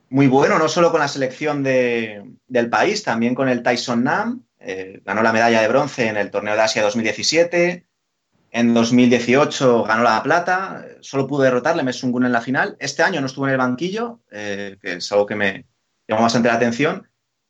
muy 0.08 0.26
bueno, 0.26 0.58
no 0.58 0.68
solo 0.68 0.90
con 0.90 1.00
la 1.00 1.08
selección 1.08 1.62
del 1.62 2.70
país, 2.70 3.02
también 3.02 3.34
con 3.34 3.48
el 3.48 3.62
Tyson 3.62 4.04
Nam. 4.04 4.44
Eh, 4.58 5.02
ganó 5.04 5.22
la 5.22 5.32
medalla 5.32 5.60
de 5.60 5.68
bronce 5.68 6.08
en 6.08 6.16
el 6.16 6.30
torneo 6.30 6.54
de 6.54 6.62
Asia 6.62 6.82
2017. 6.82 7.86
En 8.50 8.72
2018 8.72 9.82
ganó 9.82 10.04
la 10.04 10.22
plata, 10.22 10.86
solo 11.00 11.26
pudo 11.26 11.42
derrotarle 11.42 11.82
a 11.82 11.84
Mesungun 11.84 12.24
en 12.24 12.32
la 12.32 12.40
final. 12.40 12.76
Este 12.78 13.02
año 13.02 13.20
no 13.20 13.26
estuvo 13.26 13.46
en 13.46 13.52
el 13.52 13.58
banquillo, 13.58 14.20
eh, 14.30 14.78
que 14.80 14.94
es 14.94 15.10
algo 15.10 15.26
que 15.26 15.34
me 15.34 15.66
llamó 16.06 16.22
bastante 16.22 16.48
la 16.48 16.54
atención, 16.54 17.08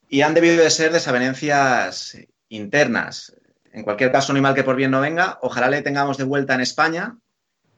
y 0.09 0.22
han 0.22 0.32
debido 0.32 0.62
de 0.62 0.70
ser 0.70 0.93
desavenencias 0.93 2.16
internas. 2.49 3.37
En 3.70 3.82
cualquier 3.82 4.12
caso, 4.12 4.32
no 4.32 4.41
mal 4.41 4.55
que 4.55 4.64
por 4.64 4.76
bien 4.76 4.93
no 4.93 5.03
venga. 5.03 5.39
Ojalá 5.43 5.68
le 5.68 5.82
tengamos 5.82 6.16
de 6.16 6.24
vuelta 6.24 6.55
en 6.55 6.62
España, 6.62 7.18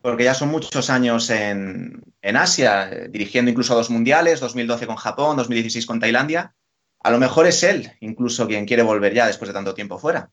porque 0.06 0.22
ya 0.22 0.34
son 0.34 0.50
muchos 0.50 0.88
años 0.88 1.30
en, 1.30 2.00
en 2.22 2.36
Asia, 2.36 2.88
eh, 2.92 3.08
dirigiendo 3.10 3.50
incluso 3.50 3.74
dos 3.74 3.90
mundiales, 3.90 4.38
2012 4.38 4.86
con 4.86 4.94
Japón, 4.94 5.36
2016 5.36 5.84
con 5.84 5.98
Tailandia. 5.98 6.54
A 7.02 7.10
lo 7.10 7.18
mejor 7.18 7.48
es 7.48 7.64
él, 7.64 7.90
incluso 7.98 8.46
quien 8.46 8.66
quiere 8.66 8.84
volver 8.84 9.12
ya 9.14 9.26
después 9.26 9.48
de 9.48 9.54
tanto 9.54 9.74
tiempo 9.74 9.98
fuera. 9.98 10.30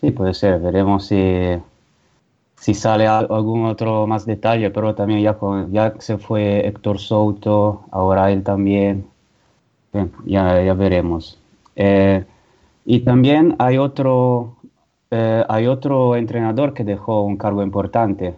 Sí, 0.00 0.12
puede 0.12 0.34
ser. 0.34 0.60
Veremos 0.60 1.08
si 1.08 1.58
si 2.54 2.74
sale 2.74 3.08
algún 3.08 3.66
otro 3.66 4.06
más 4.06 4.24
detalle, 4.24 4.70
pero 4.70 4.94
también 4.94 5.20
ya, 5.20 5.36
ya 5.72 5.94
se 5.98 6.16
fue 6.16 6.64
Héctor 6.64 7.00
Souto, 7.00 7.82
ahora 7.90 8.30
él 8.30 8.44
también, 8.44 9.04
ya, 10.24 10.62
ya 10.62 10.74
veremos. 10.74 11.40
Eh, 11.74 12.24
y 12.84 13.00
también 13.00 13.56
hay 13.58 13.78
otro, 13.78 14.58
eh, 15.10 15.44
hay 15.48 15.66
otro 15.66 16.14
entrenador 16.14 16.72
que 16.72 16.84
dejó 16.84 17.22
un 17.22 17.36
cargo 17.36 17.64
importante, 17.64 18.36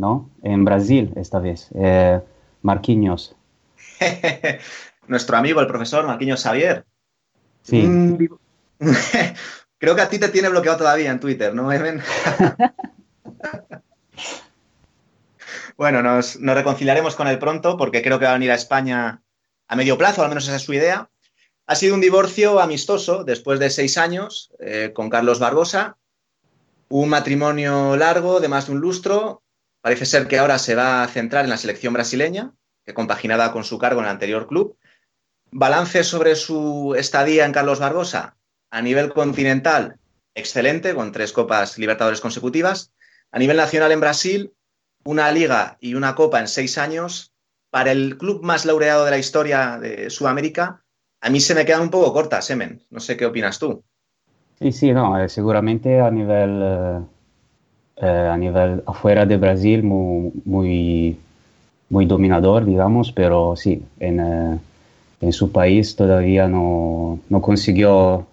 ¿no? 0.00 0.30
En 0.42 0.64
Brasil 0.64 1.12
esta 1.16 1.38
vez, 1.38 1.68
eh, 1.74 2.20
Marquinhos. 2.62 3.36
Nuestro 5.06 5.36
amigo, 5.36 5.60
el 5.60 5.66
profesor 5.66 6.06
Marquinhos 6.06 6.42
Xavier. 6.42 6.84
Sí. 7.62 7.86
Creo 9.78 9.94
que 9.96 10.02
a 10.02 10.08
ti 10.08 10.18
te 10.18 10.28
tiene 10.28 10.50
bloqueado 10.50 10.78
todavía 10.78 11.10
en 11.10 11.20
Twitter, 11.20 11.54
¿no, 11.54 11.72
Evan? 11.72 12.02
bueno, 15.78 16.02
nos, 16.02 16.38
reconciliaremos 16.38 17.16
con 17.16 17.28
él 17.28 17.38
pronto 17.38 17.78
porque 17.78 18.02
creo 18.02 18.18
que 18.18 18.26
va 18.26 18.32
a 18.32 18.34
venir 18.34 18.50
a 18.50 18.56
España 18.56 19.22
a 19.68 19.76
medio 19.76 19.96
plazo, 19.96 20.22
al 20.22 20.28
menos 20.28 20.44
esa 20.44 20.56
es 20.56 20.62
su 20.62 20.74
idea. 20.74 21.08
Ha 21.66 21.76
sido 21.76 21.94
un 21.94 22.02
divorcio 22.02 22.60
amistoso 22.60 23.24
después 23.24 23.58
de 23.58 23.70
seis 23.70 23.96
años 23.96 24.52
eh, 24.58 24.92
con 24.94 25.08
Carlos 25.08 25.38
Barbosa. 25.38 25.96
Un 26.88 27.08
matrimonio 27.08 27.96
largo 27.96 28.40
de 28.40 28.48
más 28.48 28.66
de 28.66 28.72
un 28.72 28.80
lustro. 28.80 29.42
Parece 29.80 30.06
ser 30.06 30.28
que 30.28 30.38
ahora 30.38 30.58
se 30.58 30.74
va 30.74 31.02
a 31.02 31.08
centrar 31.08 31.44
en 31.44 31.50
la 31.50 31.56
selección 31.56 31.92
brasileña, 31.94 32.52
que 32.84 32.94
compaginada 32.94 33.52
con 33.52 33.64
su 33.64 33.78
cargo 33.78 34.00
en 34.00 34.06
el 34.06 34.12
anterior 34.12 34.46
club. 34.46 34.76
Balance 35.50 36.04
sobre 36.04 36.36
su 36.36 36.94
estadía 36.96 37.44
en 37.44 37.52
Carlos 37.52 37.80
Barbosa. 37.80 38.36
A 38.70 38.82
nivel 38.82 39.12
continental, 39.12 39.96
excelente, 40.34 40.94
con 40.94 41.12
tres 41.12 41.32
Copas 41.32 41.78
Libertadores 41.78 42.20
consecutivas. 42.20 42.92
A 43.32 43.38
nivel 43.38 43.56
nacional 43.56 43.92
en 43.92 44.00
Brasil, 44.00 44.52
una 45.04 45.30
liga 45.32 45.76
y 45.80 45.94
una 45.94 46.14
copa 46.14 46.40
en 46.40 46.48
seis 46.48 46.78
años, 46.78 47.32
para 47.70 47.92
el 47.92 48.18
club 48.18 48.42
más 48.42 48.64
laureado 48.64 49.04
de 49.04 49.12
la 49.12 49.18
historia 49.18 49.78
de 49.80 50.10
Sudamérica, 50.10 50.82
a 51.20 51.30
mí 51.30 51.40
se 51.40 51.54
me 51.54 51.64
quedan 51.64 51.82
un 51.82 51.90
poco 51.90 52.12
cortas, 52.12 52.44
Semen. 52.44 52.82
No 52.90 53.00
sé 53.00 53.16
qué 53.16 53.26
opinas 53.26 53.58
tú. 53.58 53.84
Sí, 54.58 54.72
sí, 54.72 54.92
no, 54.92 55.18
eh, 55.18 55.28
seguramente 55.28 56.00
a 56.00 56.10
nivel, 56.10 56.60
eh, 56.62 57.00
eh, 58.00 58.28
a 58.32 58.36
nivel 58.36 58.82
afuera 58.86 59.26
de 59.26 59.36
Brasil 59.36 59.82
muy, 59.82 60.32
muy, 61.88 62.06
dominador, 62.06 62.64
digamos, 62.64 63.12
pero 63.12 63.56
sí, 63.56 63.82
en, 63.98 64.60
en 65.20 65.32
su 65.32 65.52
país 65.52 65.96
todavía 65.96 66.48
no, 66.48 67.18
no 67.28 67.42
consiguió 67.42 68.26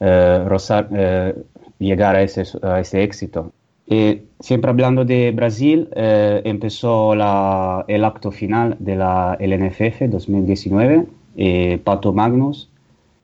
rozar, 0.00 0.88
llegar 1.78 2.16
a 2.16 2.22
ese, 2.22 2.44
a 2.62 2.80
ese 2.80 3.02
éxito. 3.02 3.52
Eh, 3.90 4.24
siempre 4.38 4.70
hablando 4.70 5.06
de 5.06 5.30
Brasil, 5.32 5.88
eh, 5.96 6.42
empezó 6.44 7.14
el 7.14 8.04
acto 8.04 8.30
final 8.30 8.76
de 8.78 8.96
la 8.96 9.36
LNFF 9.40 10.02
2019, 10.10 11.06
eh, 11.36 11.80
Pato 11.82 12.12
Magnus, 12.12 12.68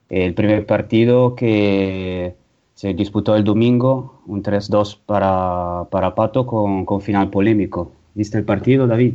el 0.09 0.33
primer 0.33 0.65
partido 0.65 1.35
que 1.35 2.35
se 2.75 2.93
disputó 2.95 3.37
el 3.37 3.45
domingo, 3.45 4.23
un 4.27 4.43
3-2 4.43 4.99
para, 5.07 5.89
para, 5.91 6.15
Pato 6.15 6.47
con, 6.47 6.85
con, 6.85 7.01
final 7.01 7.31
polémico. 7.31 7.93
¿Viste 8.15 8.39
el 8.39 8.45
partido, 8.45 8.87
David? 8.87 9.15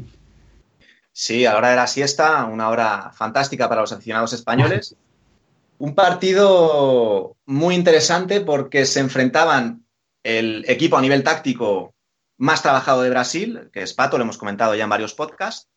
Sí, 1.12 1.45
a 1.45 1.51
la 1.51 1.57
hora 1.57 1.70
de 1.72 1.76
la 1.76 1.88
siesta, 1.88 2.45
una 2.45 2.70
hora 2.70 3.12
fantástica 3.14 3.68
para 3.68 3.82
los 3.82 3.91
aficionados 3.91 4.34
españoles. 4.34 4.95
un 5.80 5.95
partido 5.95 7.36
muy 7.45 7.76
interesante 7.76 8.41
porque 8.41 8.86
se 8.86 8.99
enfrentaban 8.99 9.86
el 10.24 10.66
equipo 10.68 10.97
a 10.97 11.01
nivel 11.01 11.24
táctico 11.24 11.93
más 12.38 12.62
trabajado 12.62 13.01
de 13.01 13.10
Brasil, 13.10 13.70
que 13.74 13.82
es 13.82 13.93
Pato, 13.93 14.18
lo 14.18 14.24
hemos 14.24 14.38
comentado 14.38 14.76
ya 14.76 14.84
en 14.84 14.89
varios 14.89 15.14
podcasts, 15.14 15.70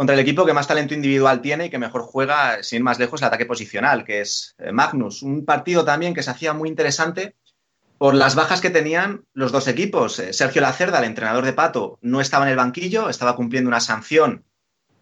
contra 0.00 0.14
el 0.14 0.20
equipo 0.20 0.46
que 0.46 0.54
más 0.54 0.66
talento 0.66 0.94
individual 0.94 1.42
tiene 1.42 1.66
y 1.66 1.68
que 1.68 1.76
mejor 1.76 2.00
juega, 2.00 2.62
sin 2.62 2.78
ir 2.78 2.82
más 2.82 2.98
lejos, 2.98 3.20
el 3.20 3.26
ataque 3.26 3.44
posicional, 3.44 4.02
que 4.02 4.22
es 4.22 4.54
eh, 4.56 4.72
Magnus. 4.72 5.20
Un 5.20 5.44
partido 5.44 5.84
también 5.84 6.14
que 6.14 6.22
se 6.22 6.30
hacía 6.30 6.54
muy 6.54 6.70
interesante 6.70 7.36
por 7.98 8.14
las 8.14 8.34
bajas 8.34 8.62
que 8.62 8.70
tenían 8.70 9.26
los 9.34 9.52
dos 9.52 9.68
equipos. 9.68 10.18
Eh, 10.18 10.32
Sergio 10.32 10.62
Lacerda, 10.62 11.00
el 11.00 11.04
entrenador 11.04 11.44
de 11.44 11.52
Pato, 11.52 11.98
no 12.00 12.22
estaba 12.22 12.46
en 12.46 12.52
el 12.52 12.56
banquillo, 12.56 13.10
estaba 13.10 13.36
cumpliendo 13.36 13.68
una 13.68 13.80
sanción 13.80 14.46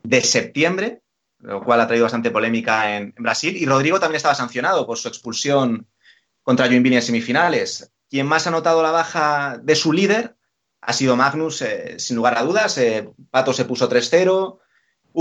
de 0.02 0.20
septiembre, 0.20 1.02
lo 1.38 1.62
cual 1.62 1.80
ha 1.80 1.86
traído 1.86 2.06
bastante 2.06 2.32
polémica 2.32 2.96
en, 2.96 3.14
Brasil, 3.18 3.56
y 3.56 3.66
Rodrigo 3.66 4.00
también 4.00 4.16
estaba 4.16 4.34
sancionado 4.34 4.84
por 4.84 4.98
su 4.98 5.06
expulsión 5.06 5.86
contra 6.42 6.66
Joinville 6.66 6.96
en 6.96 7.02
semifinales. 7.02 7.92
Quien 8.10 8.26
más 8.26 8.48
ha 8.48 8.50
notado 8.50 8.82
la 8.82 8.90
baja 8.90 9.60
de 9.62 9.76
su 9.76 9.92
líder 9.92 10.34
ha 10.80 10.92
sido 10.92 11.14
Magnus, 11.14 11.62
eh, 11.62 12.00
sin 12.00 12.16
lugar 12.16 12.36
a 12.36 12.42
dudas. 12.42 12.80
Pato 13.30 13.52
se 13.52 13.64
puso 13.64 13.88
3-0. 13.88 14.58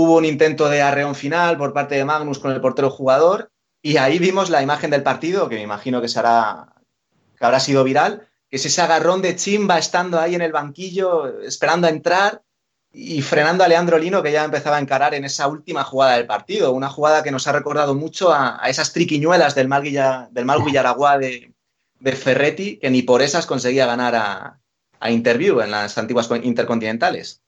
Hubo 0.00 0.18
un 0.18 0.24
intento 0.24 0.68
de 0.68 0.80
arreón 0.80 1.16
final 1.16 1.58
por 1.58 1.72
parte 1.72 1.96
de 1.96 2.04
Magnus 2.04 2.38
con 2.38 2.52
el 2.52 2.60
portero 2.60 2.88
jugador. 2.88 3.50
Y 3.82 3.96
ahí 3.96 4.20
vimos 4.20 4.48
la 4.48 4.62
imagen 4.62 4.90
del 4.90 5.02
partido, 5.02 5.48
que 5.48 5.56
me 5.56 5.62
imagino 5.62 6.00
que, 6.00 6.06
será, 6.06 6.72
que 7.36 7.44
habrá 7.44 7.58
sido 7.58 7.82
viral, 7.82 8.28
que 8.48 8.58
es 8.58 8.64
ese 8.64 8.80
agarrón 8.80 9.22
de 9.22 9.34
Chimba 9.34 9.76
estando 9.76 10.20
ahí 10.20 10.36
en 10.36 10.40
el 10.42 10.52
banquillo, 10.52 11.40
esperando 11.40 11.88
a 11.88 11.90
entrar 11.90 12.42
y 12.92 13.22
frenando 13.22 13.64
a 13.64 13.68
Leandro 13.68 13.98
Lino, 13.98 14.22
que 14.22 14.30
ya 14.30 14.44
empezaba 14.44 14.76
a 14.76 14.80
encarar 14.80 15.14
en 15.14 15.24
esa 15.24 15.48
última 15.48 15.82
jugada 15.82 16.14
del 16.14 16.28
partido. 16.28 16.70
Una 16.70 16.90
jugada 16.90 17.24
que 17.24 17.32
nos 17.32 17.48
ha 17.48 17.52
recordado 17.52 17.96
mucho 17.96 18.32
a, 18.32 18.60
esas 18.68 18.92
triquiñuelas 18.92 19.56
del 19.56 19.66
mal, 19.66 19.82
del 19.82 20.44
mal 20.44 20.64
de, 21.18 21.52
de 21.98 22.12
Ferretti 22.12 22.78
que 22.78 22.90
ni 22.90 23.02
por 23.02 23.20
esas 23.20 23.46
conseguía 23.46 23.86
ganar 23.86 24.14
a, 24.14 24.60
Interview 25.10 25.60
en 25.60 25.72
las 25.72 25.98
antiguas 25.98 26.28
intercontinentales. 26.42 27.42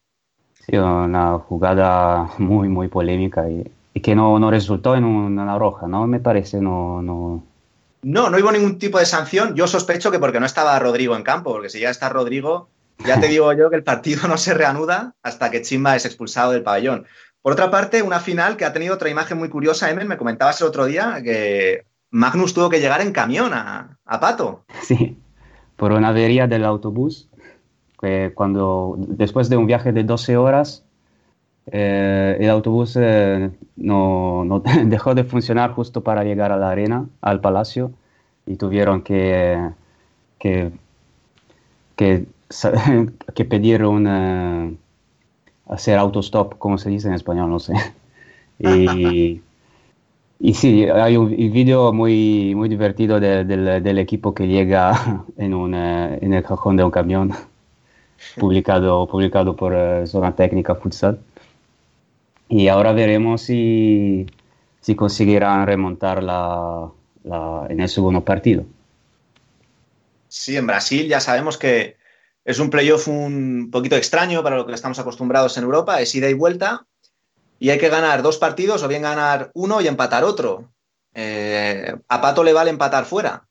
Sí, 0.71 0.77
una 0.77 1.39
jugada 1.39 2.31
muy, 2.39 2.69
muy 2.69 2.89
polémica 2.89 3.49
y, 3.49 3.65
que 4.01 4.15
no, 4.15 4.39
no, 4.39 4.51
resultó 4.51 4.95
en 4.95 5.05
una 5.05 5.59
roja, 5.59 5.87
¿no? 5.87 6.07
Me 6.07 6.21
parece, 6.21 6.61
no, 6.61 7.03
no... 7.03 7.45
No, 8.03 8.31
no 8.31 8.39
hubo 8.39 8.51
ningún 8.51 8.79
tipo 8.79 8.99
de 8.99 9.05
sanción. 9.05 9.55
Yo 9.55 9.67
sospecho 9.67 10.11
que 10.11 10.19
porque 10.19 10.41
no 10.41 10.47
estaba 10.47 10.79
Rodrigo 10.79 11.17
en 11.17 11.23
campo, 11.23 11.53
porque 11.53 11.69
si 11.69 11.81
ya 11.81 11.91
está 11.91 12.09
Rodrigo, 12.09 12.69
ya 13.05 13.21
te 13.21 13.29
digo 13.29 13.53
yo 13.53 13.69
que 13.69 13.77
el 13.77 13.83
partido 13.83 14.27
no 14.27 14.39
se 14.39 14.55
reanuda 14.55 15.15
hasta 15.23 15.51
que 15.51 15.61
Chimba 15.61 15.97
es 15.97 16.07
expulsado 16.07 16.53
del 16.53 16.63
pabellón. 16.63 17.05
Por 17.43 17.53
otra 17.53 17.71
parte, 17.71 18.03
una 18.03 18.21
final 18.21 18.57
que 18.57 18.65
ha 18.65 18.73
tenido 18.73 18.95
otra 18.95 19.11
imagen 19.11 19.39
muy 19.39 19.49
curiosa, 19.49 19.91
Emen, 19.91 20.09
me 20.09 20.17
comentabas 20.17 20.61
el 20.61 20.69
otro 20.69 20.87
día 20.87 21.21
que 21.23 21.85
Magnus 22.11 22.55
tuvo 22.55 22.69
que 22.71 22.81
llegar 22.81 23.01
en 23.01 23.13
camión 23.13 23.53
a, 23.53 23.99
Pato. 24.05 24.65
Sí, 24.83 25.19
por 25.77 25.93
una 25.93 26.09
avería 26.09 26.47
del 26.47 26.65
autobús, 26.65 27.30
que 28.01 28.33
cuando 28.35 28.97
después 28.99 29.49
de 29.49 29.57
un 29.57 29.67
viaje 29.67 29.93
de 29.93 30.05
12 30.05 30.37
horas, 30.37 30.85
eh, 31.67 32.37
el 32.41 32.51
autobús 32.51 32.97
eh, 33.01 33.51
no, 33.77 34.63
dejó 34.87 35.15
de 35.15 35.25
funcionar 35.25 35.73
justo 35.73 36.03
para 36.03 36.25
llegar 36.25 36.53
a 36.53 36.57
la 36.57 36.71
arena, 36.71 37.07
al 37.21 37.41
palacio, 37.41 37.93
y 38.47 38.57
tuvieron 38.57 39.03
que, 39.03 39.71
que, 40.39 40.71
que, 41.97 42.27
que 43.35 43.45
pedir 43.45 43.85
un... 43.85 44.79
hacer 45.69 45.99
autostop, 45.99 46.59
como 46.59 46.79
se 46.79 46.91
dice 46.91 47.09
en 47.09 47.15
español, 47.15 47.51
no 47.51 47.59
sé. 47.59 47.75
Y 48.63 49.41
y 50.43 50.55
sí, 50.55 50.85
hay 50.87 51.19
un, 51.19 51.29
vídeo 51.29 51.93
muy, 51.93 52.55
muy 52.55 52.71
divertido 52.71 53.21
del 53.21 53.99
equipo 53.99 54.33
que 54.35 54.49
llega 54.49 55.27
en, 55.37 55.53
en 55.75 56.33
el 56.33 56.43
cajón 56.43 56.77
de 56.77 56.85
un 56.85 56.91
camión, 56.91 57.33
publicado, 58.39 59.07
publicado 59.07 59.57
por 59.57 59.75
eh, 59.75 60.07
Zona 60.07 60.35
Técnica 60.35 60.75
Futsal. 60.75 61.19
y 62.49 62.69
ahora 62.69 62.93
veremos 62.93 63.43
si, 63.43 64.27
si 64.81 64.95
conseguirán 64.97 65.67
remontar 65.67 66.23
la, 66.23 66.91
la- 67.25 67.67
en 67.69 67.81
el 67.81 67.89
segundo 67.89 68.23
partido. 68.25 68.65
Sí, 70.29 70.57
en 70.57 70.67
Brasil 70.67 71.09
ya 71.09 71.21
sabemos 71.21 71.59
que 71.59 71.97
es 72.45 72.59
un 72.59 72.71
playoff 72.71 73.09
un 73.09 73.69
poquito 73.71 73.97
extraño 73.97 74.43
para 74.43 74.57
lo 74.57 74.67
que 74.67 74.73
estamos 74.75 74.99
acostumbrados 74.99 75.57
en 75.59 75.65
Europa, 75.65 76.01
es 76.01 76.15
ida 76.15 76.29
y 76.29 76.35
vuelta, 76.35 76.87
y 77.59 77.71
hay 77.71 77.79
que 77.79 77.89
ganar 77.89 78.23
dos 78.23 78.39
partidos 78.39 78.83
o 78.83 78.89
bien 78.89 79.03
ganar 79.03 79.51
uno 79.55 79.81
y 79.81 79.87
empatar 79.89 80.25
otro. 80.25 80.71
Eh, 81.15 81.95
a 82.09 82.21
Pato 82.21 82.43
le 82.45 82.53
vale 82.53 82.71
empatar 82.71 83.05
fuera. 83.05 83.47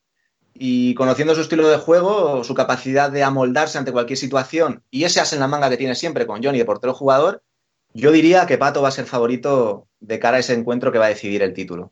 Y 0.54 0.93
conociendo 0.95 1.36
su 1.36 1.41
estilo 1.41 1.68
de 1.70 1.78
juego, 1.78 2.43
su 2.43 2.54
capacidad 2.54 3.10
de 3.12 3.24
amoldarse 3.24 3.78
ante 3.78 3.91
cualquier 3.93 4.18
situación 4.18 4.84
y 4.91 5.04
ese 5.06 5.22
as 5.22 5.32
en 5.34 5.39
la 5.39 5.47
manga 5.47 5.70
que 5.70 5.78
tiene 5.78 5.95
siempre 5.95 6.26
con 6.28 6.43
Johnny 6.43 6.58
de 6.58 6.66
portero 6.66 6.93
jugador, 6.93 7.41
yo 7.93 8.12
diría 8.12 8.45
que 8.45 8.58
Pato 8.58 8.82
va 8.82 8.89
a 8.89 8.91
ser 8.91 9.06
favorito 9.06 9.88
de 10.00 10.20
cara 10.20 10.38
a 10.38 10.39
ese 10.41 10.54
encuentro 10.54 10.91
que 10.91 11.00
va 11.00 11.06
a 11.06 11.10
decidir 11.10 11.41
el 11.43 11.54
título. 11.54 11.91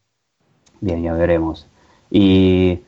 Bien, 0.82 1.02
ya 1.02 1.14
veremos. 1.14 1.68
Y 2.12 2.80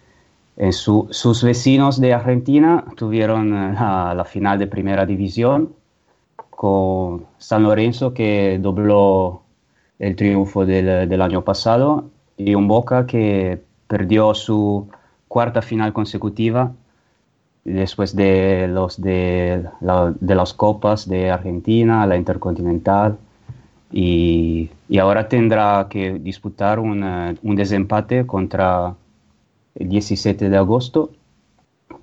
en 0.58 0.74
su- 0.74 1.08
sus 1.12 1.44
vecinos 1.44 2.00
de 2.00 2.14
Argentina 2.14 2.86
tuvieron 2.96 3.54
eh, 3.54 3.74
la, 3.74 4.14
la 4.16 4.26
final 4.26 4.60
de 4.60 4.68
primera 4.68 5.06
división 5.06 5.74
con 6.50 7.26
San 7.38 7.64
Lorenzo 7.64 8.14
que 8.14 8.60
dobló 8.62 9.44
el 9.98 10.16
triunfo 10.16 10.66
del, 10.66 11.08
del 11.08 11.22
año 11.22 11.44
pasado 11.44 12.10
y 12.38 12.54
un 12.56 12.68
Boca 12.68 13.06
que 13.06 13.62
perdió 13.88 14.34
su 14.34 14.88
cuarta 15.30 15.64
final 15.64 15.94
consecutiva 15.94 16.74
después 17.66 18.16
de 18.16 18.68
los 18.68 19.02
de, 19.02 19.66
la- 19.82 20.14
de 20.20 20.36
las 20.36 20.54
copas 20.54 21.08
de 21.08 21.32
Argentina, 21.32 22.06
la 22.08 22.18
Intercontinental 22.18 23.18
y, 23.92 24.70
y 24.90 24.98
ahora 25.00 25.28
tendrá 25.28 25.88
que 25.90 26.14
disputar 26.20 26.80
un, 26.80 27.04
un 27.42 27.56
desempate 27.56 28.26
contra 28.28 28.96
el 29.76 29.90
17 29.90 30.50
de 30.50 30.58
agosto 30.58 31.12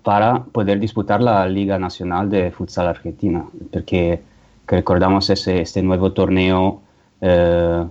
para 0.03 0.45
poder 0.45 0.79
disputar 0.81 1.21
la 1.23 1.47
Liga 1.49 1.79
Nacional 1.79 2.31
de 2.31 2.51
Futsal 2.53 2.89
Argentina, 2.89 3.45
porque 3.73 4.23
que 4.67 4.77
recordamos 4.77 5.31
ese, 5.31 5.61
este 5.61 5.83
nuevo 5.83 6.13
torneo 6.13 6.83
eh, 7.21 7.85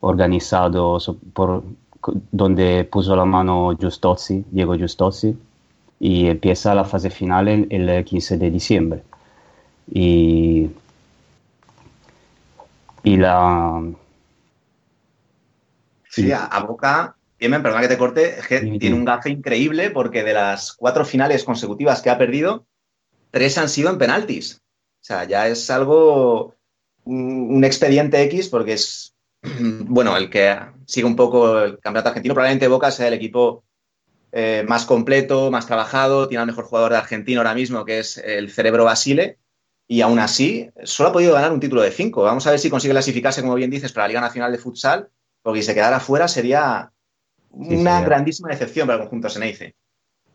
organizado 0.00 0.98
por, 1.34 1.62
donde 2.30 2.84
puso 2.84 3.16
la 3.16 3.24
mano 3.24 3.76
Giustozzi, 3.76 4.44
Diego 4.50 4.74
Giustozzi, 4.74 5.36
y 5.98 6.26
empieza 6.26 6.74
la 6.74 6.84
fase 6.84 7.10
final 7.10 7.48
el, 7.48 7.66
el 7.70 8.04
15 8.04 8.36
de 8.36 8.50
diciembre. 8.50 9.02
Y, 9.90 10.70
y 13.02 13.16
la... 13.16 13.82
Sí, 16.10 16.32
a, 16.32 16.44
a 16.44 16.60
Boca, 16.64 17.16
Yemen, 17.38 17.62
perdona 17.62 17.82
que 17.82 17.88
te 17.88 17.98
corte, 17.98 18.38
es 18.38 18.46
que 18.46 18.60
tiene 18.60 18.96
un 18.96 19.04
gafe 19.04 19.30
increíble 19.30 19.90
porque 19.90 20.22
de 20.22 20.32
las 20.32 20.72
cuatro 20.72 21.04
finales 21.04 21.44
consecutivas 21.44 22.00
que 22.00 22.10
ha 22.10 22.18
perdido, 22.18 22.66
tres 23.30 23.58
han 23.58 23.68
sido 23.68 23.90
en 23.90 23.98
penaltis. 23.98 24.62
O 25.00 25.04
sea, 25.06 25.24
ya 25.24 25.46
es 25.46 25.70
algo, 25.70 26.54
un, 27.04 27.54
un 27.54 27.64
expediente 27.64 28.22
X 28.22 28.48
porque 28.48 28.72
es, 28.74 29.15
bueno, 29.60 30.16
el 30.16 30.30
que 30.30 30.56
sigue 30.86 31.06
un 31.06 31.16
poco 31.16 31.60
el 31.60 31.78
campeonato 31.78 32.08
argentino, 32.10 32.34
probablemente 32.34 32.68
Boca 32.68 32.90
sea 32.90 33.08
el 33.08 33.14
equipo 33.14 33.64
eh, 34.32 34.64
más 34.68 34.84
completo, 34.84 35.50
más 35.50 35.66
trabajado, 35.66 36.28
tiene 36.28 36.42
al 36.42 36.46
mejor 36.46 36.64
jugador 36.64 36.92
de 36.92 36.98
Argentina 36.98 37.40
ahora 37.40 37.54
mismo, 37.54 37.84
que 37.84 37.98
es 37.98 38.18
el 38.18 38.50
Cerebro 38.50 38.84
Basile, 38.84 39.38
y 39.88 40.00
aún 40.00 40.18
así 40.18 40.70
solo 40.84 41.10
ha 41.10 41.12
podido 41.12 41.34
ganar 41.34 41.52
un 41.52 41.60
título 41.60 41.82
de 41.82 41.90
cinco. 41.90 42.22
Vamos 42.22 42.46
a 42.46 42.50
ver 42.50 42.58
si 42.58 42.70
consigue 42.70 42.92
clasificarse, 42.92 43.42
como 43.42 43.54
bien 43.54 43.70
dices, 43.70 43.92
para 43.92 44.04
la 44.04 44.08
Liga 44.08 44.20
Nacional 44.20 44.52
de 44.52 44.58
Futsal, 44.58 45.08
porque 45.42 45.60
si 45.60 45.66
se 45.66 45.74
quedara 45.74 46.00
fuera 46.00 46.28
sería 46.28 46.90
una 47.50 48.00
sí. 48.00 48.04
grandísima 48.04 48.48
decepción 48.48 48.86
para 48.86 48.96
el 48.96 49.02
conjunto 49.04 49.28
Seneice. 49.28 49.74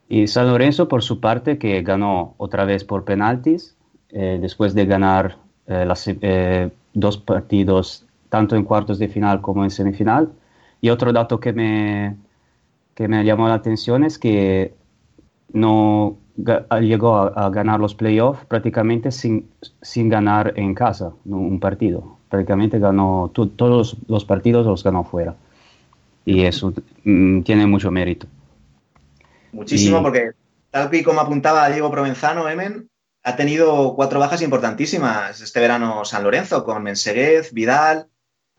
Y 0.08 0.28
San 0.28 0.48
Lorenzo, 0.48 0.88
por 0.88 1.04
su 1.04 1.20
parte, 1.20 1.58
que 1.58 1.82
ganó 1.84 2.36
otra 2.38 2.66
vez 2.66 2.84
por 2.84 3.06
penaltis, 3.06 3.78
eh, 4.10 4.40
después 4.42 4.74
de 4.74 4.86
ganar 4.86 5.38
eh, 5.68 5.86
las, 5.86 6.06
eh, 6.08 6.70
dos 6.94 7.18
partidos, 7.18 8.06
tanto 8.32 8.56
en 8.58 8.66
cuartos 8.66 9.00
de 9.00 9.10
final 9.10 9.42
como 9.42 9.66
en 9.66 9.72
semifinal. 9.72 10.34
Y 10.82 10.90
otro 10.90 11.14
dato 11.14 11.40
que 11.40 11.54
me, 11.54 12.18
que 12.96 13.08
me 13.08 13.24
llamó 13.26 13.48
la 13.50 13.56
atención 13.56 14.04
es 14.06 14.20
que 14.20 14.76
no 15.54 16.18
llegó 16.82 17.18
a, 17.18 17.28
a 17.48 17.50
ganar 17.50 17.80
los 17.80 17.96
playoffs 17.96 18.46
prácticamente 18.46 19.12
sin, 19.12 19.50
sin 19.82 20.10
ganar 20.10 20.54
en 20.58 20.74
casa 20.76 21.14
un 21.26 21.60
partido. 21.60 22.18
Prácticamente 22.30 22.80
ganó 22.80 23.32
to- 23.34 23.50
todos 23.50 23.98
los 24.08 24.26
partidos 24.26 24.66
los 24.66 24.84
ganó 24.84 25.04
fuera. 25.04 25.36
Y 26.26 26.46
eso 26.46 26.74
mm, 27.04 27.42
tiene 27.44 27.68
mucho 27.68 27.92
mérito. 27.92 28.28
Muchísimo, 29.52 30.02
Y- 30.02 30.04
porque 30.04 30.32
tal 30.70 30.94
y 30.94 31.04
como 31.04 31.22
apuntaba 31.22 31.70
Diego 31.70 31.92
Provenzano, 31.92 32.48
Emen, 32.50 32.90
ha 33.24 33.36
tenido 33.36 33.96
cuatro 33.96 34.20
bajas 34.20 34.42
importantísimas 34.42 35.42
este 35.42 35.60
verano 35.60 36.06
San 36.06 36.24
Lorenzo, 36.24 36.64
con 36.64 36.82
Menseguez, 36.84 37.54
Vidal, 37.54 38.10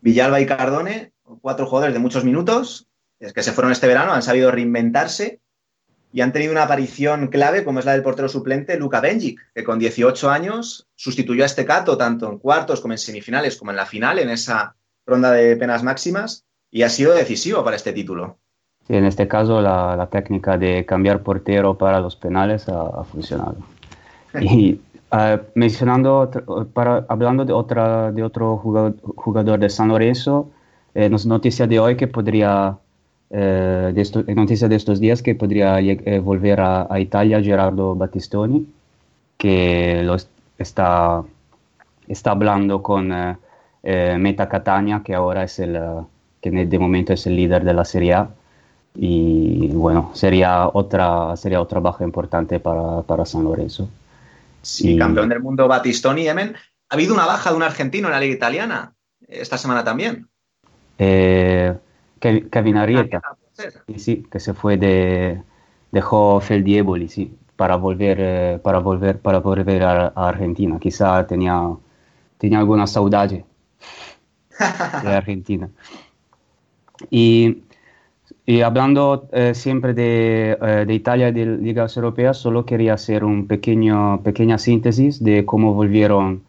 Villalba 0.03 0.41
y 0.41 0.47
Cardone, 0.47 1.13
cuatro 1.41 1.67
jugadores 1.67 1.95
de 1.95 2.01
muchos 2.01 2.25
minutos, 2.25 2.89
es 3.21 3.33
que 3.33 3.43
se 3.43 3.53
fueron 3.53 3.73
este 3.73 3.87
verano, 3.87 4.13
han 4.13 4.23
sabido 4.23 4.51
reinventarse 4.51 5.41
y 6.13 6.21
han 6.21 6.33
tenido 6.33 6.53
una 6.53 6.65
aparición 6.65 7.29
clave 7.29 7.65
como 7.65 7.79
es 7.79 7.87
la 7.87 7.93
del 7.93 8.03
portero 8.03 8.29
suplente 8.29 8.77
Luka 8.77 9.01
Benjic, 9.01 9.41
que 9.55 9.65
con 9.65 9.79
18 9.79 10.29
años 10.29 10.89
sustituyó 10.97 11.45
a 11.45 11.47
este 11.47 11.65
Cato 11.65 11.97
tanto 11.97 12.29
en 12.29 12.39
cuartos 12.39 12.81
como 12.81 12.93
en 12.93 12.99
semifinales 12.99 13.57
como 13.57 13.71
en 13.71 13.77
la 13.77 13.87
final, 13.87 14.19
en 14.19 14.29
esa 14.29 14.75
ronda 15.07 15.31
de 15.31 15.57
penas 15.57 15.85
máximas, 15.85 16.45
y 16.71 16.83
ha 16.83 16.89
sido 16.89 17.15
decisivo 17.15 17.63
para 17.63 17.77
este 17.77 17.93
título. 17.93 18.39
Sí, 18.89 18.95
en 18.95 19.05
este 19.05 19.29
caso 19.29 19.61
la, 19.61 19.95
la 19.97 20.09
técnica 20.09 20.59
de 20.59 20.85
cambiar 20.85 21.23
portero 21.23 21.79
para 21.79 22.01
los 22.01 22.17
penales 22.17 22.69
ha, 22.69 22.89
ha 22.89 23.05
funcionado. 23.05 23.57
Y 24.41 24.81
ah, 25.13 25.41
mencionando, 25.55 26.31
para, 26.75 27.05
hablando 27.09 27.45
de, 27.45 27.53
otra, 27.53 28.13
de 28.13 28.23
otro 28.25 28.57
jugador, 28.59 29.59
de 29.61 29.69
San 29.71 29.89
Lorenzo, 29.89 30.51
eh, 30.95 31.09
noticia 31.11 31.67
de 31.67 31.79
hoy 31.81 31.97
que 31.97 32.09
podría, 32.09 32.79
eh, 33.31 33.93
de 33.95 34.01
esto- 34.03 34.25
noticia 34.35 34.69
de 34.69 34.77
estos 34.77 35.01
días 35.01 35.23
que 35.23 35.35
podría 35.35 35.81
eh, 35.81 36.19
volver 36.21 36.61
a, 36.61 36.87
a 36.93 37.01
Italia 37.01 37.43
Gerardo 37.43 37.95
Battistoni, 37.95 38.67
que 39.39 40.03
lo 40.05 40.15
es- 40.17 40.29
está, 40.59 41.25
está 42.09 42.31
hablando 42.33 42.83
con 42.83 43.13
eh, 43.13 43.37
eh, 43.83 44.17
Meta 44.19 44.49
Catania, 44.49 45.03
que 45.05 45.15
ahora 45.15 45.45
es 45.45 45.59
el, 45.59 45.77
eh, 45.77 45.81
que 46.41 46.51
de 46.51 46.67
de 46.67 46.79
momento 46.79 47.13
es 47.13 47.27
el 47.27 47.37
líder 47.37 47.65
de 47.65 47.75
la 47.75 47.85
Serie 47.85 48.15
A. 48.15 48.31
Y 48.97 49.69
bueno, 49.69 50.11
sería 50.15 50.69
otra, 50.73 51.37
sería 51.37 51.61
otra 51.63 51.81
baja 51.81 52.05
importante 52.05 52.61
para, 52.61 53.03
para 53.03 53.25
San 53.27 53.45
Lorenzo. 53.45 53.89
Sí, 54.63 54.95
Y- 54.95 54.99
campeón 54.99 55.29
del 55.29 55.41
mundo 55.41 55.69
Batistoni, 55.69 56.23
Yemen. 56.23 56.55
Ha 56.89 56.95
habido 56.95 57.15
una 57.15 57.27
baja 57.27 57.51
de 57.51 57.57
un 57.57 57.63
argentino 57.63 58.09
en 58.09 58.13
la 58.13 58.21
liga 58.21 58.35
italiana 58.35 58.95
esta 59.27 59.59
semana 59.59 59.83
también. 59.85 60.29
Eh, 60.99 61.75
Kev- 62.21 62.49
Kevin 62.51 62.77
Arrieta, 62.77 63.21
sí, 63.89 63.99
sí, 63.99 64.27
que 64.31 64.39
se 64.39 64.55
fue 64.55 64.77
de, 64.77 65.43
dejó 65.91 66.41
Feldieboli, 66.41 67.09
sí, 67.09 67.37
para 67.57 67.77
volver, 67.77 68.19
eh, 68.21 68.61
para 68.63 68.79
volver, 68.79 69.19
para 69.21 69.39
volver 69.39 69.83
a, 69.83 70.13
a 70.15 70.29
Argentina. 70.29 70.79
Quizá 70.79 71.27
tenía, 71.27 71.61
tenía 72.39 72.59
alguna 72.59 72.87
saudade 72.87 73.45
de 75.03 75.09
Argentina. 75.09 75.69
Y, 77.11 77.63
y 78.53 78.61
hablando 78.61 79.31
eh, 79.33 79.55
siempre 79.55 79.95
de, 79.95 80.59
eh, 80.61 80.85
de 80.87 80.93
Italia 80.93 81.31
y 81.31 81.33
de 81.33 81.47
ligas 81.47 81.97
europeas, 81.97 82.37
solo 82.37 82.67
quería 82.67 82.93
hacer 82.93 83.25
una 83.25 83.47
pequeña 83.47 84.59
síntesis 84.59 85.25
de 85.25 85.47
cómo 85.47 85.73
volvieron 85.73 86.43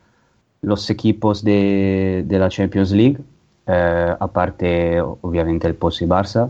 los 0.62 0.90
equipos 0.90 1.46
de, 1.46 2.26
de 2.28 2.40
la 2.40 2.50
Champions 2.50 2.92
League, 2.92 3.20
eh, 3.68 4.16
aparte 4.20 5.00
obviamente 5.00 5.66
el 5.66 5.76
Pozzi 5.76 6.06
Barça. 6.06 6.50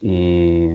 Y, 0.00 0.70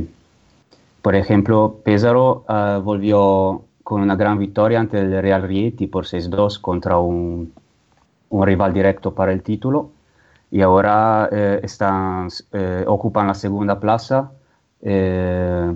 por 1.01 1.15
ejemplo, 1.15 1.79
Pesaro 1.83 2.45
eh, 2.47 2.79
volvió 2.83 3.63
con 3.83 4.01
una 4.03 4.15
gran 4.15 4.37
victoria 4.37 4.81
ante 4.81 4.99
el 4.99 5.19
Real 5.19 5.41
Rieti 5.41 5.87
por 5.87 6.05
6-2 6.05 6.61
contra 6.61 6.99
un, 6.99 7.51
un 8.29 8.45
rival 8.45 8.71
directo 8.71 9.15
para 9.15 9.33
el 9.33 9.41
título 9.41 9.94
y 10.55 10.61
ahora 10.61 11.27
eh, 11.31 11.59
están, 11.63 12.29
eh, 12.53 12.85
ocupan 12.87 13.27
la 13.27 13.33
segunda 13.33 13.77
plaza, 13.77 14.31
eh, 14.81 15.73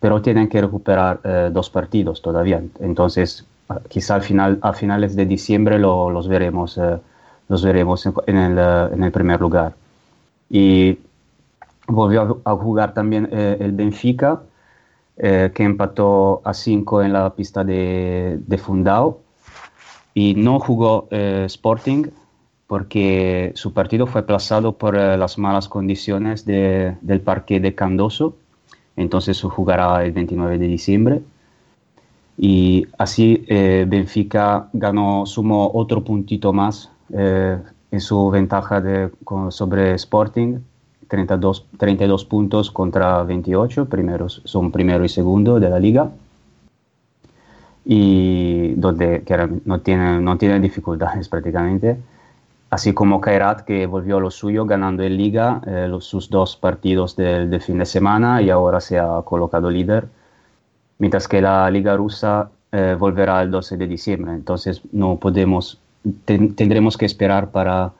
pero 0.00 0.22
tienen 0.22 0.48
que 0.48 0.60
recuperar 0.60 1.20
eh, 1.24 1.50
dos 1.52 1.68
partidos 1.70 2.22
todavía. 2.22 2.62
Entonces, 2.80 3.44
quizá 3.88 4.14
al 4.16 4.22
final, 4.22 4.58
a 4.62 4.72
finales 4.72 5.16
de 5.16 5.26
diciembre 5.26 5.78
lo- 5.80 6.10
los 6.10 6.28
veremos, 6.28 6.78
eh, 6.78 6.98
los 7.48 7.64
veremos 7.64 8.06
en, 8.06 8.36
el, 8.36 8.58
en 8.94 9.02
el 9.02 9.10
primer 9.10 9.40
lugar. 9.40 9.74
Y 10.50 10.98
volvió 11.88 12.40
a 12.44 12.52
jugar 12.56 12.94
también 12.94 13.28
eh, 13.32 13.56
el 13.60 13.72
Benfica, 13.72 14.42
eh, 15.16 15.50
que 15.54 15.64
empató 15.64 16.42
a 16.44 16.54
5 16.54 17.02
en 17.02 17.12
la 17.14 17.30
pista 17.34 17.64
de, 17.64 18.38
de 18.46 18.58
Fundao. 18.58 19.20
Y 20.14 20.34
no 20.36 20.60
jugó 20.60 21.08
eh, 21.10 21.44
Sporting, 21.46 22.04
porque 22.74 23.52
su 23.54 23.72
partido 23.72 24.04
fue 24.08 24.22
aplazado 24.22 24.72
por 24.72 24.96
eh, 24.96 25.16
las 25.16 25.38
malas 25.38 25.68
condiciones 25.68 26.44
de- 26.44 26.96
del 27.02 27.20
parque 27.20 27.60
de 27.60 27.72
Candoso, 27.76 28.34
entonces 28.96 29.40
jugará 29.42 30.04
el 30.04 30.10
29 30.10 30.58
de 30.58 30.66
diciembre. 30.66 31.22
Y 32.36 32.88
así 32.98 33.44
eh, 33.46 33.84
Benfica 33.86 34.70
ganó, 34.72 35.24
sumó 35.24 35.70
otro 35.72 36.02
puntito 36.02 36.52
más 36.52 36.90
eh, 37.12 37.58
en 37.92 38.00
su 38.00 38.28
ventaja 38.30 38.80
de- 38.80 39.10
con- 39.22 39.52
sobre 39.52 39.94
Sporting, 39.94 40.58
32, 41.06 41.66
32 41.78 42.24
puntos 42.24 42.72
contra 42.72 43.22
28, 43.22 43.84
primeros, 43.86 44.42
son 44.46 44.72
primero 44.72 45.04
y 45.04 45.08
segundo 45.08 45.60
de 45.60 45.70
la 45.70 45.78
liga 45.78 46.10
y 47.84 48.72
donde 48.74 49.22
no 49.64 49.78
tienen 49.80 50.24
no 50.24 50.36
tiene 50.38 50.58
dificultades 50.58 51.28
prácticamente. 51.34 51.98
Así 52.74 52.92
como 52.92 53.20
Kairat, 53.20 53.60
que 53.68 53.86
volvió 53.86 54.16
a 54.16 54.20
lo 54.20 54.30
suyo 54.32 54.64
ganando 54.66 55.02
en 55.04 55.16
Liga 55.16 55.60
eh, 55.66 55.86
los- 55.88 56.06
sus 56.12 56.28
dos 56.28 56.56
partidos 56.56 57.14
del, 57.14 57.48
del 57.50 57.60
fin 57.60 57.78
de 57.78 57.86
semana 57.86 58.42
y 58.42 58.50
ahora 58.50 58.80
se 58.80 58.98
ha 58.98 59.22
colocado 59.24 59.70
líder. 59.70 60.08
Mientras 60.98 61.28
que 61.28 61.40
la 61.40 61.70
Liga 61.70 61.96
rusa 61.96 62.50
eh, 62.72 62.96
volverá 62.98 63.42
el 63.42 63.50
12 63.52 63.76
de 63.76 63.86
diciembre. 63.86 64.32
Entonces 64.32 64.82
no 64.92 65.16
podemos, 65.24 65.78
ten- 66.24 66.54
tendremos 66.56 66.96
que 66.98 67.06
esperar 67.06 67.50
para 67.50 67.92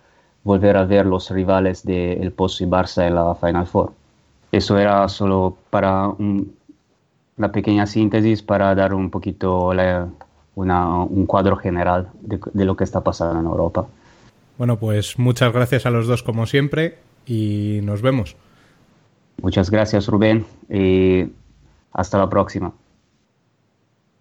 volver 0.42 0.76
a 0.76 0.84
ver 0.84 1.06
los 1.06 1.30
rivales 1.30 1.84
del 1.84 2.20
El 2.24 2.32
Pozo 2.32 2.64
y 2.64 2.66
Barça 2.66 3.06
en 3.06 3.14
la 3.14 3.34
Final 3.36 3.66
Four. 3.66 3.92
Eso 4.50 4.76
era 4.78 5.08
solo 5.08 5.56
para 5.70 6.08
un- 6.08 6.52
una 7.38 7.52
pequeña 7.52 7.86
síntesis 7.86 8.42
para 8.42 8.74
dar 8.74 8.92
un 8.94 9.08
poquito 9.10 9.72
la- 9.72 10.08
una- 10.56 10.98
un 11.04 11.26
cuadro 11.26 11.56
general 11.56 12.08
de, 12.22 12.40
de 12.52 12.64
lo 12.64 12.74
que 12.76 12.84
está 12.84 13.00
pasando 13.02 13.38
en 13.40 13.46
Europa. 13.46 13.86
Bueno, 14.58 14.78
pues 14.78 15.18
muchas 15.18 15.52
gracias 15.52 15.86
a 15.86 15.90
los 15.90 16.06
dos 16.06 16.22
como 16.22 16.46
siempre 16.46 16.98
y 17.26 17.80
nos 17.82 18.02
vemos. 18.02 18.36
Muchas 19.42 19.70
gracias 19.70 20.06
Rubén 20.06 20.46
y 20.70 21.26
hasta 21.92 22.18
la 22.18 22.28
próxima. 22.28 22.72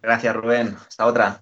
Gracias, 0.02 0.36
Rubén. 0.36 0.74
Hasta 0.86 1.06
otra. 1.06 1.40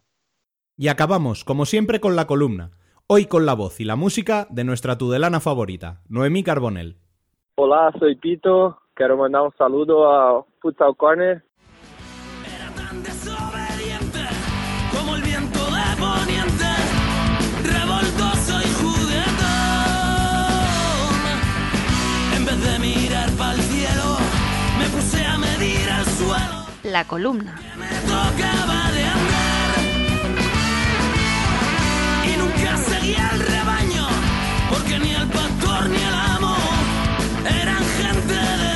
Y 0.77 0.89
acabamos, 0.89 1.45
como 1.45 1.67
siempre, 1.67 2.01
con 2.01 2.15
la 2.15 2.27
columna. 2.27 2.71
Hoy 3.09 3.27
con 3.27 3.45
la 3.45 3.55
voz 3.55 3.81
y 3.81 3.85
la 3.85 3.97
música 3.97 4.47
de 4.51 4.65
nuestra 4.65 4.97
tudelana 4.97 5.41
favorita, 5.41 6.01
Noemí 6.09 6.45
Carbonell. 6.45 6.97
Hola, 7.57 7.93
soy 7.99 8.15
Pito. 8.17 8.79
Quiero 8.95 9.17
mandar 9.17 9.43
un 9.43 9.53
saludo 9.59 10.11
a 10.11 10.45
Futsal 10.61 10.97
Corner. 10.97 11.45
Gente 37.99 38.35
de 38.35 38.73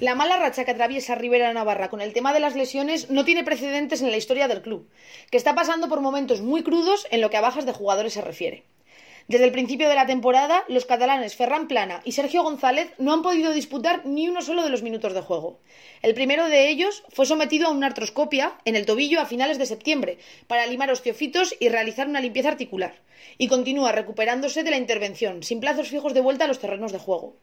La 0.00 0.14
mala 0.14 0.38
racha 0.38 0.64
que 0.64 0.70
atraviesa 0.70 1.14
Rivera 1.14 1.52
Navarra 1.52 1.90
con 1.90 2.00
el 2.00 2.14
tema 2.14 2.32
de 2.32 2.40
las 2.40 2.54
lesiones 2.54 3.10
no 3.10 3.26
tiene 3.26 3.44
precedentes 3.44 4.00
en 4.00 4.10
la 4.10 4.16
historia 4.16 4.48
del 4.48 4.62
club, 4.62 4.88
que 5.30 5.36
está 5.36 5.54
pasando 5.54 5.88
por 5.90 6.00
momentos 6.00 6.40
muy 6.40 6.62
crudos 6.62 7.06
en 7.10 7.20
lo 7.20 7.28
que 7.28 7.36
a 7.36 7.42
bajas 7.42 7.66
de 7.66 7.72
jugadores 7.72 8.14
se 8.14 8.22
refiere. 8.22 8.64
Desde 9.28 9.44
el 9.44 9.52
principio 9.52 9.90
de 9.90 9.94
la 9.94 10.06
temporada, 10.06 10.64
los 10.68 10.86
catalanes 10.86 11.36
Ferran 11.36 11.68
Plana 11.68 12.00
y 12.02 12.12
Sergio 12.12 12.42
González 12.42 12.94
no 12.96 13.12
han 13.12 13.20
podido 13.20 13.52
disputar 13.52 14.06
ni 14.06 14.26
uno 14.26 14.40
solo 14.40 14.62
de 14.62 14.70
los 14.70 14.82
minutos 14.82 15.12
de 15.12 15.20
juego. 15.20 15.58
El 16.00 16.14
primero 16.14 16.48
de 16.48 16.70
ellos 16.70 17.04
fue 17.10 17.26
sometido 17.26 17.68
a 17.68 17.70
una 17.70 17.88
artroscopia 17.88 18.54
en 18.64 18.74
el 18.74 18.86
tobillo 18.86 19.20
a 19.20 19.26
finales 19.26 19.58
de 19.58 19.66
septiembre 19.66 20.16
para 20.46 20.64
limar 20.64 20.90
osteofitos 20.90 21.54
y 21.60 21.68
realizar 21.68 22.08
una 22.08 22.22
limpieza 22.22 22.48
articular, 22.48 22.94
y 23.36 23.48
continúa 23.48 23.92
recuperándose 23.92 24.62
de 24.62 24.70
la 24.70 24.78
intervención, 24.78 25.42
sin 25.42 25.60
plazos 25.60 25.88
fijos 25.88 26.14
de 26.14 26.22
vuelta 26.22 26.46
a 26.46 26.48
los 26.48 26.58
terrenos 26.58 26.92
de 26.92 26.98
juego. 26.98 27.36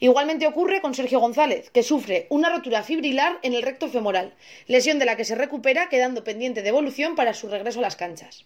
Igualmente 0.00 0.48
ocurre 0.48 0.80
con 0.80 0.96
Sergio 0.96 1.20
González, 1.20 1.70
que 1.70 1.84
sufre 1.84 2.26
una 2.30 2.50
rotura 2.50 2.82
fibrilar 2.82 3.38
en 3.42 3.54
el 3.54 3.62
recto 3.62 3.86
femoral, 3.86 4.34
lesión 4.66 4.98
de 4.98 5.04
la 5.04 5.16
que 5.16 5.24
se 5.24 5.36
recupera 5.36 5.88
quedando 5.88 6.24
pendiente 6.24 6.62
de 6.62 6.70
evolución 6.70 7.14
para 7.14 7.32
su 7.32 7.46
regreso 7.46 7.78
a 7.78 7.82
las 7.82 7.94
canchas. 7.94 8.44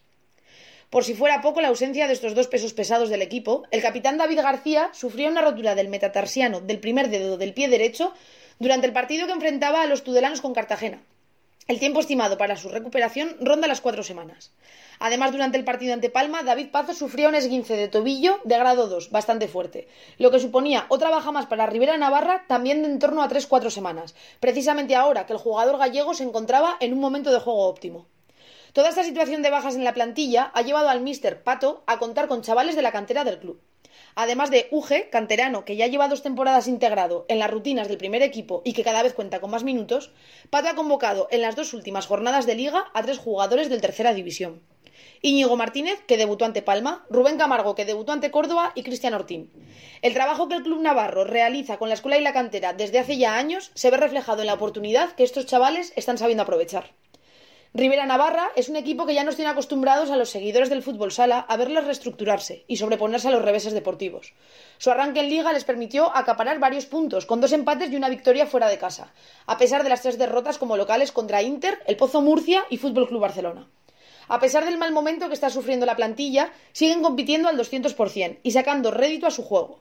Por 0.92 1.04
si 1.04 1.14
fuera 1.14 1.40
poco 1.40 1.62
la 1.62 1.68
ausencia 1.68 2.06
de 2.06 2.12
estos 2.12 2.34
dos 2.34 2.48
pesos 2.48 2.74
pesados 2.74 3.08
del 3.08 3.22
equipo, 3.22 3.62
el 3.70 3.80
capitán 3.80 4.18
David 4.18 4.40
García 4.42 4.90
sufrió 4.92 5.30
una 5.30 5.40
rotura 5.40 5.74
del 5.74 5.88
metatarsiano 5.88 6.60
del 6.60 6.80
primer 6.80 7.08
dedo 7.08 7.38
del 7.38 7.54
pie 7.54 7.68
derecho 7.68 8.12
durante 8.58 8.88
el 8.88 8.92
partido 8.92 9.26
que 9.26 9.32
enfrentaba 9.32 9.80
a 9.80 9.86
los 9.86 10.04
tudelanos 10.04 10.42
con 10.42 10.52
Cartagena. 10.52 11.00
El 11.66 11.78
tiempo 11.78 12.00
estimado 12.00 12.36
para 12.36 12.58
su 12.58 12.68
recuperación 12.68 13.38
ronda 13.40 13.68
las 13.68 13.80
cuatro 13.80 14.02
semanas. 14.02 14.52
Además, 14.98 15.32
durante 15.32 15.56
el 15.56 15.64
partido 15.64 15.94
ante 15.94 16.10
Palma, 16.10 16.42
David 16.42 16.68
Pazo 16.70 16.92
sufrió 16.92 17.30
un 17.30 17.36
esguince 17.36 17.74
de 17.74 17.88
tobillo 17.88 18.40
de 18.44 18.58
grado 18.58 18.86
2, 18.86 19.10
bastante 19.10 19.48
fuerte, 19.48 19.88
lo 20.18 20.30
que 20.30 20.40
suponía 20.40 20.84
otra 20.90 21.08
baja 21.08 21.32
más 21.32 21.46
para 21.46 21.64
Rivera 21.64 21.96
Navarra, 21.96 22.44
también 22.48 22.82
de 22.82 22.88
en 22.88 22.98
torno 22.98 23.22
a 23.22 23.30
3-4 23.30 23.70
semanas, 23.70 24.14
precisamente 24.40 24.94
ahora 24.94 25.24
que 25.24 25.32
el 25.32 25.38
jugador 25.38 25.78
gallego 25.78 26.12
se 26.12 26.24
encontraba 26.24 26.76
en 26.80 26.92
un 26.92 27.00
momento 27.00 27.32
de 27.32 27.40
juego 27.40 27.66
óptimo. 27.66 28.08
Toda 28.72 28.88
esta 28.88 29.04
situación 29.04 29.42
de 29.42 29.50
bajas 29.50 29.74
en 29.74 29.84
la 29.84 29.92
plantilla 29.92 30.50
ha 30.54 30.62
llevado 30.62 30.88
al 30.88 31.02
míster 31.02 31.42
Pato 31.42 31.82
a 31.86 31.98
contar 31.98 32.26
con 32.26 32.40
chavales 32.40 32.74
de 32.74 32.80
la 32.80 32.90
cantera 32.90 33.22
del 33.22 33.38
club. 33.38 33.60
Además 34.14 34.50
de 34.50 34.68
Uge, 34.70 35.10
canterano, 35.10 35.66
que 35.66 35.76
ya 35.76 35.88
lleva 35.88 36.08
dos 36.08 36.22
temporadas 36.22 36.68
integrado 36.68 37.26
en 37.28 37.38
las 37.38 37.50
rutinas 37.50 37.88
del 37.88 37.98
primer 37.98 38.22
equipo 38.22 38.62
y 38.64 38.72
que 38.72 38.82
cada 38.82 39.02
vez 39.02 39.12
cuenta 39.12 39.40
con 39.40 39.50
más 39.50 39.62
minutos, 39.62 40.10
Pato 40.48 40.68
ha 40.68 40.74
convocado 40.74 41.28
en 41.30 41.42
las 41.42 41.54
dos 41.54 41.74
últimas 41.74 42.06
jornadas 42.06 42.46
de 42.46 42.54
liga 42.54 42.86
a 42.94 43.02
tres 43.02 43.18
jugadores 43.18 43.68
del 43.68 43.82
tercera 43.82 44.14
división. 44.14 44.62
Íñigo 45.20 45.54
Martínez, 45.58 46.00
que 46.06 46.16
debutó 46.16 46.46
ante 46.46 46.62
Palma, 46.62 47.04
Rubén 47.10 47.36
Camargo, 47.36 47.74
que 47.74 47.84
debutó 47.84 48.12
ante 48.12 48.30
Córdoba, 48.30 48.72
y 48.74 48.84
Cristian 48.84 49.12
Ortín. 49.12 49.50
El 50.00 50.14
trabajo 50.14 50.48
que 50.48 50.54
el 50.54 50.62
Club 50.62 50.80
Navarro 50.80 51.24
realiza 51.24 51.76
con 51.76 51.88
la 51.88 51.94
escuela 51.94 52.16
y 52.16 52.22
la 52.22 52.32
cantera 52.32 52.72
desde 52.72 52.98
hace 52.98 53.18
ya 53.18 53.36
años 53.36 53.70
se 53.74 53.90
ve 53.90 53.98
reflejado 53.98 54.40
en 54.40 54.46
la 54.46 54.54
oportunidad 54.54 55.12
que 55.12 55.24
estos 55.24 55.44
chavales 55.44 55.92
están 55.94 56.16
sabiendo 56.16 56.44
aprovechar. 56.44 56.92
Rivera 57.74 58.04
Navarra 58.04 58.50
es 58.54 58.68
un 58.68 58.76
equipo 58.76 59.06
que 59.06 59.14
ya 59.14 59.24
nos 59.24 59.36
tiene 59.36 59.50
acostumbrados 59.50 60.10
a 60.10 60.16
los 60.16 60.28
seguidores 60.28 60.68
del 60.68 60.82
fútbol 60.82 61.10
sala 61.10 61.38
a 61.38 61.56
verles 61.56 61.86
reestructurarse 61.86 62.66
y 62.68 62.76
sobreponerse 62.76 63.28
a 63.28 63.30
los 63.30 63.40
reveses 63.40 63.72
deportivos. 63.72 64.34
Su 64.76 64.90
arranque 64.90 65.20
en 65.20 65.30
liga 65.30 65.54
les 65.54 65.64
permitió 65.64 66.14
acaparar 66.14 66.58
varios 66.58 66.84
puntos, 66.84 67.24
con 67.24 67.40
dos 67.40 67.52
empates 67.52 67.90
y 67.90 67.96
una 67.96 68.10
victoria 68.10 68.44
fuera 68.44 68.68
de 68.68 68.76
casa, 68.76 69.14
a 69.46 69.56
pesar 69.56 69.84
de 69.84 69.88
las 69.88 70.02
tres 70.02 70.18
derrotas 70.18 70.58
como 70.58 70.76
locales 70.76 71.12
contra 71.12 71.40
Inter, 71.40 71.80
el 71.86 71.96
Pozo 71.96 72.20
Murcia 72.20 72.66
y 72.68 72.76
Fútbol 72.76 73.08
Club 73.08 73.22
Barcelona. 73.22 73.70
A 74.28 74.38
pesar 74.38 74.66
del 74.66 74.76
mal 74.76 74.92
momento 74.92 75.28
que 75.28 75.34
está 75.34 75.48
sufriendo 75.48 75.86
la 75.86 75.96
plantilla, 75.96 76.52
siguen 76.72 77.02
compitiendo 77.02 77.48
al 77.48 77.58
200% 77.58 78.40
y 78.42 78.50
sacando 78.50 78.90
rédito 78.90 79.26
a 79.26 79.30
su 79.30 79.44
juego. 79.44 79.80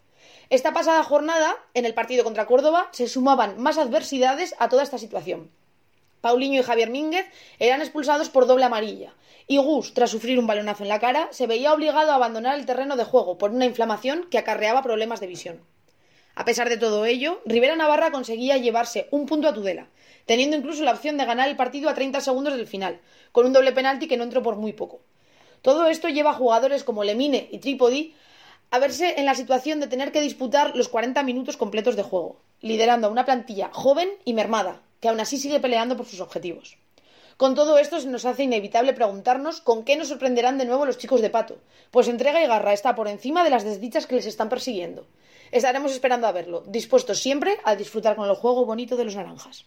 Esta 0.50 0.72
pasada 0.72 1.04
jornada, 1.04 1.58
en 1.74 1.86
el 1.86 1.94
partido 1.94 2.24
contra 2.24 2.46
Córdoba, 2.46 2.88
se 2.94 3.10
sumaban 3.10 3.60
más 3.60 3.78
adversidades 3.78 4.56
a 4.60 4.70
toda 4.70 4.84
esta 4.84 4.98
situación. 4.98 5.52
Paulinho 6.22 6.60
y 6.60 6.64
Javier 6.64 6.90
Mínguez 6.90 7.26
eran 7.60 7.82
expulsados 7.82 8.30
por 8.30 8.48
doble 8.48 8.66
amarilla, 8.66 9.14
y 9.48 9.58
Gus, 9.58 9.94
tras 9.94 10.12
sufrir 10.12 10.40
un 10.40 10.48
balonazo 10.48 10.84
en 10.84 10.90
la 10.90 11.00
cara, 11.00 11.28
se 11.32 11.48
veía 11.48 11.74
obligado 11.74 12.12
a 12.12 12.16
abandonar 12.16 12.58
el 12.58 12.66
terreno 12.66 12.96
de 12.96 13.04
juego 13.04 13.38
por 13.38 13.52
una 13.52 13.66
inflamación 13.66 14.28
que 14.30 14.38
acarreaba 14.38 14.84
problemas 14.84 15.20
de 15.20 15.28
visión. 15.28 15.62
A 16.36 16.46
pesar 16.46 16.70
de 16.70 16.78
todo 16.78 17.06
ello, 17.06 17.42
Rivera 17.46 17.76
Navarra 17.76 18.12
conseguía 18.12 18.58
llevarse 18.58 19.08
un 19.12 19.26
punto 19.26 19.50
a 19.50 19.54
Tudela, 19.54 19.88
teniendo 20.26 20.56
incluso 20.56 20.84
la 20.84 20.94
opción 20.94 21.18
de 21.18 21.26
ganar 21.26 21.50
el 21.50 21.58
partido 21.58 21.90
a 21.90 21.94
30 21.94 22.22
segundos 22.22 22.56
del 22.56 22.68
final, 22.68 23.02
con 23.32 23.46
un 23.46 23.54
doble 23.54 23.74
penalti 23.74 24.08
que 24.08 24.16
no 24.16 24.24
entró 24.24 24.42
por 24.42 24.56
muy 24.56 24.74
poco. 24.74 25.02
Todo 25.62 25.88
esto 25.88 26.08
lleva 26.08 26.32
a 26.32 26.36
jugadores 26.36 26.84
como 26.84 27.04
Lemine 27.04 27.50
y 27.52 27.60
Trípodi 27.60 28.16
a 28.70 28.80
verse 28.80 29.16
en 29.18 29.26
la 29.26 29.36
situación 29.36 29.82
de 29.82 29.88
tener 29.88 30.14
que 30.14 30.22
disputar 30.22 30.76
los 30.78 30.88
40 30.88 31.22
minutos 31.24 31.58
completos 31.58 31.98
de 31.98 32.04
juego, 32.04 32.40
liderando 32.62 33.08
a 33.08 33.12
una 33.12 33.26
plantilla 33.26 33.70
joven 33.74 34.10
y 34.24 34.34
mermada, 34.34 34.82
que 35.02 35.10
aún 35.10 35.20
así 35.20 35.38
sigue 35.38 35.60
peleando 35.60 35.98
por 35.98 36.06
sus 36.06 36.22
objetivos. 36.22 36.78
Con 37.36 37.56
todo 37.56 37.80
esto 37.80 38.00
se 38.00 38.08
nos 38.08 38.26
hace 38.26 38.44
inevitable 38.44 38.94
preguntarnos 38.94 39.62
con 39.62 39.84
qué 39.84 39.98
nos 39.98 40.10
sorprenderán 40.10 40.60
de 40.60 40.66
nuevo 40.66 40.86
los 40.86 41.00
chicos 41.00 41.22
de 41.22 41.32
Pato, 41.32 41.58
pues 41.90 42.08
entrega 42.08 42.44
y 42.44 42.48
garra 42.48 42.72
está 42.72 42.96
por 42.96 43.08
encima 43.08 43.44
de 43.44 43.50
las 43.50 43.64
desdichas 43.64 44.06
que 44.06 44.16
les 44.16 44.28
están 44.28 44.48
persiguiendo. 44.48 45.08
Estaremos 45.52 45.92
esperando 45.92 46.28
a 46.28 46.32
verlo, 46.32 46.64
dispuestos 46.68 47.20
siempre 47.20 47.58
a 47.66 47.76
disfrutar 47.76 48.16
con 48.16 48.30
el 48.30 48.36
juego 48.36 48.66
bonito 48.66 48.96
de 48.96 49.06
los 49.06 49.16
naranjas. 49.16 49.66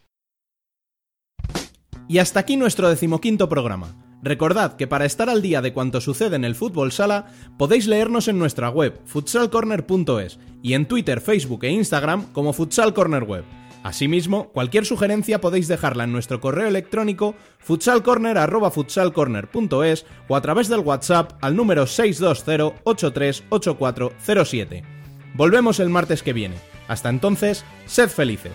Y 2.06 2.18
hasta 2.18 2.40
aquí 2.40 2.56
nuestro 2.56 2.88
decimoquinto 2.88 3.48
programa. 3.48 3.96
Recordad 4.22 4.76
que 4.76 4.86
para 4.86 5.04
estar 5.04 5.28
al 5.28 5.42
día 5.42 5.60
de 5.60 5.74
cuanto 5.74 6.00
sucede 6.00 6.36
en 6.36 6.44
el 6.44 6.54
fútbol 6.54 6.92
sala, 6.92 7.26
podéis 7.58 7.86
leernos 7.86 8.28
en 8.28 8.38
nuestra 8.38 8.70
web, 8.70 9.00
futsalcorner.es, 9.04 10.38
y 10.62 10.74
en 10.74 10.86
Twitter, 10.86 11.20
Facebook 11.20 11.64
e 11.64 11.70
Instagram 11.70 12.32
como 12.32 12.52
Futsal 12.52 12.94
Corner 12.94 13.24
Web. 13.24 13.44
Asimismo, 13.84 14.48
cualquier 14.48 14.84
sugerencia 14.86 15.40
podéis 15.42 15.68
dejarla 15.68 16.04
en 16.04 16.12
nuestro 16.12 16.40
correo 16.40 16.66
electrónico 16.66 17.34
futsalcorner.futsalcorner.es 17.58 20.06
o 20.26 20.36
a 20.36 20.40
través 20.40 20.70
del 20.70 20.80
WhatsApp 20.80 21.32
al 21.42 21.54
número 21.54 21.84
620-838407. 21.84 24.84
Volvemos 25.34 25.80
el 25.80 25.90
martes 25.90 26.22
que 26.22 26.32
viene. 26.32 26.56
Hasta 26.88 27.10
entonces, 27.10 27.66
sed 27.84 28.08
felices. 28.08 28.54